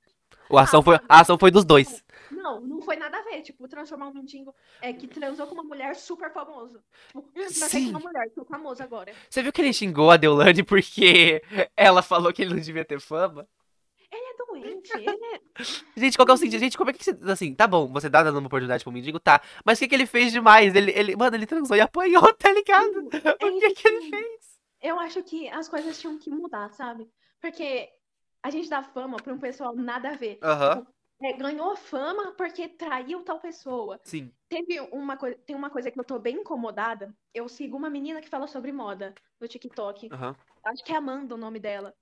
A 0.50 0.62
ação 0.62 0.82
foi, 0.82 0.96
a 1.08 1.20
ação 1.20 1.38
foi 1.38 1.50
dos 1.50 1.64
dois. 1.64 2.04
Não, 2.30 2.60
não 2.60 2.80
foi 2.82 2.96
nada 2.96 3.18
a 3.18 3.22
ver. 3.22 3.42
Tipo, 3.42 3.68
transformar 3.68 4.08
um 4.08 4.14
mendigo 4.14 4.54
é, 4.80 4.92
que 4.92 5.06
transou 5.06 5.46
com 5.46 5.54
uma 5.54 5.64
mulher 5.64 5.94
super 5.94 6.32
famoso. 6.32 6.82
Tipo, 7.08 7.30
mas 7.34 7.52
Sim. 7.70 7.90
uma 7.90 8.00
mulher, 8.00 8.28
sou 8.34 8.44
famoso 8.44 8.82
agora. 8.82 9.12
Você 9.28 9.42
viu 9.42 9.52
que 9.52 9.60
ele 9.60 9.72
xingou 9.72 10.10
a 10.10 10.16
Deolane 10.16 10.62
porque 10.62 11.42
ela 11.76 12.02
falou 12.02 12.32
que 12.32 12.42
ele 12.42 12.54
não 12.54 12.60
devia 12.60 12.84
ter 12.84 13.00
fama? 13.00 13.46
Ele 14.62 15.24
é. 15.34 15.40
Gente, 15.96 16.16
qual 16.16 16.26
que 16.26 16.32
é 16.32 16.34
o 16.34 16.36
sentido? 16.38 16.60
Gente, 16.60 16.78
como 16.78 16.90
é 16.90 16.92
que 16.92 17.04
você. 17.04 17.16
Assim, 17.30 17.54
tá 17.54 17.66
bom, 17.66 17.86
você 17.88 18.08
dá 18.08 18.22
dando 18.22 18.38
uma 18.38 18.46
oportunidade 18.46 18.82
pro 18.84 18.92
mendigo, 18.92 19.20
tá. 19.20 19.40
Mas 19.64 19.78
o 19.78 19.80
que, 19.80 19.88
que 19.88 19.94
ele 19.94 20.06
fez 20.06 20.32
demais? 20.32 20.74
Ele, 20.74 20.90
ele, 20.92 21.16
mano, 21.16 21.36
ele 21.36 21.46
transou 21.46 21.76
e 21.76 21.80
apanhou, 21.80 22.32
tá 22.34 22.52
ligado? 22.52 23.08
É 23.40 23.46
O 23.46 23.58
que, 23.58 23.66
isso 23.66 23.74
que 23.82 23.88
ele 23.88 24.10
fez? 24.10 24.60
Eu 24.80 24.98
acho 24.98 25.22
que 25.22 25.48
as 25.48 25.68
coisas 25.68 25.98
tinham 26.00 26.18
que 26.18 26.30
mudar, 26.30 26.70
sabe? 26.72 27.08
Porque 27.40 27.90
a 28.42 28.50
gente 28.50 28.68
dá 28.68 28.82
fama 28.82 29.16
pra 29.18 29.32
um 29.34 29.38
pessoal 29.38 29.74
nada 29.76 30.10
a 30.10 30.16
ver. 30.16 30.38
Aham, 30.42 30.86
É, 31.22 31.32
ganhou 31.34 31.76
fama 31.76 32.32
porque 32.32 32.66
traiu 32.68 33.22
tal 33.22 33.38
pessoa. 33.38 34.00
sim. 34.04 34.32
Teve 34.48 34.80
uma 34.90 35.16
coisa, 35.16 35.38
tem 35.46 35.54
uma 35.54 35.70
coisa 35.70 35.90
que 35.90 36.00
eu 36.00 36.04
tô 36.04 36.18
bem 36.18 36.36
incomodada. 36.36 37.14
Eu 37.32 37.48
sigo 37.48 37.76
uma 37.76 37.90
menina 37.90 38.20
que 38.20 38.28
fala 38.28 38.46
sobre 38.46 38.72
moda 38.72 39.14
no 39.40 39.46
TikTok. 39.46 40.08
Aham. 40.12 40.34
Acho 40.64 40.84
que 40.84 40.92
é 40.92 40.96
Amanda 40.96 41.34
o 41.34 41.38
nome 41.38 41.58
dela. 41.60 41.94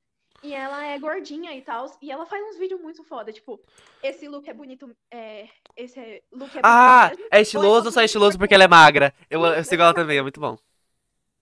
E 0.42 0.54
ela 0.54 0.84
é 0.84 0.98
gordinha 0.98 1.52
e 1.56 1.62
tal. 1.62 1.86
E 2.00 2.10
ela 2.10 2.24
faz 2.26 2.42
uns 2.48 2.56
vídeos 2.58 2.80
muito 2.80 3.02
foda. 3.04 3.32
Tipo, 3.32 3.60
esse 4.02 4.28
look 4.28 4.48
é 4.48 4.54
bonito. 4.54 4.94
É, 5.10 5.48
esse 5.76 6.22
look 6.32 6.56
é 6.56 6.60
Ah, 6.62 7.10
bonito 7.10 7.28
é 7.32 7.40
estiloso 7.40 7.86
ou 7.86 7.92
só 7.92 8.00
é 8.00 8.04
estiloso 8.04 8.38
porque 8.38 8.54
ela 8.54 8.64
é 8.64 8.68
magra? 8.68 9.12
Eu, 9.28 9.44
eu 9.44 9.64
sigo 9.64 9.82
ela 9.82 9.94
também, 9.94 10.18
é 10.18 10.22
muito 10.22 10.40
bom. 10.40 10.56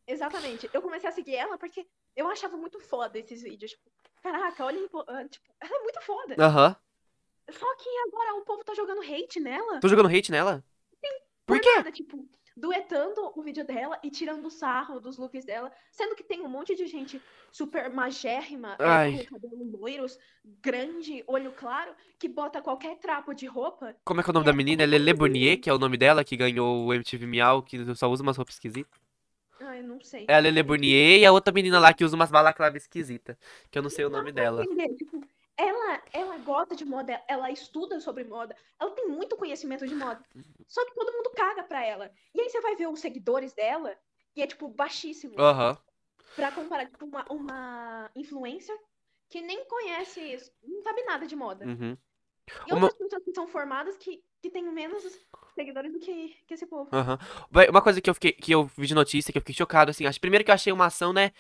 Exatamente. 0.07 0.71
Eu 0.73 0.81
comecei 0.81 1.09
a 1.09 1.13
seguir 1.13 1.35
ela 1.35 1.59
porque 1.59 1.87
eu 2.15 2.29
achava 2.29 2.57
muito 2.57 2.81
foda 2.81 3.19
esses 3.19 3.43
vídeos. 3.43 3.73
Tipo, 3.73 3.91
caraca, 4.23 4.65
olha. 4.65 4.79
ah, 5.09 5.25
Tipo, 5.29 5.53
ela 5.61 5.77
é 5.77 5.83
muito 5.83 6.01
foda. 6.03 6.37
Aham. 6.39 6.77
Só 7.51 7.77
que 7.77 7.89
agora 8.09 8.35
o 8.35 8.45
povo 8.45 8.65
tá 8.65 8.75
jogando 8.75 9.03
hate 9.03 9.41
nela. 9.41 9.81
Tô 9.81 9.89
jogando 9.89 10.09
hate 10.09 10.31
nela? 10.33 10.65
Por 11.47 11.61
quê? 11.61 11.77
nada, 11.77 11.93
tipo, 11.93 12.29
duetando 12.57 13.33
o 13.35 13.43
vídeo 13.43 13.65
dela 13.65 13.99
e 14.03 14.11
tirando 14.11 14.51
sarro 14.51 14.99
dos 14.99 15.19
looks 15.19 15.45
dela, 15.45 15.71
sendo 15.91 16.15
que 16.17 16.25
tem 16.25 16.41
um 16.41 16.49
monte 16.49 16.75
de 16.75 16.87
gente 16.87 17.21
super 17.53 17.91
magérrima, 17.91 18.77
é, 18.79 18.85
Ai. 18.85 19.13
com 19.19 19.35
cabelo 19.35 19.79
loiros, 19.79 20.19
grande, 20.63 21.23
olho 21.27 21.53
claro, 21.53 21.93
que 22.19 22.29
bota 22.29 22.63
qualquer 22.63 22.97
trapo 22.99 23.35
de 23.35 23.47
roupa. 23.47 23.95
Como 24.05 24.21
é 24.21 24.25
que 24.25 24.31
é 24.31 24.33
o 24.33 24.35
nome 24.35 24.47
da 24.47 24.53
menina? 24.53 24.83
É 24.83 24.87
Lele 24.87 25.13
Bournier, 25.13 25.61
que 25.61 25.69
é 25.69 25.73
o 25.73 25.79
nome 25.79 25.99
dela, 25.99 26.25
que 26.25 26.37
ganhou 26.37 26.87
o 26.87 26.95
MTV 26.95 27.27
Miau, 27.27 27.63
que 27.63 27.95
só 27.95 28.09
usa 28.09 28.23
umas 28.23 28.37
roupas 28.37 28.55
esquisitas. 28.55 28.99
Ai, 29.61 29.83
não 29.83 30.01
sei. 30.01 30.27
É 30.29 30.35
a 30.35 30.39
Lele 30.39 30.63
Bournier 30.63 31.21
e 31.21 31.27
a 31.27 31.33
outra 31.33 31.53
menina 31.53 31.79
lá 31.79 31.93
que 31.93 32.05
usa 32.05 32.15
umas 32.15 32.31
balaclavas 32.31 32.83
esquisitas, 32.83 33.37
que 33.71 33.79
eu 33.79 33.83
não 33.83 33.91
sei 33.91 34.05
o 34.05 34.11
nome 34.11 34.33
dela. 34.33 34.65
tipo, 34.97 35.21
ela, 35.57 36.03
ela 36.13 36.39
gosta 36.39 36.77
de 36.77 36.85
moda, 36.85 37.23
ela 37.29 37.51
estuda 37.51 38.01
sobre 38.01 38.25
moda, 38.25 38.57
ela 38.79 38.91
tem 38.91 39.09
muito 39.09 39.37
conhecimento 39.37 39.87
de 39.87 39.95
moda. 39.95 40.23
Só 40.67 40.85
que 40.85 40.95
todo 40.95 41.13
mundo 41.13 41.31
caga 41.31 41.63
pra 41.63 41.85
ela. 41.85 42.11
E 42.35 42.41
aí 42.41 42.49
você 42.49 42.61
vai 42.61 42.77
ver 42.77 42.89
os 42.89 43.01
seguidores 43.01 43.53
dela, 43.53 43.97
e 44.35 44.43
é, 44.43 44.47
tipo, 44.47 44.69
baixíssimo. 44.69 45.41
Aham. 45.41 45.79
Pra 46.35 46.53
comparar, 46.53 46.87
tipo, 46.87 47.07
uma, 47.07 47.25
uma 47.31 48.11
influencer 48.15 48.77
que 49.29 49.41
nem 49.41 49.65
conhece 49.65 50.21
isso, 50.21 50.53
não 50.63 50.83
sabe 50.83 51.03
nada 51.05 51.27
de 51.27 51.35
moda. 51.35 51.65
Uhum. 51.65 51.97
E 52.67 52.73
Uma- 52.73 52.85
outras 52.87 52.95
pessoas 52.95 53.25
que 53.25 53.33
são 53.35 53.49
formadas 53.49 53.97
que, 53.97 54.23
que 54.41 54.51
têm 54.51 54.63
menos 54.71 55.03
seguidores 55.55 55.93
do 55.93 55.99
que, 55.99 56.37
que 56.47 56.55
esse 56.55 56.67
povo. 56.67 56.91
Uma 57.71 57.83
coisa 57.83 58.01
que 58.01 58.09
eu 58.09 58.15
fiquei, 58.15 58.33
que 58.33 58.53
eu 58.53 58.65
vi 58.77 58.87
de 58.87 58.95
notícia, 58.95 59.33
que 59.33 59.39
eu 59.39 59.43
fiquei 59.43 59.55
chocado, 59.55 59.91
assim, 59.91 60.07
acho, 60.07 60.21
primeiro 60.21 60.45
que 60.45 60.51
eu 60.51 60.55
achei 60.55 60.73
uma 60.73 60.87
ação, 60.87 61.13
né? 61.13 61.33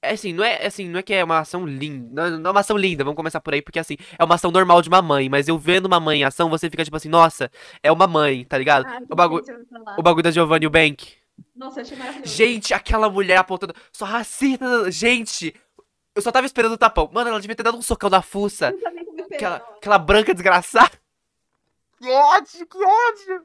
É 0.00 0.12
assim, 0.12 0.32
não 0.32 0.44
é 0.44 0.64
assim, 0.64 0.88
não 0.88 1.00
é 1.00 1.02
que 1.02 1.12
é 1.12 1.24
uma 1.24 1.40
ação 1.40 1.66
linda, 1.66 2.30
não 2.38 2.50
é 2.50 2.52
uma 2.52 2.60
ação 2.60 2.76
linda, 2.76 3.02
vamos 3.02 3.16
começar 3.16 3.40
por 3.40 3.52
aí, 3.52 3.60
porque 3.60 3.80
assim, 3.80 3.96
é 4.16 4.22
uma 4.24 4.36
ação 4.36 4.52
normal 4.52 4.80
de 4.80 4.88
uma 4.88 5.02
mãe, 5.02 5.28
mas 5.28 5.48
eu 5.48 5.58
vendo 5.58 5.86
uma 5.86 5.98
mãe 5.98 6.20
em 6.20 6.24
ação, 6.24 6.48
você 6.48 6.70
fica 6.70 6.84
tipo 6.84 6.96
assim, 6.96 7.08
nossa, 7.08 7.50
é 7.82 7.90
uma 7.90 8.06
mãe, 8.06 8.44
tá 8.44 8.56
ligado? 8.56 8.86
Ah, 8.86 9.00
O 9.02 9.16
falar. 9.16 9.98
o 9.98 10.02
bagulho 10.02 10.22
da 10.22 10.30
Giovanni 10.30 10.66
Eubank. 10.66 11.14
Nossa, 11.54 11.80
eu 11.80 11.82
achei 11.82 11.96
maravilhoso. 11.98 12.32
Gente, 12.32 12.72
aquela 12.72 13.10
mulher 13.10 13.38
apontando, 13.38 13.74
só 13.92 14.04
racista, 14.04 14.88
gente, 14.90 15.52
eu 16.14 16.22
só 16.22 16.30
tava 16.30 16.46
esperando 16.46 16.72
o 16.72 16.78
tapão. 16.78 17.10
Mano, 17.12 17.30
ela 17.30 17.40
devia 17.40 17.56
ter 17.56 17.64
dado 17.64 17.76
um 17.76 17.82
socão 17.82 18.08
na 18.08 18.22
fuça, 18.22 18.72
aquela, 19.32 19.56
aquela 19.56 19.98
branca 19.98 20.32
desgraçada. 20.32 20.92
Que 22.00 22.08
ódio, 22.08 22.66
que 22.66 22.78
ódio. 22.78 23.42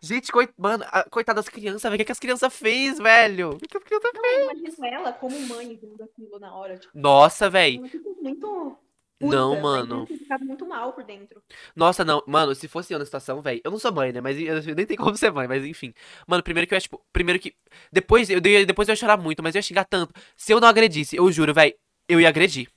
Gente, 0.00 0.30
coit... 0.30 0.52
mano, 0.56 0.84
a- 0.88 1.04
coitada 1.08 1.36
das 1.40 1.48
crianças, 1.48 1.82
velho. 1.82 1.94
O 1.94 1.98
que, 1.98 2.04
que 2.04 2.12
as 2.12 2.18
crianças 2.18 2.54
fez, 2.54 2.98
velho? 2.98 3.50
O 3.50 3.58
que, 3.58 3.66
que 3.68 3.76
as 3.78 3.84
crianças 3.84 4.10
Não, 4.14 4.24
eu 4.24 4.42
imagino 4.52 4.86
ela 4.86 5.12
como 5.12 5.38
mãe 5.48 5.76
vendo 5.80 6.02
aquilo 6.02 6.38
na 6.38 6.54
hora. 6.54 6.76
Tipo, 6.78 6.96
Nossa, 6.98 7.48
velho. 7.50 7.80
muito. 8.22 8.78
Não, 9.20 9.50
puta, 9.50 9.62
mano. 9.62 9.98
Vai 9.98 10.06
ter 10.06 10.18
ficado 10.18 10.44
muito 10.44 10.66
mal 10.66 10.92
por 10.92 11.04
dentro. 11.04 11.40
Nossa, 11.74 12.04
não. 12.04 12.22
Mano, 12.26 12.54
se 12.54 12.66
fosse 12.68 12.92
eu 12.92 12.98
na 12.98 13.04
situação, 13.04 13.40
velho. 13.40 13.60
Eu 13.64 13.70
não 13.70 13.78
sou 13.78 13.92
mãe, 13.92 14.12
né? 14.12 14.20
Mas 14.20 14.38
eu 14.38 14.58
eu 14.58 14.74
nem 14.74 14.84
tenho 14.84 15.00
como 15.00 15.16
ser 15.16 15.30
mãe, 15.32 15.46
mas 15.48 15.64
enfim. 15.64 15.94
Mano, 16.26 16.42
primeiro 16.42 16.66
que 16.66 16.74
eu 16.74 16.76
ia, 16.76 16.80
tipo. 16.80 17.00
Primeiro 17.12 17.40
que. 17.40 17.54
Depois 17.92 18.28
eu, 18.28 18.40
ia- 18.44 18.66
depois 18.66 18.88
eu 18.88 18.92
ia 18.92 18.96
chorar 18.96 19.16
muito, 19.16 19.42
mas 19.42 19.54
eu 19.54 19.60
ia 19.60 19.62
xingar 19.62 19.84
tanto. 19.84 20.12
Se 20.36 20.52
eu 20.52 20.60
não 20.60 20.68
agredisse, 20.68 21.16
eu 21.16 21.30
juro, 21.32 21.54
velho. 21.54 21.74
Eu 22.08 22.20
ia 22.20 22.28
agredir. 22.28 22.68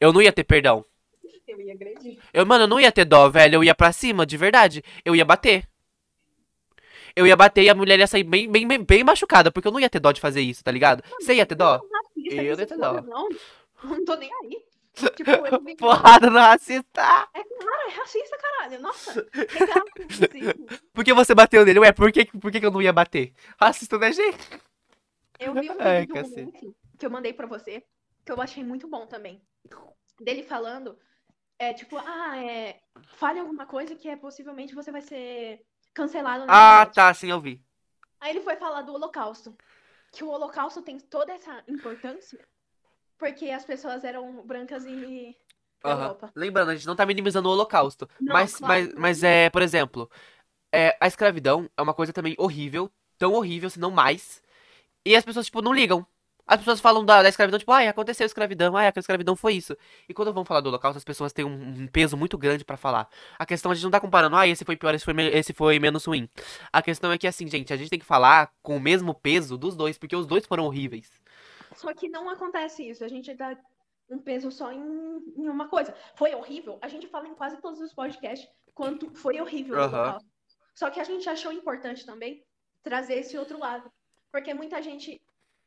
Eu 0.00 0.12
não 0.12 0.20
ia 0.20 0.32
ter 0.32 0.44
perdão. 0.44 0.84
Eu 1.46 1.60
ia 1.60 1.72
agredir. 1.74 2.18
Eu, 2.32 2.44
mano, 2.44 2.64
eu 2.64 2.68
não 2.68 2.80
ia 2.80 2.90
ter 2.92 3.04
dó, 3.04 3.28
velho. 3.30 3.54
Eu 3.56 3.64
ia 3.64 3.74
pra 3.74 3.92
cima, 3.92 4.26
de 4.26 4.36
verdade. 4.36 4.82
Eu 5.04 5.14
ia 5.14 5.24
bater. 5.24 5.66
Eu 7.16 7.26
ia 7.26 7.36
bater 7.36 7.62
e 7.62 7.68
a 7.68 7.74
mulher 7.74 7.98
ia 7.98 8.06
sair 8.06 8.24
bem, 8.24 8.50
bem, 8.50 8.66
bem, 8.66 8.82
bem 8.82 9.04
machucada, 9.04 9.52
porque 9.52 9.68
eu 9.68 9.72
não 9.72 9.80
ia 9.80 9.90
ter 9.90 10.00
dó 10.00 10.10
de 10.10 10.20
fazer 10.20 10.40
isso, 10.40 10.64
tá 10.64 10.70
ligado? 10.70 11.02
Você 11.20 11.34
ia 11.34 11.46
ter 11.46 11.54
dó? 11.54 11.80
Eu 12.16 12.28
que 12.28 12.42
ia 12.42 12.66
ter 12.66 12.76
dó. 12.76 13.00
Não, 13.02 13.28
não 13.84 14.04
tô 14.04 14.16
nem 14.16 14.30
aí. 14.42 14.64
Tipo, 15.16 15.30
eu. 15.30 15.60
Porrada 15.76 16.30
no 16.30 16.38
racista. 16.38 17.02
Cara, 17.02 17.28
é 17.88 17.90
racista, 17.90 18.36
caralho. 18.38 18.80
Nossa. 18.80 19.26
Por 20.92 21.04
que 21.04 21.12
você 21.12 21.34
bateu 21.34 21.64
nele? 21.64 21.80
Ué, 21.80 21.92
por 21.92 22.12
que, 22.12 22.26
por 22.26 22.50
que 22.50 22.64
eu 22.64 22.70
não 22.70 22.82
ia 22.82 22.92
bater? 22.92 23.32
Racista 23.60 23.98
não 23.98 24.06
é 24.06 24.12
gente. 24.12 24.60
Eu 25.38 25.52
vi 25.54 25.70
um 25.70 25.76
Ai, 25.80 26.06
vídeo 26.06 26.52
que 26.96 27.04
eu 27.04 27.10
mandei 27.10 27.32
pra 27.32 27.46
você, 27.46 27.82
que 28.24 28.30
eu 28.30 28.40
achei 28.40 28.62
muito 28.62 28.88
bom 28.88 29.06
também. 29.06 29.42
Dele 30.20 30.44
falando, 30.44 30.96
é 31.58 31.72
tipo, 31.72 31.98
ah, 31.98 32.38
é. 32.38 32.80
Fale 33.16 33.40
alguma 33.40 33.66
coisa 33.66 33.96
que 33.96 34.08
é 34.08 34.16
possivelmente 34.16 34.74
você 34.74 34.92
vai 34.92 35.02
ser 35.02 35.60
cancelado 35.94 36.46
na 36.46 36.80
Ah, 36.80 36.86
tá, 36.86 37.14
sim, 37.14 37.30
eu 37.30 37.40
vi. 37.40 37.62
Aí 38.20 38.30
ele 38.30 38.40
foi 38.40 38.56
falar 38.56 38.82
do 38.82 38.92
Holocausto. 38.92 39.56
Que 40.12 40.24
o 40.24 40.28
Holocausto 40.28 40.82
tem 40.82 40.98
toda 40.98 41.32
essa 41.32 41.62
importância 41.66 42.38
porque 43.18 43.50
as 43.50 43.64
pessoas 43.64 44.04
eram 44.04 44.44
brancas 44.46 44.84
e. 44.84 45.34
Europa. 45.82 46.32
Lembrando, 46.34 46.70
a 46.70 46.74
gente 46.74 46.86
não 46.86 46.96
tá 46.96 47.04
minimizando 47.04 47.48
o 47.48 47.52
holocausto. 47.52 48.08
Não, 48.18 48.32
mas, 48.32 48.56
claro. 48.56 48.84
mas, 48.86 48.94
mas 48.94 49.22
é, 49.22 49.50
por 49.50 49.60
exemplo, 49.60 50.10
é, 50.72 50.96
a 50.98 51.06
escravidão 51.06 51.68
é 51.76 51.82
uma 51.82 51.92
coisa 51.92 52.12
também 52.12 52.34
horrível, 52.38 52.90
tão 53.18 53.34
horrível, 53.34 53.68
se 53.68 53.78
não 53.78 53.90
mais. 53.90 54.42
E 55.04 55.14
as 55.14 55.24
pessoas, 55.24 55.46
tipo, 55.46 55.60
não 55.60 55.74
ligam. 55.74 56.06
As 56.46 56.58
pessoas 56.58 56.80
falam 56.80 57.04
da, 57.04 57.22
da 57.22 57.28
escravidão, 57.28 57.58
tipo, 57.58 57.72
ai, 57.72 57.88
aconteceu 57.88 58.24
a 58.24 58.26
escravidão, 58.26 58.76
ai, 58.76 58.86
a 58.86 58.92
escravidão 58.98 59.34
foi 59.34 59.54
isso. 59.54 59.74
E 60.06 60.12
quando 60.12 60.32
vão 60.32 60.44
falar 60.44 60.60
do 60.60 60.68
holocausto, 60.68 60.98
as 60.98 61.04
pessoas 61.04 61.32
têm 61.32 61.44
um, 61.44 61.84
um 61.84 61.86
peso 61.86 62.16
muito 62.16 62.36
grande 62.36 62.64
pra 62.64 62.76
falar. 62.76 63.08
A 63.38 63.46
questão 63.46 63.70
a 63.70 63.74
gente 63.74 63.84
não 63.84 63.90
tá 63.90 63.98
comparando, 63.98 64.36
ai, 64.36 64.50
esse 64.50 64.64
foi 64.64 64.76
pior, 64.76 64.94
esse 64.94 65.04
foi, 65.04 65.14
esse 65.32 65.52
foi 65.54 65.78
menos 65.78 66.04
ruim. 66.04 66.28
A 66.70 66.82
questão 66.82 67.10
é 67.10 67.16
que, 67.16 67.26
assim, 67.26 67.48
gente, 67.48 67.72
a 67.72 67.76
gente 67.76 67.88
tem 67.88 67.98
que 67.98 68.04
falar 68.04 68.52
com 68.62 68.76
o 68.76 68.80
mesmo 68.80 69.14
peso 69.14 69.56
dos 69.56 69.74
dois, 69.74 69.96
porque 69.96 70.14
os 70.14 70.26
dois 70.26 70.44
foram 70.44 70.66
horríveis. 70.66 71.10
Só 71.74 71.92
que 71.94 72.08
não 72.08 72.28
acontece 72.28 72.88
isso. 72.88 73.02
A 73.04 73.08
gente 73.08 73.32
dá 73.34 73.56
um 74.10 74.18
peso 74.18 74.50
só 74.50 74.70
em, 74.70 75.22
em 75.36 75.48
uma 75.48 75.68
coisa. 75.68 75.94
Foi 76.14 76.34
horrível. 76.34 76.78
A 76.82 76.88
gente 76.88 77.06
fala 77.08 77.26
em 77.26 77.34
quase 77.34 77.56
todos 77.56 77.80
os 77.80 77.92
podcasts 77.94 78.48
quanto 78.74 79.10
foi 79.14 79.40
horrível 79.40 79.76
o 79.76 79.80
Aham. 79.80 80.02
Holocausto. 80.02 80.28
Só 80.74 80.90
que 80.90 81.00
a 81.00 81.04
gente 81.04 81.28
achou 81.28 81.52
importante 81.52 82.04
também 82.04 82.44
trazer 82.82 83.14
esse 83.14 83.38
outro 83.38 83.58
lado. 83.58 83.90
Porque 84.30 84.52
muita 84.52 84.82
gente 84.82 85.22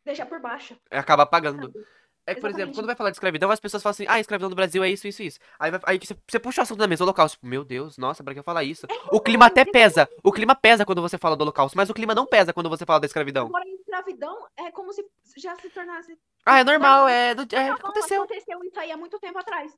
deixa 0.07 0.25
por 0.25 0.39
baixo. 0.39 0.75
Acaba 0.89 1.23
apagando. 1.23 1.71
sabe? 1.71 1.85
É 2.29 2.35
que, 2.35 2.41
por 2.41 2.49
exemplo, 2.49 2.75
quando 2.75 2.87
vai 2.87 2.95
falar 2.95 3.09
de 3.09 3.15
escravidão, 3.15 3.49
as 3.49 3.59
pessoas 3.59 3.81
falam 3.81 3.91
assim, 3.91 4.05
ah, 4.09 4.19
escravidão 4.19 4.49
do 4.49 4.55
Brasil 4.55 4.83
é 4.83 4.89
isso, 4.89 5.07
isso, 5.07 5.23
isso. 5.23 5.39
Aí, 5.57 5.71
vai- 5.71 5.79
aí 5.85 5.97
você, 5.97 6.13
você 6.27 6.37
puxa 6.37 6.59
o 6.59 6.63
assunto 6.63 6.79
da 6.79 6.85
mesa, 6.87 7.03
holocausto. 7.05 7.37
Tipo, 7.37 7.47
meu 7.47 7.63
Deus, 7.63 7.97
nossa, 7.97 8.21
pra 8.21 8.33
que 8.33 8.39
eu 8.39 8.43
falar 8.43 8.65
isso? 8.65 8.85
O 9.13 9.21
clima 9.21 9.45
até 9.45 9.63
pesa. 9.63 10.09
O 10.21 10.29
clima 10.31 10.53
pesa 10.53 10.85
quando 10.85 11.01
você 11.01 11.17
fala 11.17 11.37
do 11.37 11.43
holocausto, 11.43 11.77
mas 11.77 11.89
o 11.89 11.93
clima 11.93 12.13
não 12.13 12.25
pesa 12.25 12.51
quando 12.51 12.69
você 12.69 12.85
fala 12.85 12.99
da 12.99 13.05
escravidão. 13.05 13.47
Agora, 13.47 13.63
escravidão 13.69 14.45
é 14.57 14.69
como 14.71 14.91
se 14.91 15.05
já 15.37 15.55
se 15.55 15.69
tornasse. 15.69 16.17
Ah, 16.45 16.59
é 16.59 16.63
normal, 16.65 17.07
é, 17.07 17.33
do- 17.33 17.55
é, 17.55 17.69
aconteceu. 17.69 18.23
Aconteceu 18.23 18.61
isso 18.65 18.77
aí 18.79 18.91
há 18.91 18.97
muito 18.97 19.17
tempo 19.19 19.37
atrás. 19.39 19.71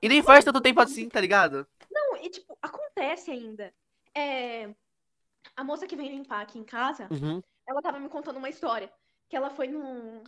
E 0.00 0.08
nem 0.08 0.22
faz 0.22 0.44
tanto 0.46 0.62
tempo 0.62 0.80
assim, 0.80 1.10
tá 1.10 1.20
ligado? 1.20 1.66
Não, 1.90 2.16
e 2.22 2.30
tipo, 2.30 2.56
acontece 2.62 3.30
ainda. 3.30 3.70
É, 4.14 4.70
A 5.54 5.62
moça 5.64 5.86
que 5.86 5.96
vem 5.96 6.08
limpar 6.10 6.40
aqui 6.42 6.58
em 6.58 6.64
casa, 6.64 7.06
Uhum. 7.10 7.42
ela 7.68 7.80
tava 7.82 7.98
me 7.98 8.08
contando 8.08 8.36
uma 8.38 8.48
história. 8.48 8.90
Que 9.28 9.36
ela 9.36 9.50
foi 9.50 9.68
num, 9.68 10.22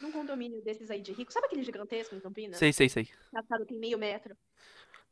num 0.00 0.12
condomínio 0.12 0.62
desses 0.62 0.90
aí 0.90 1.00
de 1.00 1.12
rico. 1.12 1.32
Sabe 1.32 1.46
aquele 1.46 1.62
gigantesco 1.62 2.14
em 2.14 2.20
Campinas? 2.20 2.58
Sei, 2.58 2.72
sei, 2.72 2.88
sei. 2.88 3.08
A 3.34 3.42
casa 3.42 3.66
tem 3.66 3.78
meio 3.78 3.98
metro. 3.98 4.36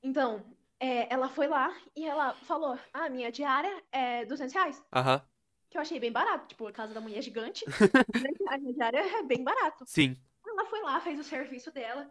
Então, 0.03 0.45
é, 0.79 1.13
ela 1.13 1.29
foi 1.29 1.47
lá 1.47 1.75
e 1.95 2.07
ela 2.07 2.35
falou: 2.35 2.79
Ah, 2.93 3.09
minha 3.09 3.31
diária 3.31 3.83
é 3.93 4.25
200 4.25 4.55
reais. 4.55 4.85
Aham. 4.95 5.23
Que 5.69 5.77
eu 5.77 5.83
achei 5.83 5.99
bem 5.99 6.13
barato. 6.13 6.49
Tipo, 6.49 6.67
a 6.67 6.73
casa 6.73 6.95
da 6.95 7.01
mulher 7.01 7.19
é 7.19 7.23
gigante. 7.23 7.65
200 8.13 8.47
reais 8.47 8.63
minha 8.63 8.75
diária 8.75 9.19
é 9.19 9.23
bem 9.23 9.43
barato. 9.43 9.85
Sim. 9.87 10.17
Ela 10.47 10.65
foi 10.67 10.81
lá, 10.83 11.01
fez 11.01 11.19
o 11.19 11.25
serviço 11.25 11.71
dela. 11.71 12.11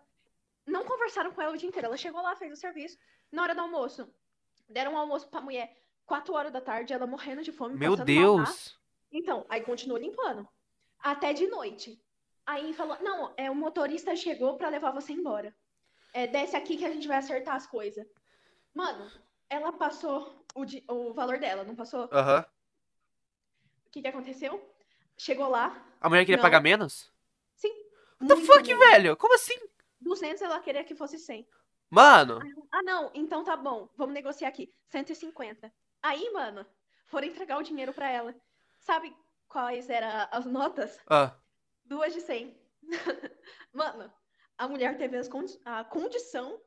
Não 0.66 0.84
conversaram 0.84 1.32
com 1.32 1.42
ela 1.42 1.54
o 1.54 1.58
dia 1.58 1.70
inteiro. 1.70 1.88
Ela 1.88 1.98
chegou 1.98 2.22
lá, 2.22 2.36
fez 2.36 2.52
o 2.52 2.56
serviço. 2.56 2.98
Na 3.32 3.44
hora 3.44 3.56
do 3.56 3.62
almoço, 3.62 4.08
deram 4.68 4.94
um 4.94 4.98
almoço 4.98 5.30
pra 5.30 5.42
mulher 5.42 5.76
4 6.06 6.34
horas 6.34 6.52
da 6.52 6.62
tarde, 6.62 6.94
ela 6.94 7.08
morrendo 7.08 7.44
de 7.44 7.52
fome. 7.52 7.76
Meu. 7.76 7.96
Deus. 7.96 8.78
Então, 9.12 9.46
aí 9.50 9.62
continuou 9.62 10.00
limpando. 10.00 10.48
Até 11.06 11.34
de 11.34 11.46
noite. 11.46 12.02
Aí 12.48 12.74
falou: 12.74 12.98
Não, 13.00 13.32
é, 13.38 13.52
o 13.52 13.54
motorista 13.54 14.16
chegou 14.16 14.58
pra 14.58 14.70
levar 14.70 14.90
você 14.90 15.14
embora. 15.14 15.56
É, 16.12 16.26
desce 16.26 16.56
aqui 16.56 16.76
que 16.78 16.84
a 16.84 16.92
gente 16.92 17.08
vai 17.08 17.18
acertar 17.18 17.54
as 17.54 17.68
coisas. 17.68 18.08
Mano, 18.74 19.12
ela 19.48 19.72
passou 19.72 20.44
o, 20.56 20.66
o 20.92 21.14
valor 21.14 21.38
dela, 21.38 21.64
não 21.64 21.76
passou? 21.76 22.10
Aham. 22.12 22.44
O 23.86 23.90
que 23.92 24.02
que 24.02 24.08
aconteceu? 24.08 24.68
Chegou 25.16 25.48
lá. 25.48 25.80
A 26.02 26.10
mulher 26.10 26.26
queria 26.26 26.38
Não. 26.38 26.42
pagar 26.42 26.60
menos? 26.60 27.14
Sim. 27.56 27.72
What 28.20 28.28
the 28.42 28.46
fuck, 28.48 28.68
menos. 28.68 28.90
velho? 28.90 29.16
Como 29.16 29.36
assim? 29.36 29.60
200 30.02 30.42
ela 30.42 30.60
queria 30.60 30.84
que 30.84 30.96
fosse 30.96 31.20
100. 31.20 31.48
Mano. 31.88 32.40
Ah, 32.72 32.82
não, 32.82 33.12
então 33.14 33.44
tá 33.44 33.56
bom. 33.56 33.88
Vamos 33.96 34.16
negociar 34.16 34.48
aqui. 34.50 34.74
150. 34.90 35.72
Aí, 36.02 36.32
mano, 36.34 36.66
foram 37.06 37.28
entregar 37.28 37.60
o 37.60 37.64
dinheiro 37.64 37.94
pra 37.94 38.10
ela. 38.10 38.36
Sabe 38.80 39.16
quais 39.48 39.90
eram 39.90 40.28
as 40.32 40.46
notas? 40.46 41.00
Ah. 41.10 41.34
Duas 41.86 42.14
de 42.14 42.22
100. 42.22 42.56
Mano, 43.74 44.12
a 44.58 44.68
mulher 44.68 44.98
teve 44.98 45.28
condi- 45.30 45.60
a 45.66 45.84
condição 45.84 46.60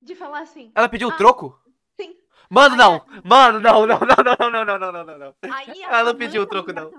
de 0.00 0.14
falar 0.14 0.40
assim. 0.40 0.72
Ela 0.74 0.88
pediu 0.88 1.08
o 1.08 1.12
Ah. 1.12 1.16
troco? 1.16 1.60
Sim. 2.00 2.16
Mano, 2.50 2.74
Aí 2.74 2.78
não. 2.78 3.06
Mano, 3.24 3.60
não, 3.60 3.86
não, 3.86 3.98
não, 3.98 4.06
não, 4.24 4.50
não, 4.50 4.64
não, 4.64 4.78
não, 4.78 4.92
não, 4.92 5.04
não, 5.04 5.18
não. 5.18 5.34
Aí 5.52 5.82
a, 5.84 5.98
Ela 5.98 6.12
não 6.12 6.18
pediu 6.18 6.42
o 6.42 6.46
troco, 6.46 6.72
não. 6.72 6.90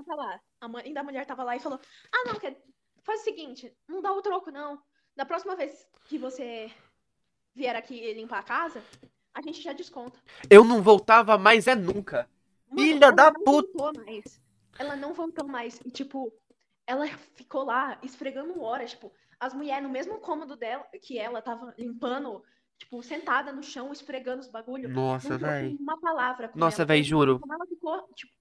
A 0.62 0.68
mãe 0.68 0.94
da 0.94 1.04
mulher 1.04 1.26
tava 1.26 1.44
lá 1.44 1.56
e 1.56 1.60
falou: 1.60 1.80
Ah, 2.14 2.24
não, 2.28 2.40
quer... 2.40 2.62
faz 3.04 3.22
o 3.22 3.24
seguinte, 3.24 3.74
não 3.88 4.02
dá 4.02 4.12
o 4.12 4.22
troco, 4.22 4.52
não. 4.52 4.82
Da 5.16 5.26
próxima 5.26 5.56
vez 5.56 5.88
que 6.08 6.18
você 6.18 6.72
vier 7.56 7.76
aqui 7.76 8.14
limpar 8.14 8.40
a 8.40 8.44
casa, 8.44 8.84
a 9.34 9.42
gente 9.42 9.62
já 9.62 9.74
desconta. 9.74 10.20
Eu 10.50 10.64
não 10.64 10.82
voltava 10.82 11.38
mais 11.38 11.68
é 11.68 11.76
nunca. 11.76 12.30
Mano, 12.70 12.82
Filha 12.82 13.12
da 13.12 13.32
não 13.32 13.44
puta. 13.44 14.04
Ela 14.80 14.96
não 14.96 15.14
voltou 15.14 15.48
mais. 15.48 15.80
E, 15.86 15.92
tipo, 15.92 16.34
ela 16.88 17.06
ficou 17.36 17.64
lá 17.66 18.00
esfregando 18.02 18.60
horas. 18.62 18.92
Tipo, 18.92 19.14
as 19.40 19.54
mulheres 19.54 19.84
no 19.84 19.90
mesmo 19.90 20.20
cômodo 20.20 20.56
dela, 20.56 20.88
que 21.04 21.20
ela 21.20 21.42
tava 21.42 21.74
limpando, 21.78 22.44
tipo, 22.78 23.04
sentada 23.04 23.52
no 23.52 23.62
chão, 23.62 23.92
esfregando 23.92 24.42
os 24.42 24.48
bagulhos. 24.48 24.92
Nossa, 24.92 25.38
véi. 25.38 25.76
uma 25.80 26.00
palavra 26.00 26.52
Nossa, 26.56 26.86
Eu- 27.02 27.04
juro. 27.04 27.40
Como 27.40 27.54
ela 27.54 27.68
ficou, 27.68 28.08
tipo, 28.16 28.34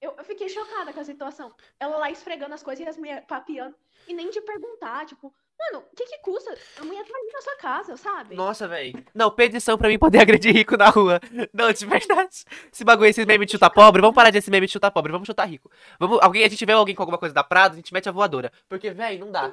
eu, 0.00 0.14
eu 0.18 0.24
fiquei 0.24 0.48
chocada 0.48 0.92
com 0.92 1.00
a 1.00 1.04
situação. 1.04 1.54
Ela 1.78 1.98
lá 1.98 2.10
esfregando 2.10 2.54
as 2.54 2.62
coisas 2.62 2.84
e 2.84 2.88
as 2.88 2.96
mulheres 2.96 3.24
papiando. 3.26 3.76
E 4.08 4.12
nem 4.12 4.30
de 4.30 4.40
perguntar, 4.40 5.06
tipo, 5.06 5.34
Mano, 5.72 5.84
o 5.92 5.96
que 5.96 6.04
que 6.06 6.18
custa? 6.18 6.56
A 6.80 6.84
mulher 6.84 7.04
tá 7.04 7.16
ali 7.16 7.32
na 7.32 7.40
sua 7.40 7.56
casa, 7.56 7.96
sabe? 7.96 8.34
Nossa, 8.34 8.66
velho. 8.68 9.04
Não, 9.14 9.30
petição 9.30 9.78
pra 9.78 9.88
mim 9.88 9.98
poder 9.98 10.18
agredir 10.22 10.52
rico 10.54 10.76
na 10.76 10.88
rua. 10.90 11.20
Não, 11.52 11.72
de 11.72 11.86
verdade. 11.86 12.44
Esse 12.72 12.84
bagulho, 12.84 13.08
esse 13.08 13.24
meme 13.24 13.46
de 13.46 13.52
chutar 13.52 13.70
pobre, 13.70 14.00
vamos 14.00 14.14
parar 14.14 14.30
desse 14.30 14.50
meme 14.50 14.66
de 14.66 14.72
chutar 14.72 14.90
pobre, 14.90 15.12
vamos 15.12 15.26
chutar 15.26 15.46
rico. 15.46 15.70
Vamos, 15.98 16.18
alguém, 16.22 16.44
a 16.44 16.48
gente 16.48 16.64
vê 16.66 16.72
alguém 16.72 16.94
com 16.94 17.02
alguma 17.02 17.18
coisa 17.18 17.34
da 17.34 17.42
Prado, 17.44 17.72
a 17.72 17.76
gente 17.76 17.92
mete 17.94 18.08
a 18.08 18.12
voadora. 18.12 18.52
Porque, 18.68 18.90
velho, 18.90 19.20
não 19.20 19.32
dá. 19.32 19.50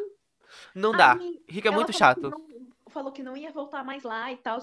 Não 0.75 0.91
dá. 0.91 1.13
Aí, 1.13 1.41
Rico 1.47 1.67
é 1.67 1.71
muito 1.71 1.93
falou 1.93 2.13
que 2.13 2.21
chato. 2.21 2.29
não- 2.29 2.71
falou 2.89 3.11
que 3.11 3.23
não 3.23 3.37
ia 3.37 3.51
voltar 3.51 3.83
mais 3.85 4.03
lá 4.03 4.31
e 4.31 4.37
tal. 4.37 4.59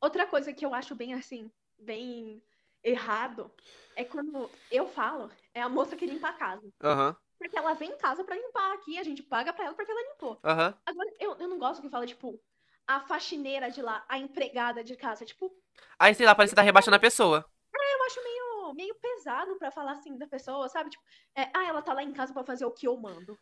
Outra 0.00 0.26
coisa 0.26 0.52
que 0.52 0.64
eu 0.66 0.74
acho 0.74 0.94
bem 0.96 1.14
assim, 1.14 1.50
bem 1.78 2.42
errado, 2.82 3.50
é 3.94 4.04
quando 4.04 4.50
eu 4.70 4.88
falo, 4.88 5.30
é 5.54 5.60
a 5.62 5.68
moça 5.68 5.96
que 5.96 6.06
limpa 6.06 6.28
a 6.28 6.32
casa. 6.32 6.66
Aham, 6.82 7.16
Porque 7.38 7.56
ela 7.56 7.72
vem 7.74 7.90
em 7.92 7.96
casa 7.98 8.24
pra 8.24 8.34
limpar 8.36 8.74
aqui, 8.74 8.98
a 8.98 9.02
gente 9.04 9.22
paga 9.22 9.52
pra 9.52 9.66
ela 9.66 9.74
porque 9.74 9.90
ela 9.90 10.02
limpou. 10.10 10.38
aham. 10.44 10.74
Agora, 10.84 11.10
eu, 11.20 11.36
eu 11.38 11.48
não 11.48 11.58
gosto 11.58 11.80
que 11.80 11.88
fala, 11.88 12.06
tipo, 12.06 12.40
a 12.86 13.00
faxineira 13.00 13.70
de 13.70 13.80
lá, 13.80 14.04
a 14.08 14.18
empregada 14.18 14.82
de 14.82 14.96
casa. 14.96 15.24
Tipo, 15.24 15.52
Aí, 15.98 16.14
sei 16.14 16.26
lá, 16.26 16.34
parece 16.34 16.52
que 16.52 16.56
tá 16.56 16.62
rebaixando 16.62 16.96
a 16.96 17.00
pessoa. 17.00 17.44
eu 17.72 18.04
acho 18.06 18.22
meio, 18.24 18.74
meio 18.74 18.94
pesado 18.96 19.56
pra 19.56 19.70
falar 19.70 19.92
assim 19.92 20.16
da 20.18 20.26
pessoa, 20.26 20.68
sabe? 20.68 20.90
Tipo, 20.90 21.04
é, 21.36 21.42
ah, 21.54 21.64
ela 21.66 21.80
tá 21.82 21.92
lá 21.92 22.02
em 22.02 22.12
casa 22.12 22.32
pra 22.32 22.42
fazer 22.44 22.64
o 22.64 22.70
que 22.72 22.88
eu 22.88 22.96
mando. 22.96 23.38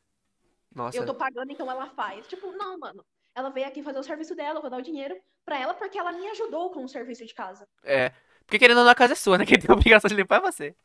Nossa. 0.75 0.99
Eu 0.99 1.07
tô 1.07 1.15
pagando, 1.15 1.51
então 1.51 1.71
ela 1.71 1.87
faz. 1.91 2.27
Tipo, 2.27 2.53
não, 2.53 2.79
mano. 2.79 3.05
Ela 3.35 3.49
veio 3.51 3.67
aqui 3.67 3.83
fazer 3.83 3.99
o 3.99 4.03
serviço 4.03 4.35
dela, 4.35 4.59
eu 4.59 4.61
vou 4.63 4.71
dar 4.71 4.79
o 4.79 4.83
dinheiro 4.83 5.19
pra 5.45 5.59
ela 5.59 5.73
porque 5.75 5.99
ela 5.99 6.13
me 6.13 6.27
ajudou 6.31 6.71
com 6.71 6.85
o 6.85 6.89
serviço 6.89 7.25
de 7.25 7.35
casa. 7.35 7.67
É. 7.83 8.11
Porque 8.45 8.59
querendo 8.59 8.79
ou 8.79 8.85
não, 8.85 8.91
a 8.91 8.95
casa 8.95 9.13
é 9.15 9.17
sua, 9.17 9.39
né? 9.39 9.45
Quem 9.47 9.59
tem 9.59 9.71
a 9.71 9.75
obrigação 9.75 10.09
de 10.09 10.15
limpar 10.15 10.37
é 10.39 10.41
você. 10.41 10.77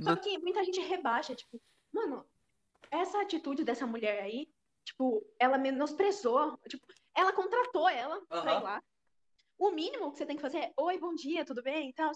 Só 0.00 0.10
Não- 0.10 0.16
que 0.16 0.38
muita 0.38 0.62
gente 0.64 0.80
rebaixa, 0.80 1.34
tipo, 1.34 1.60
mano, 1.94 2.26
essa 2.90 3.22
atitude 3.22 3.64
dessa 3.64 3.86
mulher 3.86 4.22
aí, 4.22 4.52
tipo, 4.84 5.24
ela 5.38 5.56
menosprezou, 5.56 6.58
tipo, 6.68 6.86
ela 7.14 7.32
contratou 7.32 7.88
ela 7.88 8.20
pra 8.26 8.40
Aham. 8.40 8.60
ir 8.60 8.62
lá. 8.62 8.82
O 9.56 9.70
mínimo 9.70 10.10
que 10.10 10.18
você 10.18 10.26
tem 10.26 10.36
que 10.36 10.42
fazer 10.42 10.58
é, 10.58 10.72
oi, 10.76 10.98
bom 10.98 11.14
dia, 11.14 11.44
tudo 11.44 11.62
bem? 11.62 11.90
E 11.90 11.92
tal. 11.92 12.10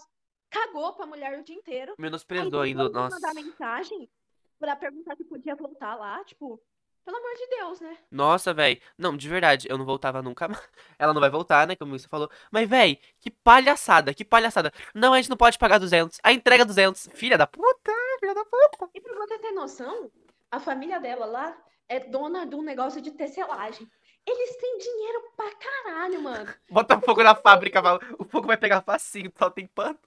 Cagou 0.49 0.93
pra 0.93 1.05
mulher 1.05 1.39
o 1.39 1.43
dia 1.43 1.55
inteiro. 1.55 1.95
Menosprezou 1.97 2.61
ainda. 2.61 2.89
Nossa. 2.89 3.15
mandar 3.15 3.33
mensagem 3.33 4.11
pra 4.59 4.75
perguntar 4.75 5.15
se 5.15 5.23
podia 5.23 5.55
voltar 5.55 5.95
lá, 5.95 6.23
tipo, 6.25 6.61
pelo 7.03 7.17
amor 7.17 7.35
de 7.35 7.47
Deus, 7.47 7.79
né? 7.81 7.97
Nossa, 8.11 8.53
velho. 8.53 8.79
Não, 8.97 9.15
de 9.15 9.27
verdade, 9.27 9.67
eu 9.69 9.77
não 9.77 9.85
voltava 9.85 10.21
nunca 10.21 10.47
mais. 10.47 10.61
Ela 10.99 11.13
não 11.13 11.21
vai 11.21 11.29
voltar, 11.29 11.67
né? 11.67 11.75
Como 11.75 11.97
você 11.97 12.07
falou. 12.07 12.29
Mas, 12.51 12.69
velho, 12.69 12.97
que 13.19 13.31
palhaçada, 13.31 14.13
que 14.13 14.25
palhaçada. 14.25 14.71
Não, 14.93 15.13
a 15.13 15.17
gente 15.17 15.29
não 15.29 15.37
pode 15.37 15.57
pagar 15.57 15.79
200. 15.79 16.19
A 16.23 16.31
entrega 16.31 16.65
200. 16.65 17.09
Filha 17.13 17.37
da 17.37 17.47
puta, 17.47 17.91
filha 18.19 18.33
da 18.33 18.45
puta. 18.45 18.89
E 18.93 19.01
pra 19.01 19.15
você 19.15 19.39
ter 19.39 19.51
noção, 19.51 20.11
a 20.51 20.59
família 20.59 20.99
dela 20.99 21.25
lá 21.25 21.57
é 21.87 21.99
dona 21.99 22.45
de 22.45 22.55
um 22.55 22.61
negócio 22.61 23.01
de 23.01 23.11
tecelagem. 23.11 23.89
Eles 24.25 24.57
têm 24.57 24.77
dinheiro 24.77 25.23
pra 25.35 25.51
caralho, 25.55 26.21
mano. 26.21 26.53
Bota 26.69 26.99
fogo 27.01 27.23
na 27.23 27.33
fábrica, 27.33 27.81
o 28.17 28.25
fogo 28.25 28.47
vai 28.47 28.57
pegar 28.57 28.81
facinho, 28.81 29.31
só 29.35 29.49
tem 29.49 29.65
pano. 29.65 29.97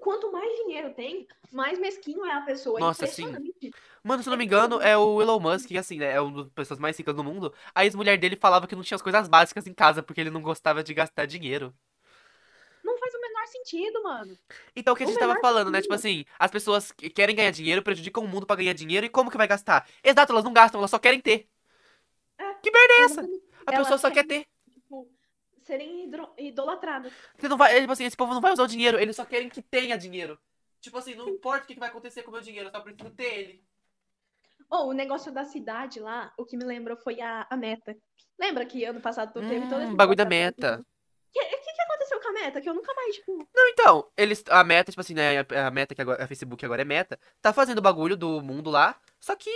Quanto 0.00 0.30
mais 0.32 0.50
dinheiro 0.58 0.92
tem, 0.94 1.26
mais 1.52 1.78
mesquinho 1.78 2.24
é 2.24 2.32
a 2.32 2.40
pessoa. 2.42 2.78
É 2.78 2.80
Nossa, 2.80 3.06
sim. 3.06 3.34
Mano, 4.02 4.22
se 4.22 4.28
eu 4.28 4.30
não 4.30 4.38
me 4.38 4.44
engano, 4.44 4.80
é 4.80 4.96
o 4.96 5.20
Elon 5.20 5.40
Musk, 5.40 5.68
que 5.68 5.78
assim, 5.78 5.98
né? 5.98 6.12
É 6.12 6.20
uma 6.20 6.44
das 6.44 6.52
pessoas 6.52 6.78
mais 6.78 6.96
ricas 6.96 7.14
do 7.14 7.24
mundo. 7.24 7.52
A 7.74 7.84
ex-mulher 7.84 8.18
dele 8.18 8.36
falava 8.36 8.66
que 8.66 8.74
não 8.74 8.82
tinha 8.82 8.96
as 8.96 9.02
coisas 9.02 9.28
básicas 9.28 9.66
em 9.66 9.74
casa, 9.74 10.02
porque 10.02 10.20
ele 10.20 10.30
não 10.30 10.40
gostava 10.40 10.82
de 10.82 10.94
gastar 10.94 11.26
dinheiro. 11.26 11.74
Não 12.84 12.96
faz 12.98 13.14
o 13.14 13.20
menor 13.20 13.46
sentido, 13.46 14.02
mano. 14.02 14.38
Então, 14.74 14.94
o 14.94 14.96
que 14.96 15.02
a 15.02 15.06
O 15.06 15.10
gente 15.10 15.18
tava 15.18 15.38
falando, 15.40 15.70
né? 15.70 15.82
Tipo 15.82 15.94
assim, 15.94 16.24
as 16.38 16.50
pessoas 16.50 16.92
que 16.92 17.10
querem 17.10 17.34
ganhar 17.34 17.50
dinheiro, 17.50 17.82
prejudicam 17.82 18.24
o 18.24 18.28
mundo 18.28 18.46
pra 18.46 18.56
ganhar 18.56 18.72
dinheiro, 18.72 19.04
e 19.04 19.10
como 19.10 19.30
que 19.30 19.36
vai 19.36 19.46
gastar? 19.46 19.86
Exato, 20.02 20.32
elas 20.32 20.44
não 20.44 20.52
gastam, 20.52 20.80
elas 20.80 20.90
só 20.90 20.98
querem 20.98 21.20
ter. 21.20 21.48
É. 22.38 22.54
Que 22.54 22.70
merda 22.70 22.94
é 22.94 23.00
essa? 23.04 23.28
A 23.66 23.72
pessoa 23.72 23.98
só 23.98 24.10
quer 24.10 24.24
querem, 24.24 24.44
ter. 24.44 24.48
Serem 25.68 26.10
idolatradas. 26.38 27.12
Você 27.38 27.48
não 27.48 27.56
vai, 27.56 27.80
tipo 27.80 27.92
assim, 27.92 28.04
esse 28.04 28.16
povo 28.16 28.34
não 28.34 28.40
vai 28.40 28.52
usar 28.52 28.64
o 28.64 28.68
dinheiro, 28.68 28.98
eles 28.98 29.16
só 29.16 29.24
querem 29.24 29.48
que 29.48 29.62
tenha 29.62 29.96
dinheiro. 29.96 30.38
Tipo 30.80 30.98
assim, 30.98 31.14
não 31.14 31.28
importa 31.28 31.64
o 31.64 31.66
que 31.68 31.78
vai 31.78 31.88
acontecer 31.88 32.22
com 32.22 32.30
o 32.30 32.34
meu 32.34 32.42
dinheiro, 32.42 32.68
eu 32.68 32.72
só 32.72 32.80
preciso 32.80 33.10
ter 33.10 33.34
ele. 33.38 33.64
Ou 34.70 34.88
o 34.90 34.92
negócio 34.92 35.32
da 35.32 35.44
cidade 35.44 36.00
lá, 36.00 36.32
o 36.38 36.44
que 36.44 36.56
me 36.56 36.64
lembrou 36.64 36.96
foi 36.96 37.20
a, 37.20 37.46
a 37.50 37.56
meta. 37.56 37.96
Lembra 38.38 38.66
que 38.66 38.84
ano 38.84 39.00
passado 39.00 39.32
teve 39.46 39.66
todo 39.66 39.82
esse 39.82 39.92
Hum, 39.92 39.96
bagulho 39.96 40.16
da 40.16 40.24
meta. 40.24 40.84
O 41.28 41.32
que, 41.32 41.44
que, 41.44 41.72
que 41.74 41.82
aconteceu 41.82 42.20
com 42.20 42.28
a 42.28 42.32
meta? 42.32 42.60
Que 42.60 42.68
eu 42.68 42.74
nunca 42.74 42.92
mais, 42.94 43.16
tipo. 43.16 43.48
Não, 43.54 43.68
então, 43.68 44.10
eles, 44.16 44.44
a 44.48 44.62
meta, 44.64 44.92
tipo 44.92 45.00
assim, 45.00 45.14
né, 45.14 45.40
a, 45.40 45.66
a 45.66 45.70
meta 45.70 45.94
que 45.94 46.02
agora, 46.02 46.22
a 46.22 46.26
Facebook 46.28 46.64
agora 46.64 46.82
é 46.82 46.84
meta, 46.84 47.18
tá 47.40 47.52
fazendo 47.52 47.78
o 47.78 47.82
bagulho 47.82 48.16
do 48.16 48.40
mundo 48.40 48.70
lá, 48.70 48.98
só 49.20 49.34
que 49.34 49.50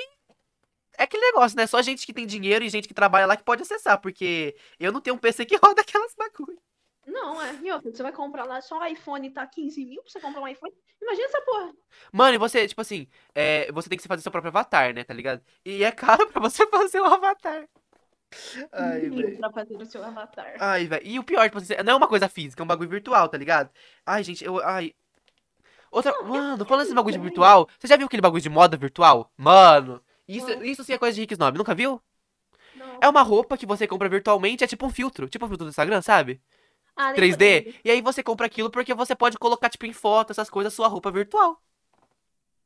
é 0.98 1.04
aquele 1.04 1.24
negócio, 1.26 1.56
né, 1.56 1.66
só 1.66 1.80
gente 1.82 2.04
que 2.06 2.12
tem 2.12 2.26
dinheiro 2.26 2.64
e 2.64 2.68
gente 2.68 2.88
que 2.88 2.94
trabalha 2.94 3.26
lá 3.26 3.36
que 3.36 3.44
pode 3.44 3.62
acessar, 3.62 4.00
porque 4.00 4.56
eu 4.78 4.92
não 4.92 5.00
tenho 5.00 5.16
um 5.16 5.18
PC 5.18 5.44
que 5.44 5.56
roda 5.62 5.80
aquelas 5.80 6.14
bagulho. 6.14 6.58
Não, 7.06 7.42
é. 7.42 7.58
E 7.62 7.72
outra, 7.72 7.90
você 7.90 8.02
vai 8.02 8.12
comprar 8.12 8.44
lá 8.44 8.60
só 8.60 8.78
o 8.78 8.84
iPhone 8.84 9.28
tá 9.30 9.44
15 9.46 9.84
mil 9.84 10.02
pra 10.02 10.12
você 10.12 10.20
comprar 10.20 10.40
um 10.40 10.46
iPhone. 10.46 10.72
Imagina 11.00 11.26
essa 11.26 11.40
porra. 11.42 11.72
Mano, 12.12 12.34
e 12.34 12.38
você, 12.38 12.68
tipo 12.68 12.80
assim, 12.80 13.08
é, 13.34 13.70
você 13.72 13.88
tem 13.88 13.98
que 13.98 14.06
fazer 14.06 14.22
seu 14.22 14.30
próprio 14.30 14.50
avatar, 14.50 14.94
né, 14.94 15.02
tá 15.02 15.12
ligado? 15.12 15.42
E 15.64 15.82
é 15.82 15.90
caro 15.92 16.28
pra 16.28 16.40
você 16.40 16.66
fazer 16.68 17.00
um 17.00 17.06
avatar. 17.06 17.68
Ai, 18.72 19.10
velho. 19.10 19.38
pra 19.38 19.50
fazer 19.50 19.76
o 19.76 19.84
seu 19.84 20.02
avatar. 20.02 20.54
Ai, 20.58 20.86
velho. 20.86 21.06
E 21.06 21.18
o 21.18 21.24
pior, 21.24 21.44
tipo 21.44 21.58
assim, 21.58 21.74
não 21.84 21.94
é 21.94 21.96
uma 21.96 22.08
coisa 22.08 22.28
física, 22.28 22.62
é 22.62 22.64
um 22.64 22.68
bagulho 22.68 22.88
virtual, 22.88 23.28
tá 23.28 23.36
ligado? 23.36 23.70
Ai, 24.06 24.22
gente, 24.24 24.44
eu. 24.44 24.58
Ai. 24.64 24.94
Outra. 25.90 26.12
Mano, 26.22 26.64
falando 26.64 26.84
desse 26.84 26.94
bagulho 26.94 27.14
de 27.14 27.20
virtual, 27.20 27.68
você 27.78 27.86
já 27.86 27.96
viu 27.96 28.06
aquele 28.06 28.22
bagulho 28.22 28.40
de 28.42 28.48
moda 28.48 28.76
virtual? 28.76 29.30
Mano, 29.36 30.02
isso, 30.28 30.50
isso 30.64 30.84
sim 30.84 30.92
é 30.92 30.98
coisa 30.98 31.14
de 31.14 31.20
Rick 31.22 31.34
Snob, 31.34 31.56
nunca 31.56 31.74
viu? 31.74 32.00
Não. 32.74 32.98
É 33.00 33.08
uma 33.08 33.22
roupa 33.22 33.56
que 33.56 33.66
você 33.66 33.86
compra 33.86 34.08
virtualmente, 34.08 34.64
é 34.64 34.66
tipo 34.66 34.86
um 34.86 34.90
filtro, 34.90 35.28
tipo 35.28 35.44
um 35.44 35.48
filtro 35.48 35.66
do 35.66 35.70
Instagram, 35.70 36.02
sabe? 36.02 36.40
Ah, 36.96 37.10
lembro, 37.10 37.22
3D. 37.22 37.64
lembro. 37.64 37.80
E 37.84 37.90
aí 37.90 38.00
você 38.00 38.22
compra 38.22 38.46
aquilo 38.46 38.70
porque 38.70 38.94
você 38.94 39.14
pode 39.14 39.38
colocar, 39.38 39.68
tipo, 39.68 39.86
em 39.86 39.92
foto, 39.92 40.30
essas 40.30 40.50
coisas, 40.50 40.74
sua 40.74 40.88
roupa 40.88 41.10
virtual. 41.10 41.60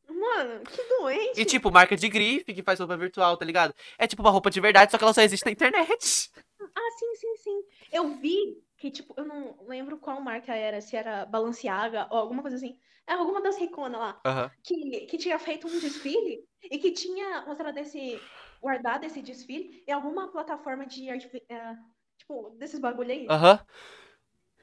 Mano, 0.09 0.61
que 0.61 0.83
doente. 0.85 1.41
E 1.41 1.45
tipo, 1.45 1.71
marca 1.71 1.97
de 1.97 2.09
grife 2.09 2.55
que 2.55 2.63
faz 2.63 2.79
roupa 2.79 2.97
virtual, 2.97 3.37
tá 3.37 3.45
ligado? 3.45 3.75
É 3.99 4.07
tipo 4.07 4.23
uma 4.23 4.31
roupa 4.31 4.51
de 4.51 4.61
verdade, 4.61 4.91
só 4.91 4.99
que 4.99 5.05
ela 5.05 5.13
só 5.15 5.23
existe 5.23 5.45
na 5.45 5.53
internet. 5.53 6.31
Ah, 6.61 6.91
sim, 6.99 7.15
sim, 7.17 7.37
sim. 7.37 7.65
Eu 7.93 8.17
vi 8.17 8.59
que, 8.77 8.91
tipo, 8.91 9.15
eu 9.17 9.25
não 9.25 9.57
lembro 9.67 9.99
qual 9.99 10.21
marca 10.21 10.55
era, 10.55 10.81
se 10.81 10.97
era 10.97 11.25
Balenciaga 11.27 12.07
ou 12.11 12.19
alguma 12.19 12.43
coisa 12.43 12.57
assim. 12.57 12.79
É 13.07 13.13
alguma 13.13 13.41
das 13.41 13.57
riconas 13.57 14.01
lá. 14.01 14.21
Aham. 14.25 14.51
Que, 14.63 15.07
que 15.07 15.17
tinha 15.19 15.39
feito 15.39 15.67
um 15.67 15.79
desfile 15.79 16.45
e 16.63 16.79
que 16.79 16.91
tinha 16.91 17.43
mostrado 17.47 17.79
esse. 17.79 18.21
guardado 18.61 19.05
esse 19.05 19.23
desfile 19.23 19.83
em 19.87 19.93
alguma 19.93 20.31
plataforma 20.31 20.87
de. 20.87 21.09
eh, 21.09 21.77
tipo, 22.19 22.51
desses 22.59 22.79
bagulho 22.81 23.11
aí. 23.13 23.27
Aham. 23.31 23.61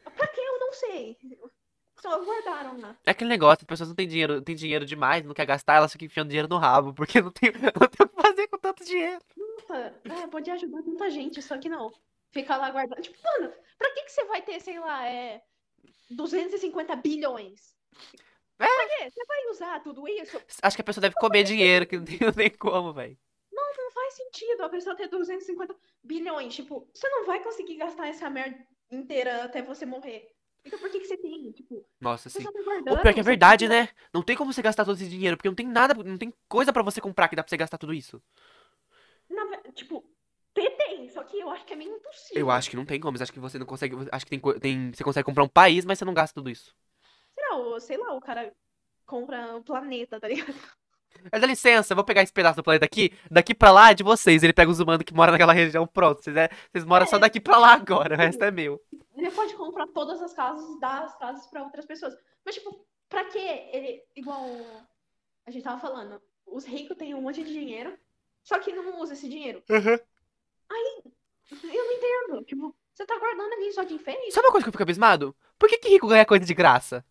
Pra 0.03 0.27
que 0.27 0.41
eu 0.41 0.59
não 0.59 0.73
sei. 0.73 1.17
Só 1.99 2.19
guardaram 2.23 2.79
lá. 2.79 2.97
É 3.05 3.11
aquele 3.11 3.29
negócio, 3.29 3.59
as 3.61 3.67
pessoas 3.67 3.89
não 3.89 3.95
têm 3.95 4.07
dinheiro, 4.07 4.41
têm 4.41 4.55
dinheiro 4.55 4.85
demais, 4.85 5.23
não 5.23 5.33
quer 5.33 5.45
gastar, 5.45 5.75
elas 5.75 5.91
ficam 5.91 6.05
enfiando 6.05 6.27
dinheiro 6.27 6.49
no 6.49 6.57
rabo, 6.57 6.93
porque 6.93 7.21
não 7.21 7.31
tem, 7.31 7.51
não 7.79 7.87
tem 7.87 8.05
o 8.05 8.09
que 8.09 8.21
fazer 8.21 8.47
com 8.47 8.57
tanto 8.57 8.83
dinheiro. 8.83 9.21
Nossa, 9.37 10.01
é, 10.03 10.27
pode 10.27 10.51
ajudar 10.51 10.81
muita 10.81 11.09
gente, 11.09 11.41
só 11.41 11.57
que 11.57 11.69
não. 11.69 11.91
Fica 12.33 12.57
lá 12.57 12.71
guardando. 12.71 13.01
Tipo, 13.01 13.17
mano, 13.23 13.53
pra 13.77 13.93
que, 13.93 14.03
que 14.03 14.11
você 14.11 14.25
vai 14.25 14.41
ter, 14.41 14.59
sei 14.59 14.79
lá, 14.79 15.07
é. 15.07 15.41
250 16.09 16.95
bilhões? 16.95 17.75
É. 18.59 18.65
Pra 18.65 18.87
quê? 18.97 19.09
Você 19.09 19.25
vai 19.25 19.47
usar 19.49 19.79
tudo 19.81 20.07
isso? 20.07 20.41
Acho 20.61 20.75
que 20.75 20.81
a 20.81 20.85
pessoa 20.85 21.01
deve 21.01 21.15
comer 21.15 21.43
dinheiro, 21.43 21.85
que 21.85 21.97
não 21.97 22.05
tem, 22.05 22.17
não 22.21 22.33
tem 22.33 22.49
como, 22.49 22.91
velho. 22.91 23.17
Não 23.51 23.73
faz 23.91 24.15
sentido 24.15 24.61
a 24.63 24.69
pessoa 24.69 24.95
ter 24.95 25.07
250 25.07 25.75
bilhões. 26.03 26.55
Tipo, 26.55 26.89
você 26.93 27.07
não 27.09 27.25
vai 27.25 27.41
conseguir 27.43 27.75
gastar 27.75 28.07
essa 28.07 28.29
merda 28.29 28.57
inteira 28.91 29.43
até 29.43 29.61
você 29.61 29.85
morrer. 29.85 30.31
Então 30.65 30.79
por 30.79 30.89
que, 30.89 30.99
que 30.99 31.05
você 31.07 31.17
tem? 31.17 31.51
Tipo, 31.51 31.85
Nossa, 31.99 32.29
só 32.29 32.39
tá 32.39 32.49
O 32.49 33.01
pior 33.01 33.13
que 33.13 33.19
é 33.19 33.23
verdade, 33.23 33.67
né? 33.67 33.89
Não 34.13 34.23
tem 34.23 34.35
como 34.35 34.53
você 34.53 34.61
gastar 34.61 34.85
todo 34.85 34.95
esse 34.95 35.09
dinheiro, 35.09 35.35
porque 35.35 35.49
não 35.49 35.55
tem 35.55 35.67
nada, 35.67 35.93
não 35.93 36.17
tem 36.17 36.33
coisa 36.47 36.71
pra 36.71 36.81
você 36.81 37.01
comprar 37.01 37.27
que 37.27 37.35
dá 37.35 37.43
pra 37.43 37.49
você 37.49 37.57
gastar 37.57 37.77
tudo 37.77 37.93
isso. 37.93 38.21
Na 39.29 39.45
tipo, 39.73 40.05
tem, 40.53 41.09
só 41.09 41.23
que 41.23 41.39
eu 41.39 41.49
acho 41.49 41.65
que 41.65 41.73
é 41.73 41.75
meio 41.75 41.95
impossível. 41.95 42.39
Eu 42.41 42.51
acho 42.51 42.69
que 42.69 42.75
não 42.75 42.85
tem 42.85 42.99
como, 42.99 43.21
acho 43.21 43.33
que 43.33 43.39
você 43.39 43.57
não 43.57 43.65
consegue, 43.65 43.95
acho 44.11 44.25
que 44.25 44.37
tem, 44.37 44.59
tem, 44.59 44.91
você 44.93 45.03
consegue 45.03 45.25
comprar 45.25 45.43
um 45.43 45.47
país, 45.49 45.83
mas 45.85 45.97
você 45.97 46.05
não 46.05 46.13
gasta 46.13 46.33
tudo 46.35 46.49
isso. 46.49 46.75
Será, 47.33 47.55
o- 47.57 47.79
sei 47.79 47.97
lá, 47.97 48.13
o 48.13 48.21
cara 48.21 48.53
compra 49.05 49.55
o 49.57 49.63
planeta, 49.63 50.19
tá 50.19 50.27
ligado? 50.27 50.53
Mas 51.31 51.39
dá 51.41 51.45
licença, 51.47 51.93
eu 51.93 51.95
vou 51.95 52.03
pegar 52.03 52.23
esse 52.23 52.33
pedaço 52.33 52.57
do 52.57 52.63
planeta 52.63 52.85
aqui, 52.85 53.11
daqui 53.29 53.53
pra 53.53 53.71
lá 53.71 53.91
é 53.91 53.93
de 53.93 54.03
vocês. 54.03 54.41
Ele 54.43 54.51
pega 54.53 54.69
os 54.71 54.79
humanos 54.79 55.03
que 55.05 55.13
moram 55.13 55.31
naquela 55.31 55.53
região, 55.53 55.85
pronto. 55.85 56.23
Vocês, 56.23 56.35
é, 56.35 56.49
vocês 56.71 56.83
moram 56.83 57.05
só 57.05 57.17
É. 57.17 57.19
daqui 57.19 57.39
pra 57.39 57.57
lá 57.57 57.73
agora, 57.73 58.15
o 58.15 58.17
resto 58.17 58.43
é 58.43 58.49
meu. 58.51 58.81
Ele 59.15 59.29
pode 59.31 59.53
comprar 59.55 59.85
todas 59.87 60.21
as 60.23 60.33
casas 60.33 60.67
e 60.75 60.79
dar 60.79 61.03
as 61.03 61.15
casas 61.17 61.45
pra 61.47 61.63
outras 61.63 61.85
pessoas. 61.85 62.15
Mas, 62.43 62.55
tipo, 62.55 62.83
pra 63.07 63.25
que 63.25 63.37
ele. 63.37 64.03
Igual 64.15 64.43
a 65.45 65.51
gente 65.51 65.63
tava 65.63 65.79
falando, 65.79 66.19
os 66.47 66.65
ricos 66.65 66.97
têm 66.97 67.13
um 67.13 67.21
monte 67.21 67.43
de 67.43 67.53
dinheiro, 67.53 67.95
só 68.43 68.57
que 68.59 68.73
não 68.73 68.99
usa 68.99 69.13
esse 69.13 69.29
dinheiro. 69.29 69.63
Eu 71.51 71.85
não 71.85 71.91
entendo. 71.93 72.43
Tipo, 72.45 72.75
você 72.93 73.05
tá 73.05 73.17
guardando 73.19 73.53
ali 73.53 73.71
só 73.73 73.83
de 73.83 73.93
enfeite? 73.93 74.31
Sabe 74.31 74.47
uma 74.47 74.51
coisa 74.51 74.63
que 74.65 74.69
eu 74.69 74.73
fico 74.73 74.83
abismado? 74.83 75.35
Por 75.57 75.69
que, 75.69 75.77
que 75.77 75.89
rico 75.89 76.07
ganha 76.07 76.25
coisa 76.25 76.45
de 76.45 76.53
graça? 76.53 77.05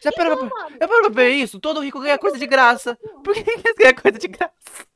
Já 0.00 0.12
parou 0.12 0.36
pra, 0.36 0.46
Não, 0.46 0.56
mano. 0.56 0.76
já 0.80 0.88
parou 0.88 1.10
pra 1.10 1.22
ver 1.22 1.30
isso? 1.30 1.58
Todo 1.58 1.80
rico 1.80 2.00
ganha 2.00 2.18
coisa 2.18 2.38
de 2.38 2.46
graça. 2.46 2.96
Por 3.24 3.34
que 3.34 3.42
que 3.42 3.50
eles 3.50 3.74
ganham 3.76 3.94
coisa 3.94 4.18
de 4.18 4.28
graça? 4.28 4.86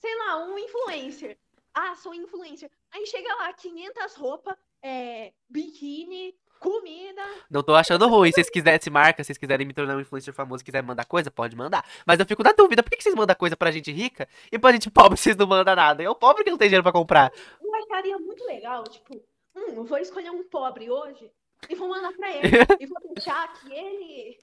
Sei 0.00 0.14
lá, 0.18 0.44
um 0.46 0.58
influencer. 0.58 1.36
Ah, 1.74 1.94
sou 1.96 2.14
influencer. 2.14 2.70
Aí 2.92 3.04
chega 3.06 3.34
lá, 3.34 3.52
500 3.52 4.14
roupas, 4.14 4.56
é, 4.82 5.32
biquíni, 5.48 6.34
comida. 6.58 7.22
Não 7.50 7.62
tô 7.62 7.74
achando 7.74 8.06
ruim. 8.08 8.28
Se 8.28 8.34
vocês 8.34 8.50
quiserem 8.50 8.80
se 8.80 8.90
marca, 8.90 9.22
se 9.22 9.28
vocês 9.28 9.38
quiserem 9.38 9.66
me 9.66 9.72
tornar 9.72 9.96
um 9.96 10.00
influencer 10.00 10.34
famoso, 10.34 10.64
quiserem 10.64 10.86
mandar 10.86 11.04
coisa, 11.04 11.30
pode 11.30 11.56
mandar. 11.56 11.84
Mas 12.04 12.18
eu 12.18 12.26
fico 12.26 12.42
na 12.42 12.52
dúvida, 12.52 12.82
por 12.82 12.90
que 12.90 12.96
que 12.96 13.02
vocês 13.02 13.14
mandam 13.14 13.36
coisa 13.36 13.56
pra 13.56 13.70
gente 13.70 13.92
rica 13.92 14.28
e 14.50 14.58
pra 14.58 14.72
gente 14.72 14.90
pobre 14.90 15.16
vocês 15.18 15.36
não 15.36 15.46
mandam 15.46 15.74
nada? 15.74 16.02
É 16.02 16.10
o 16.10 16.14
pobre 16.14 16.44
que 16.44 16.50
não 16.50 16.58
tem 16.58 16.68
dinheiro 16.68 16.82
pra 16.82 16.92
comprar. 16.92 17.32
Eu 17.62 17.74
acharia 17.74 18.18
muito 18.18 18.44
legal, 18.44 18.84
tipo, 18.84 19.14
hum, 19.54 19.74
eu 19.76 19.84
vou 19.84 19.98
escolher 19.98 20.30
um 20.30 20.44
pobre 20.44 20.90
hoje 20.90 21.30
e 21.68 21.74
vou 21.74 21.88
mandar 21.88 22.12
pra 22.12 22.30
ele. 22.30 22.48
e 22.80 22.86
vou 22.86 23.00
deixar 23.14 23.52
que 23.54 23.72
ele, 23.72 24.38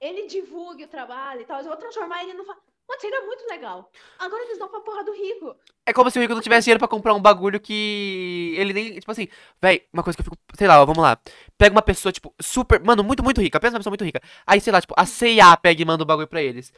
ele 0.00 0.26
divulgue 0.26 0.84
o 0.84 0.88
trabalho 0.88 1.40
e 1.40 1.44
tal. 1.44 1.60
Eu 1.60 1.66
vou 1.66 1.76
transformar 1.76 2.22
ele 2.22 2.34
no. 2.34 2.44
Mano, 2.88 3.00
seria 3.00 3.20
muito 3.26 3.44
legal. 3.50 3.90
Agora 4.18 4.44
eles 4.44 4.58
dão 4.58 4.68
pra 4.68 4.80
porra 4.80 5.02
do 5.04 5.12
rico. 5.12 5.56
É 5.84 5.92
como 5.92 6.10
se 6.10 6.18
o 6.18 6.22
rico 6.22 6.34
não 6.34 6.40
tivesse 6.40 6.66
dinheiro 6.66 6.78
pra 6.78 6.86
comprar 6.88 7.14
um 7.14 7.20
bagulho 7.20 7.58
que 7.60 8.54
ele 8.56 8.72
nem. 8.72 8.94
Tipo 9.00 9.10
assim, 9.10 9.28
véi, 9.60 9.86
uma 9.92 10.02
coisa 10.04 10.16
que 10.16 10.20
eu 10.20 10.24
fico. 10.24 10.36
Sei 10.56 10.68
lá, 10.68 10.80
ó, 10.80 10.86
vamos 10.86 11.02
lá. 11.02 11.18
Pega 11.58 11.74
uma 11.74 11.82
pessoa, 11.82 12.12
tipo, 12.12 12.32
super. 12.40 12.80
Mano, 12.80 13.02
muito, 13.02 13.24
muito 13.24 13.40
rica. 13.40 13.58
Pensa 13.58 13.72
numa 13.72 13.80
pessoa 13.80 13.90
muito 13.90 14.04
rica. 14.04 14.20
Aí, 14.46 14.60
sei 14.60 14.72
lá, 14.72 14.80
tipo, 14.80 14.94
a 14.96 15.04
CIA 15.04 15.56
pega 15.56 15.82
e 15.82 15.84
manda 15.84 16.02
o 16.02 16.06
bagulho 16.06 16.28
pra 16.28 16.40
eles. 16.42 16.72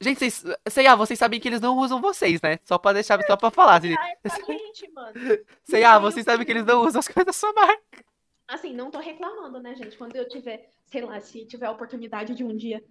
Gente, 0.00 0.18
vocês. 0.18 0.42
CIA, 0.66 0.96
vocês 0.96 1.18
sabem 1.18 1.38
que 1.38 1.46
eles 1.46 1.60
não 1.60 1.76
usam 1.76 2.00
vocês, 2.00 2.40
né? 2.40 2.58
Só 2.64 2.78
pra 2.78 2.94
deixar, 2.94 3.20
só 3.26 3.36
pra 3.36 3.50
falar. 3.50 3.76
Assim, 3.76 3.94
Ah, 3.98 4.08
é 4.08 4.88
mano. 4.94 5.12
CIA, 5.64 5.98
vocês 5.98 6.24
sabem 6.24 6.46
que 6.46 6.52
eles 6.52 6.64
não 6.64 6.82
usam 6.86 7.00
as 7.00 7.06
coisas 7.06 7.26
da 7.26 7.32
sua 7.34 7.52
marca. 7.52 8.02
Assim, 8.48 8.72
não 8.72 8.90
tô 8.90 8.98
reclamando, 8.98 9.60
né, 9.60 9.74
gente? 9.74 9.96
Quando 9.98 10.16
eu 10.16 10.26
tiver, 10.26 10.70
sei 10.86 11.02
lá, 11.02 11.20
se 11.20 11.44
tiver 11.44 11.66
a 11.66 11.70
oportunidade 11.70 12.34
de 12.34 12.42
um 12.42 12.56
dia 12.56 12.82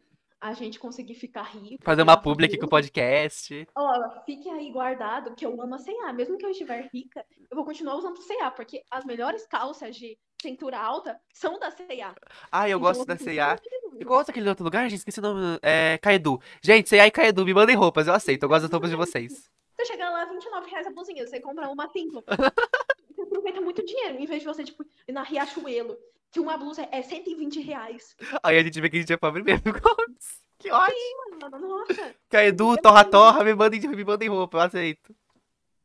a 0.41 0.53
gente 0.53 0.79
conseguir 0.79 1.15
ficar 1.15 1.43
rico. 1.43 1.83
Fazer 1.83 2.01
uma 2.01 2.13
virar 2.13 2.21
publi 2.23 2.45
aqui 2.45 2.57
com 2.57 2.65
o 2.65 2.69
podcast. 2.69 3.67
Ó, 3.75 4.09
fique 4.25 4.49
aí 4.49 4.71
guardado 4.71 5.35
que 5.35 5.45
eu 5.45 5.61
amo 5.61 5.75
a 5.75 5.77
C&A. 5.77 6.13
Mesmo 6.13 6.37
que 6.37 6.45
eu 6.45 6.49
estiver 6.49 6.89
rica, 6.93 7.25
eu 7.49 7.55
vou 7.55 7.65
continuar 7.65 7.95
usando 7.95 8.17
C&A, 8.21 8.49
porque 8.51 8.83
as 8.89 9.03
melhores 9.05 9.45
calças 9.45 9.95
de 9.95 10.17
cintura 10.41 10.79
alta 10.79 11.19
são 11.33 11.59
da 11.59 11.69
C&A. 11.71 12.15
Ah, 12.51 12.69
eu 12.69 12.77
Então, 12.77 12.79
gosto 12.79 12.99
vou 12.99 13.05
da 13.07 13.17
continuar 13.17 13.57
CIA. 13.57 13.69
E 13.71 13.77
utilizando. 13.77 14.05
qual 14.07 14.19
outro 14.19 14.31
aquele 14.31 14.49
outro 14.49 14.63
lugar, 14.63 14.89
gente? 14.89 14.99
Esqueci 14.99 15.19
o 15.19 15.23
nome. 15.23 15.59
É. 15.61 15.97
Caedu. 15.97 16.39
Gente, 16.63 16.87
CIA 16.89 17.07
e 17.07 17.11
Caedu, 17.11 17.45
me 17.45 17.53
mandem 17.53 17.75
roupas, 17.75 18.07
eu 18.07 18.13
aceito. 18.13 18.43
Eu 18.43 18.49
gosto 18.49 18.63
das 18.63 18.71
roupas 18.71 18.89
de 18.89 18.95
vocês. 18.95 19.49
Você 19.75 19.85
chega 19.85 20.09
lá, 20.09 20.25
29 20.25 20.69
reais 20.69 20.87
a 20.87 20.91
blusinha, 20.91 21.25
você 21.25 21.39
compra 21.39 21.69
uma 21.69 21.87
Simpson. 21.89 22.21
Você 23.09 23.23
aproveita 23.23 23.59
muito 23.61 23.85
dinheiro, 23.85 24.17
em 24.17 24.25
vez 24.25 24.41
de 24.41 24.47
você, 24.47 24.63
tipo, 24.63 24.83
ir 25.07 25.11
na 25.11 25.23
Riachuelo, 25.23 25.97
que 26.31 26.39
uma 26.39 26.57
blusa 26.57 26.87
é 26.91 27.01
120 27.01 27.61
reais. 27.61 28.15
Aí 28.43 28.57
a 28.57 28.63
gente 28.63 28.79
vê 28.79 28.89
que 28.89 28.97
a 28.97 28.99
gente 28.99 29.13
é 29.13 29.17
pobre 29.17 29.43
mesmo. 29.43 29.63
que 30.59 30.71
ótimo. 30.71 31.39
Mano, 31.41 31.59
nossa. 31.59 32.15
Caedu, 32.29 32.77
torra 32.77 33.03
torra, 33.03 33.43
me 33.43 33.53
mandem, 33.53 33.79
me 33.79 34.03
mandem 34.03 34.29
roupa, 34.29 34.57
eu 34.57 34.61
aceito. 34.61 35.15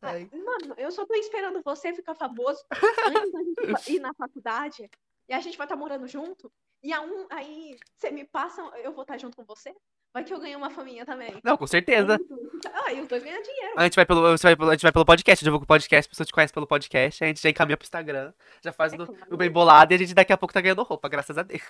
Ai. 0.02 0.28
Mano, 0.32 0.74
eu 0.76 0.90
só 0.90 1.06
tô 1.06 1.14
esperando 1.14 1.62
você 1.62 1.94
ficar 1.94 2.14
famoso 2.14 2.62
antes 3.06 3.32
da 3.32 3.42
gente 3.42 3.94
ir 3.94 4.00
na 4.00 4.12
faculdade. 4.12 4.90
E 5.28 5.32
a 5.32 5.40
gente 5.40 5.56
vai 5.56 5.64
estar 5.64 5.76
morando 5.76 6.06
junto. 6.06 6.52
E 6.82 6.92
a 6.92 7.00
um, 7.00 7.26
aí 7.30 7.78
você 7.96 8.10
me 8.10 8.24
passa, 8.24 8.60
eu 8.82 8.92
vou 8.92 9.02
estar 9.02 9.16
junto 9.16 9.36
com 9.36 9.44
você. 9.44 9.74
Vai 10.14 10.22
que 10.22 10.32
eu 10.32 10.38
ganho 10.38 10.56
uma 10.56 10.70
faminha 10.70 11.04
também. 11.04 11.34
Não, 11.42 11.56
com 11.56 11.66
certeza. 11.66 12.16
Ah, 12.72 12.92
e 12.92 13.00
os 13.00 13.08
dois 13.08 13.20
ganham 13.20 13.42
dinheiro. 13.42 13.74
A 13.76 13.82
gente 13.82 13.96
vai 13.96 14.06
pelo, 14.06 14.22
vai 14.22 14.56
pelo, 14.56 14.70
a 14.70 14.74
gente 14.74 14.82
vai 14.82 14.92
pelo 14.92 15.04
podcast, 15.04 15.44
eu 15.44 15.46
divulgo 15.48 15.64
o 15.64 15.66
podcast, 15.66 16.06
a 16.06 16.10
pessoa 16.10 16.24
te 16.24 16.32
conhece 16.32 16.52
pelo 16.52 16.68
podcast, 16.68 17.24
a 17.24 17.26
gente 17.26 17.42
já 17.42 17.50
encaminha 17.50 17.76
pro 17.76 17.84
Instagram, 17.84 18.32
já 18.62 18.72
faz 18.72 18.92
É 18.92 18.96
o, 18.96 19.06
claro. 19.06 19.34
o 19.34 19.36
bem 19.36 19.50
bolado 19.50 19.92
e 19.92 19.96
a 19.96 19.98
gente 19.98 20.14
daqui 20.14 20.32
a 20.32 20.36
pouco 20.36 20.54
tá 20.54 20.60
ganhando 20.60 20.84
roupa, 20.84 21.08
graças 21.08 21.36
a 21.36 21.42
Deus. 21.42 21.62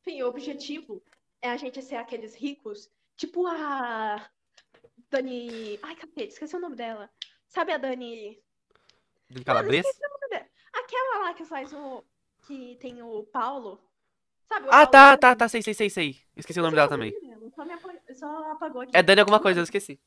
Enfim, 0.00 0.22
o 0.22 0.28
objetivo 0.28 1.02
é 1.42 1.50
a 1.50 1.56
gente 1.58 1.82
ser 1.82 1.96
aqueles 1.96 2.34
ricos, 2.34 2.90
tipo 3.14 3.46
a 3.46 4.26
Dani. 5.10 5.78
Ai, 5.82 5.96
cacete, 5.96 6.28
esqueci 6.28 6.56
o 6.56 6.60
nome 6.60 6.76
dela. 6.76 7.10
Sabe 7.46 7.72
a 7.72 7.76
Dani. 7.76 8.42
De 9.28 9.44
calabresa? 9.44 9.86
Aquela 10.72 11.24
lá 11.24 11.34
que 11.34 11.44
faz 11.44 11.74
o. 11.74 12.02
Que 12.46 12.76
tem 12.80 13.02
o 13.02 13.24
Paulo. 13.24 13.78
Sabe? 14.48 14.68
Ah, 14.70 14.86
tá, 14.86 15.16
tá, 15.16 15.34
tá, 15.36 15.48
sei, 15.48 15.62
sei, 15.62 15.74
sei, 15.74 15.90
sei. 15.90 16.16
Esqueci 16.36 16.60
o 16.60 16.62
nome 16.62 16.74
dela 16.76 16.88
também. 16.88 17.12
Só, 17.54 17.62
apo- 17.62 18.14
só 18.14 18.52
apagou 18.52 18.82
aqui. 18.82 18.96
É 18.96 19.02
Dani 19.02 19.20
alguma 19.20 19.40
coisa, 19.40 19.60
eu 19.60 19.64
esqueci. 19.64 19.98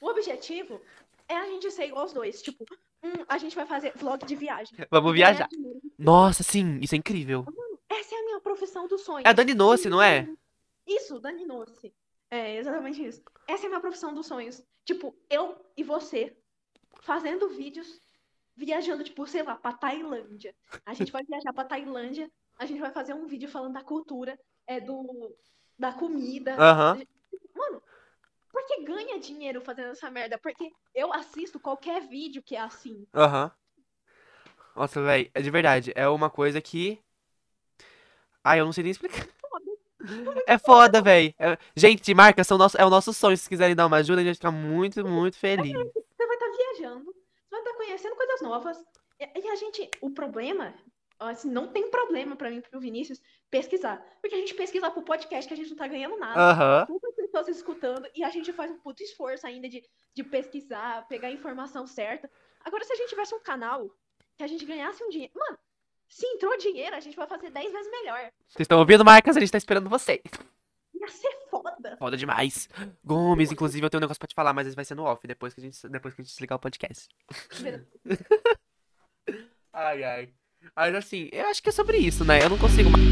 O 0.00 0.08
objetivo 0.08 0.80
é 1.28 1.36
a 1.36 1.46
gente 1.46 1.70
ser 1.70 1.86
igual 1.86 2.04
os 2.04 2.12
dois. 2.12 2.42
Tipo, 2.42 2.64
hum, 3.02 3.24
a 3.28 3.38
gente 3.38 3.56
vai 3.56 3.66
fazer 3.66 3.92
vlog 3.96 4.24
de 4.24 4.36
viagem. 4.36 4.76
Vamos 4.90 5.12
Ganhar 5.12 5.32
viajar. 5.32 5.48
Nossa, 5.98 6.42
sim, 6.42 6.78
isso 6.80 6.94
é 6.94 6.98
incrível. 6.98 7.44
Essa 7.88 8.14
é 8.14 8.18
a 8.18 8.24
minha 8.24 8.40
profissão 8.40 8.86
dos 8.86 9.02
sonhos. 9.02 9.24
É 9.24 9.28
a 9.28 9.32
Dani 9.32 9.54
Noce, 9.54 9.88
não 9.88 10.02
é? 10.02 10.28
Isso, 10.86 11.18
Dani 11.20 11.46
Noce. 11.46 11.94
É 12.30 12.56
exatamente 12.56 13.02
isso. 13.04 13.22
Essa 13.46 13.64
é 13.64 13.66
a 13.66 13.68
minha 13.70 13.80
profissão 13.80 14.12
dos 14.12 14.26
sonhos. 14.26 14.62
Tipo, 14.84 15.14
eu 15.30 15.56
e 15.76 15.82
você 15.82 16.36
fazendo 17.02 17.48
vídeos, 17.50 18.00
viajando, 18.56 19.04
tipo, 19.04 19.26
sei 19.26 19.42
lá, 19.42 19.56
pra 19.56 19.72
Tailândia. 19.72 20.54
A 20.84 20.92
gente 20.94 21.12
vai 21.12 21.22
viajar 21.24 21.52
pra 21.52 21.64
Tailândia, 21.64 22.30
a 22.58 22.66
gente 22.66 22.80
vai 22.80 22.90
fazer 22.90 23.14
um 23.14 23.26
vídeo 23.26 23.48
falando 23.48 23.74
da 23.74 23.82
cultura, 23.82 24.38
é, 24.66 24.80
do, 24.80 25.36
da 25.78 25.92
comida. 25.92 26.54
Aham. 26.54 27.00
Mano, 27.54 27.82
por 28.50 28.64
que 28.66 28.84
ganha 28.84 29.18
dinheiro 29.18 29.60
fazendo 29.60 29.90
essa 29.90 30.10
merda? 30.10 30.38
Porque 30.38 30.70
eu 30.94 31.12
assisto 31.12 31.58
qualquer 31.58 32.00
vídeo 32.02 32.42
que 32.42 32.56
é 32.56 32.60
assim. 32.60 33.06
Aham. 33.14 33.50
Nossa, 34.76 35.02
velho, 35.02 35.30
é 35.34 35.40
de 35.40 35.50
verdade. 35.50 35.92
É 35.94 36.08
uma 36.08 36.28
coisa 36.28 36.60
que. 36.60 37.00
Ai, 38.42 38.60
eu 38.60 38.64
não 38.64 38.72
sei 38.72 38.82
nem 38.82 38.90
explicar. 38.90 39.26
É 40.46 40.58
foda, 40.58 41.00
velho. 41.00 41.32
Gente, 41.74 42.12
marcas 42.12 42.46
são 42.46 42.58
nosso, 42.58 42.76
é 42.76 42.84
o 42.84 42.90
nosso 42.90 43.12
sonho. 43.12 43.36
Se 43.36 43.42
vocês 43.42 43.48
quiserem 43.48 43.74
dar 43.74 43.86
uma 43.86 43.96
ajuda, 43.96 44.20
a 44.20 44.24
gente 44.24 44.32
vai 44.32 44.34
ficar 44.34 44.50
muito, 44.50 45.06
muito 45.06 45.38
feliz. 45.38 45.72
Você 45.72 46.26
vai 46.26 46.36
estar 46.36 46.50
viajando, 46.50 47.04
você 47.04 47.50
vai 47.50 47.60
estar 47.60 47.74
conhecendo 47.74 48.16
coisas 48.16 48.42
novas. 48.42 48.84
E 49.18 49.48
a 49.48 49.56
gente, 49.56 49.90
o 50.00 50.10
problema, 50.10 50.74
assim, 51.18 51.50
não 51.50 51.68
tem 51.68 51.90
problema 51.90 52.36
pra 52.36 52.50
mim, 52.50 52.60
pro 52.60 52.80
Vinícius, 52.80 53.20
pesquisar. 53.50 54.04
Porque 54.20 54.34
a 54.34 54.38
gente 54.38 54.54
pesquisa 54.54 54.90
pro 54.90 55.02
podcast 55.02 55.46
que 55.46 55.54
a 55.54 55.56
gente 55.56 55.70
não 55.70 55.76
tá 55.76 55.86
ganhando 55.86 56.18
nada. 56.18 56.40
Aham. 56.40 56.86
Muitas 56.88 57.14
pessoas 57.14 57.48
escutando 57.48 58.08
e 58.14 58.22
a 58.22 58.30
gente 58.30 58.52
faz 58.52 58.70
um 58.70 58.78
puto 58.78 59.02
esforço 59.02 59.46
ainda 59.46 59.68
de, 59.68 59.82
de 60.14 60.24
pesquisar, 60.24 61.06
pegar 61.08 61.28
a 61.28 61.32
informação 61.32 61.86
certa. 61.86 62.30
Agora, 62.64 62.84
se 62.84 62.92
a 62.92 62.96
gente 62.96 63.10
tivesse 63.10 63.34
um 63.34 63.40
canal 63.40 63.90
que 64.36 64.44
a 64.44 64.46
gente 64.46 64.64
ganhasse 64.64 65.02
um 65.02 65.08
dinheiro. 65.08 65.32
Mano, 65.36 65.58
se 66.08 66.26
entrou 66.26 66.56
dinheiro, 66.58 66.94
a 66.94 67.00
gente 67.00 67.16
vai 67.16 67.26
fazer 67.26 67.50
10 67.50 67.72
vezes 67.72 67.90
melhor. 67.90 68.30
Vocês 68.48 68.60
estão 68.60 68.78
ouvindo, 68.78 69.04
marcas? 69.04 69.36
A 69.36 69.40
gente 69.40 69.52
tá 69.52 69.58
esperando 69.58 69.88
vocês. 69.88 70.22
Ia 70.94 71.08
ser 71.08 71.48
foda. 71.50 71.96
Foda 71.96 72.16
demais. 72.16 72.68
Gomes, 73.04 73.50
inclusive, 73.52 73.84
eu 73.84 73.90
tenho 73.90 74.00
um 74.00 74.02
negócio 74.02 74.18
pra 74.18 74.28
te 74.28 74.34
falar, 74.34 74.52
mas 74.52 74.74
vai 74.74 74.84
ser 74.84 74.94
no 74.94 75.04
off, 75.04 75.26
depois 75.26 75.54
que 75.54 75.60
a 75.60 75.64
gente, 75.64 75.88
depois 75.88 76.14
que 76.14 76.20
a 76.20 76.24
gente 76.24 76.32
desligar 76.32 76.56
o 76.56 76.60
podcast. 76.60 77.08
Ai, 79.72 80.04
ai. 80.04 80.32
Mas 80.76 80.94
assim, 80.94 81.28
eu 81.32 81.46
acho 81.48 81.62
que 81.62 81.68
é 81.68 81.72
sobre 81.72 81.98
isso, 81.98 82.24
né? 82.24 82.42
Eu 82.42 82.50
não 82.50 82.58
consigo 82.58 82.90
mais. 82.90 83.04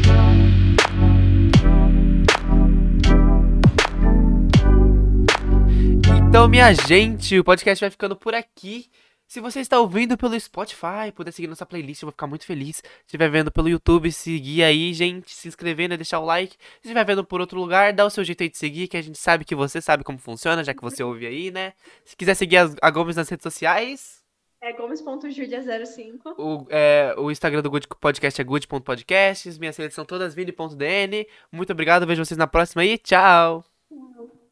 Então, 6.29 6.49
minha 6.49 6.73
gente, 6.73 7.39
o 7.39 7.45
podcast 7.45 7.83
vai 7.83 7.91
ficando 7.91 8.17
por 8.17 8.35
aqui. 8.35 8.91
Se 9.27 9.41
você 9.41 9.61
está 9.61 9.79
ouvindo 9.81 10.17
pelo 10.17 10.39
Spotify, 10.39 11.11
puder 11.15 11.31
seguir 11.33 11.47
nossa 11.47 11.65
playlist, 11.65 12.03
eu 12.03 12.07
vou 12.07 12.13
ficar 12.13 12.27
muito 12.27 12.45
feliz. 12.45 12.77
Se 12.77 12.83
estiver 13.07 13.31
vendo 13.31 13.51
pelo 13.51 13.69
YouTube, 13.69 14.11
seguir 14.13 14.63
aí, 14.63 14.93
gente, 14.93 15.31
se 15.31 15.49
inscrever, 15.49 15.89
né, 15.89 15.97
deixar 15.97 16.21
o 16.21 16.25
like. 16.25 16.55
Se 16.55 16.89
estiver 16.89 17.05
vendo 17.05 17.25
por 17.25 17.41
outro 17.41 17.59
lugar, 17.59 17.93
dá 17.93 18.05
o 18.05 18.11
seu 18.11 18.25
jeito 18.25 18.43
aí 18.43 18.51
de 18.51 18.59
seguir, 18.59 18.89
que 18.89 18.97
a 18.97 19.03
gente 19.03 19.19
sabe 19.19 19.45
que 19.45 19.55
você 19.55 19.81
sabe 19.81 20.05
como 20.05 20.19
funciona, 20.19 20.65
já 20.65 20.75
que 20.75 20.83
você 20.83 21.03
ouve 21.03 21.27
aí, 21.27 21.51
né? 21.51 21.73
Se 22.05 22.17
quiser 22.17 22.35
seguir 22.35 22.59
a 22.81 22.91
Gomes 22.91 23.17
nas 23.17 23.29
redes 23.29 23.43
sociais, 23.43 24.22
É 24.63 24.73
gomes.julia05. 24.73 26.35
o, 26.39 26.67
é, 26.71 27.15
o 27.19 27.33
Instagram 27.33 27.63
do 27.63 27.69
Good 27.69 27.89
Podcast 28.01 28.41
é 28.41 28.45
good.podcasts, 28.45 29.59
minhas 29.59 29.77
redes 29.77 29.97
são 29.97 30.05
todas 30.05 30.35
vini.dn. 30.37 31.27
Muito 31.51 31.73
obrigado, 31.73 32.07
vejo 32.07 32.25
vocês 32.25 32.39
na 32.39 32.47
próxima 32.47 32.83
aí, 32.83 32.97
tchau! 32.97 33.65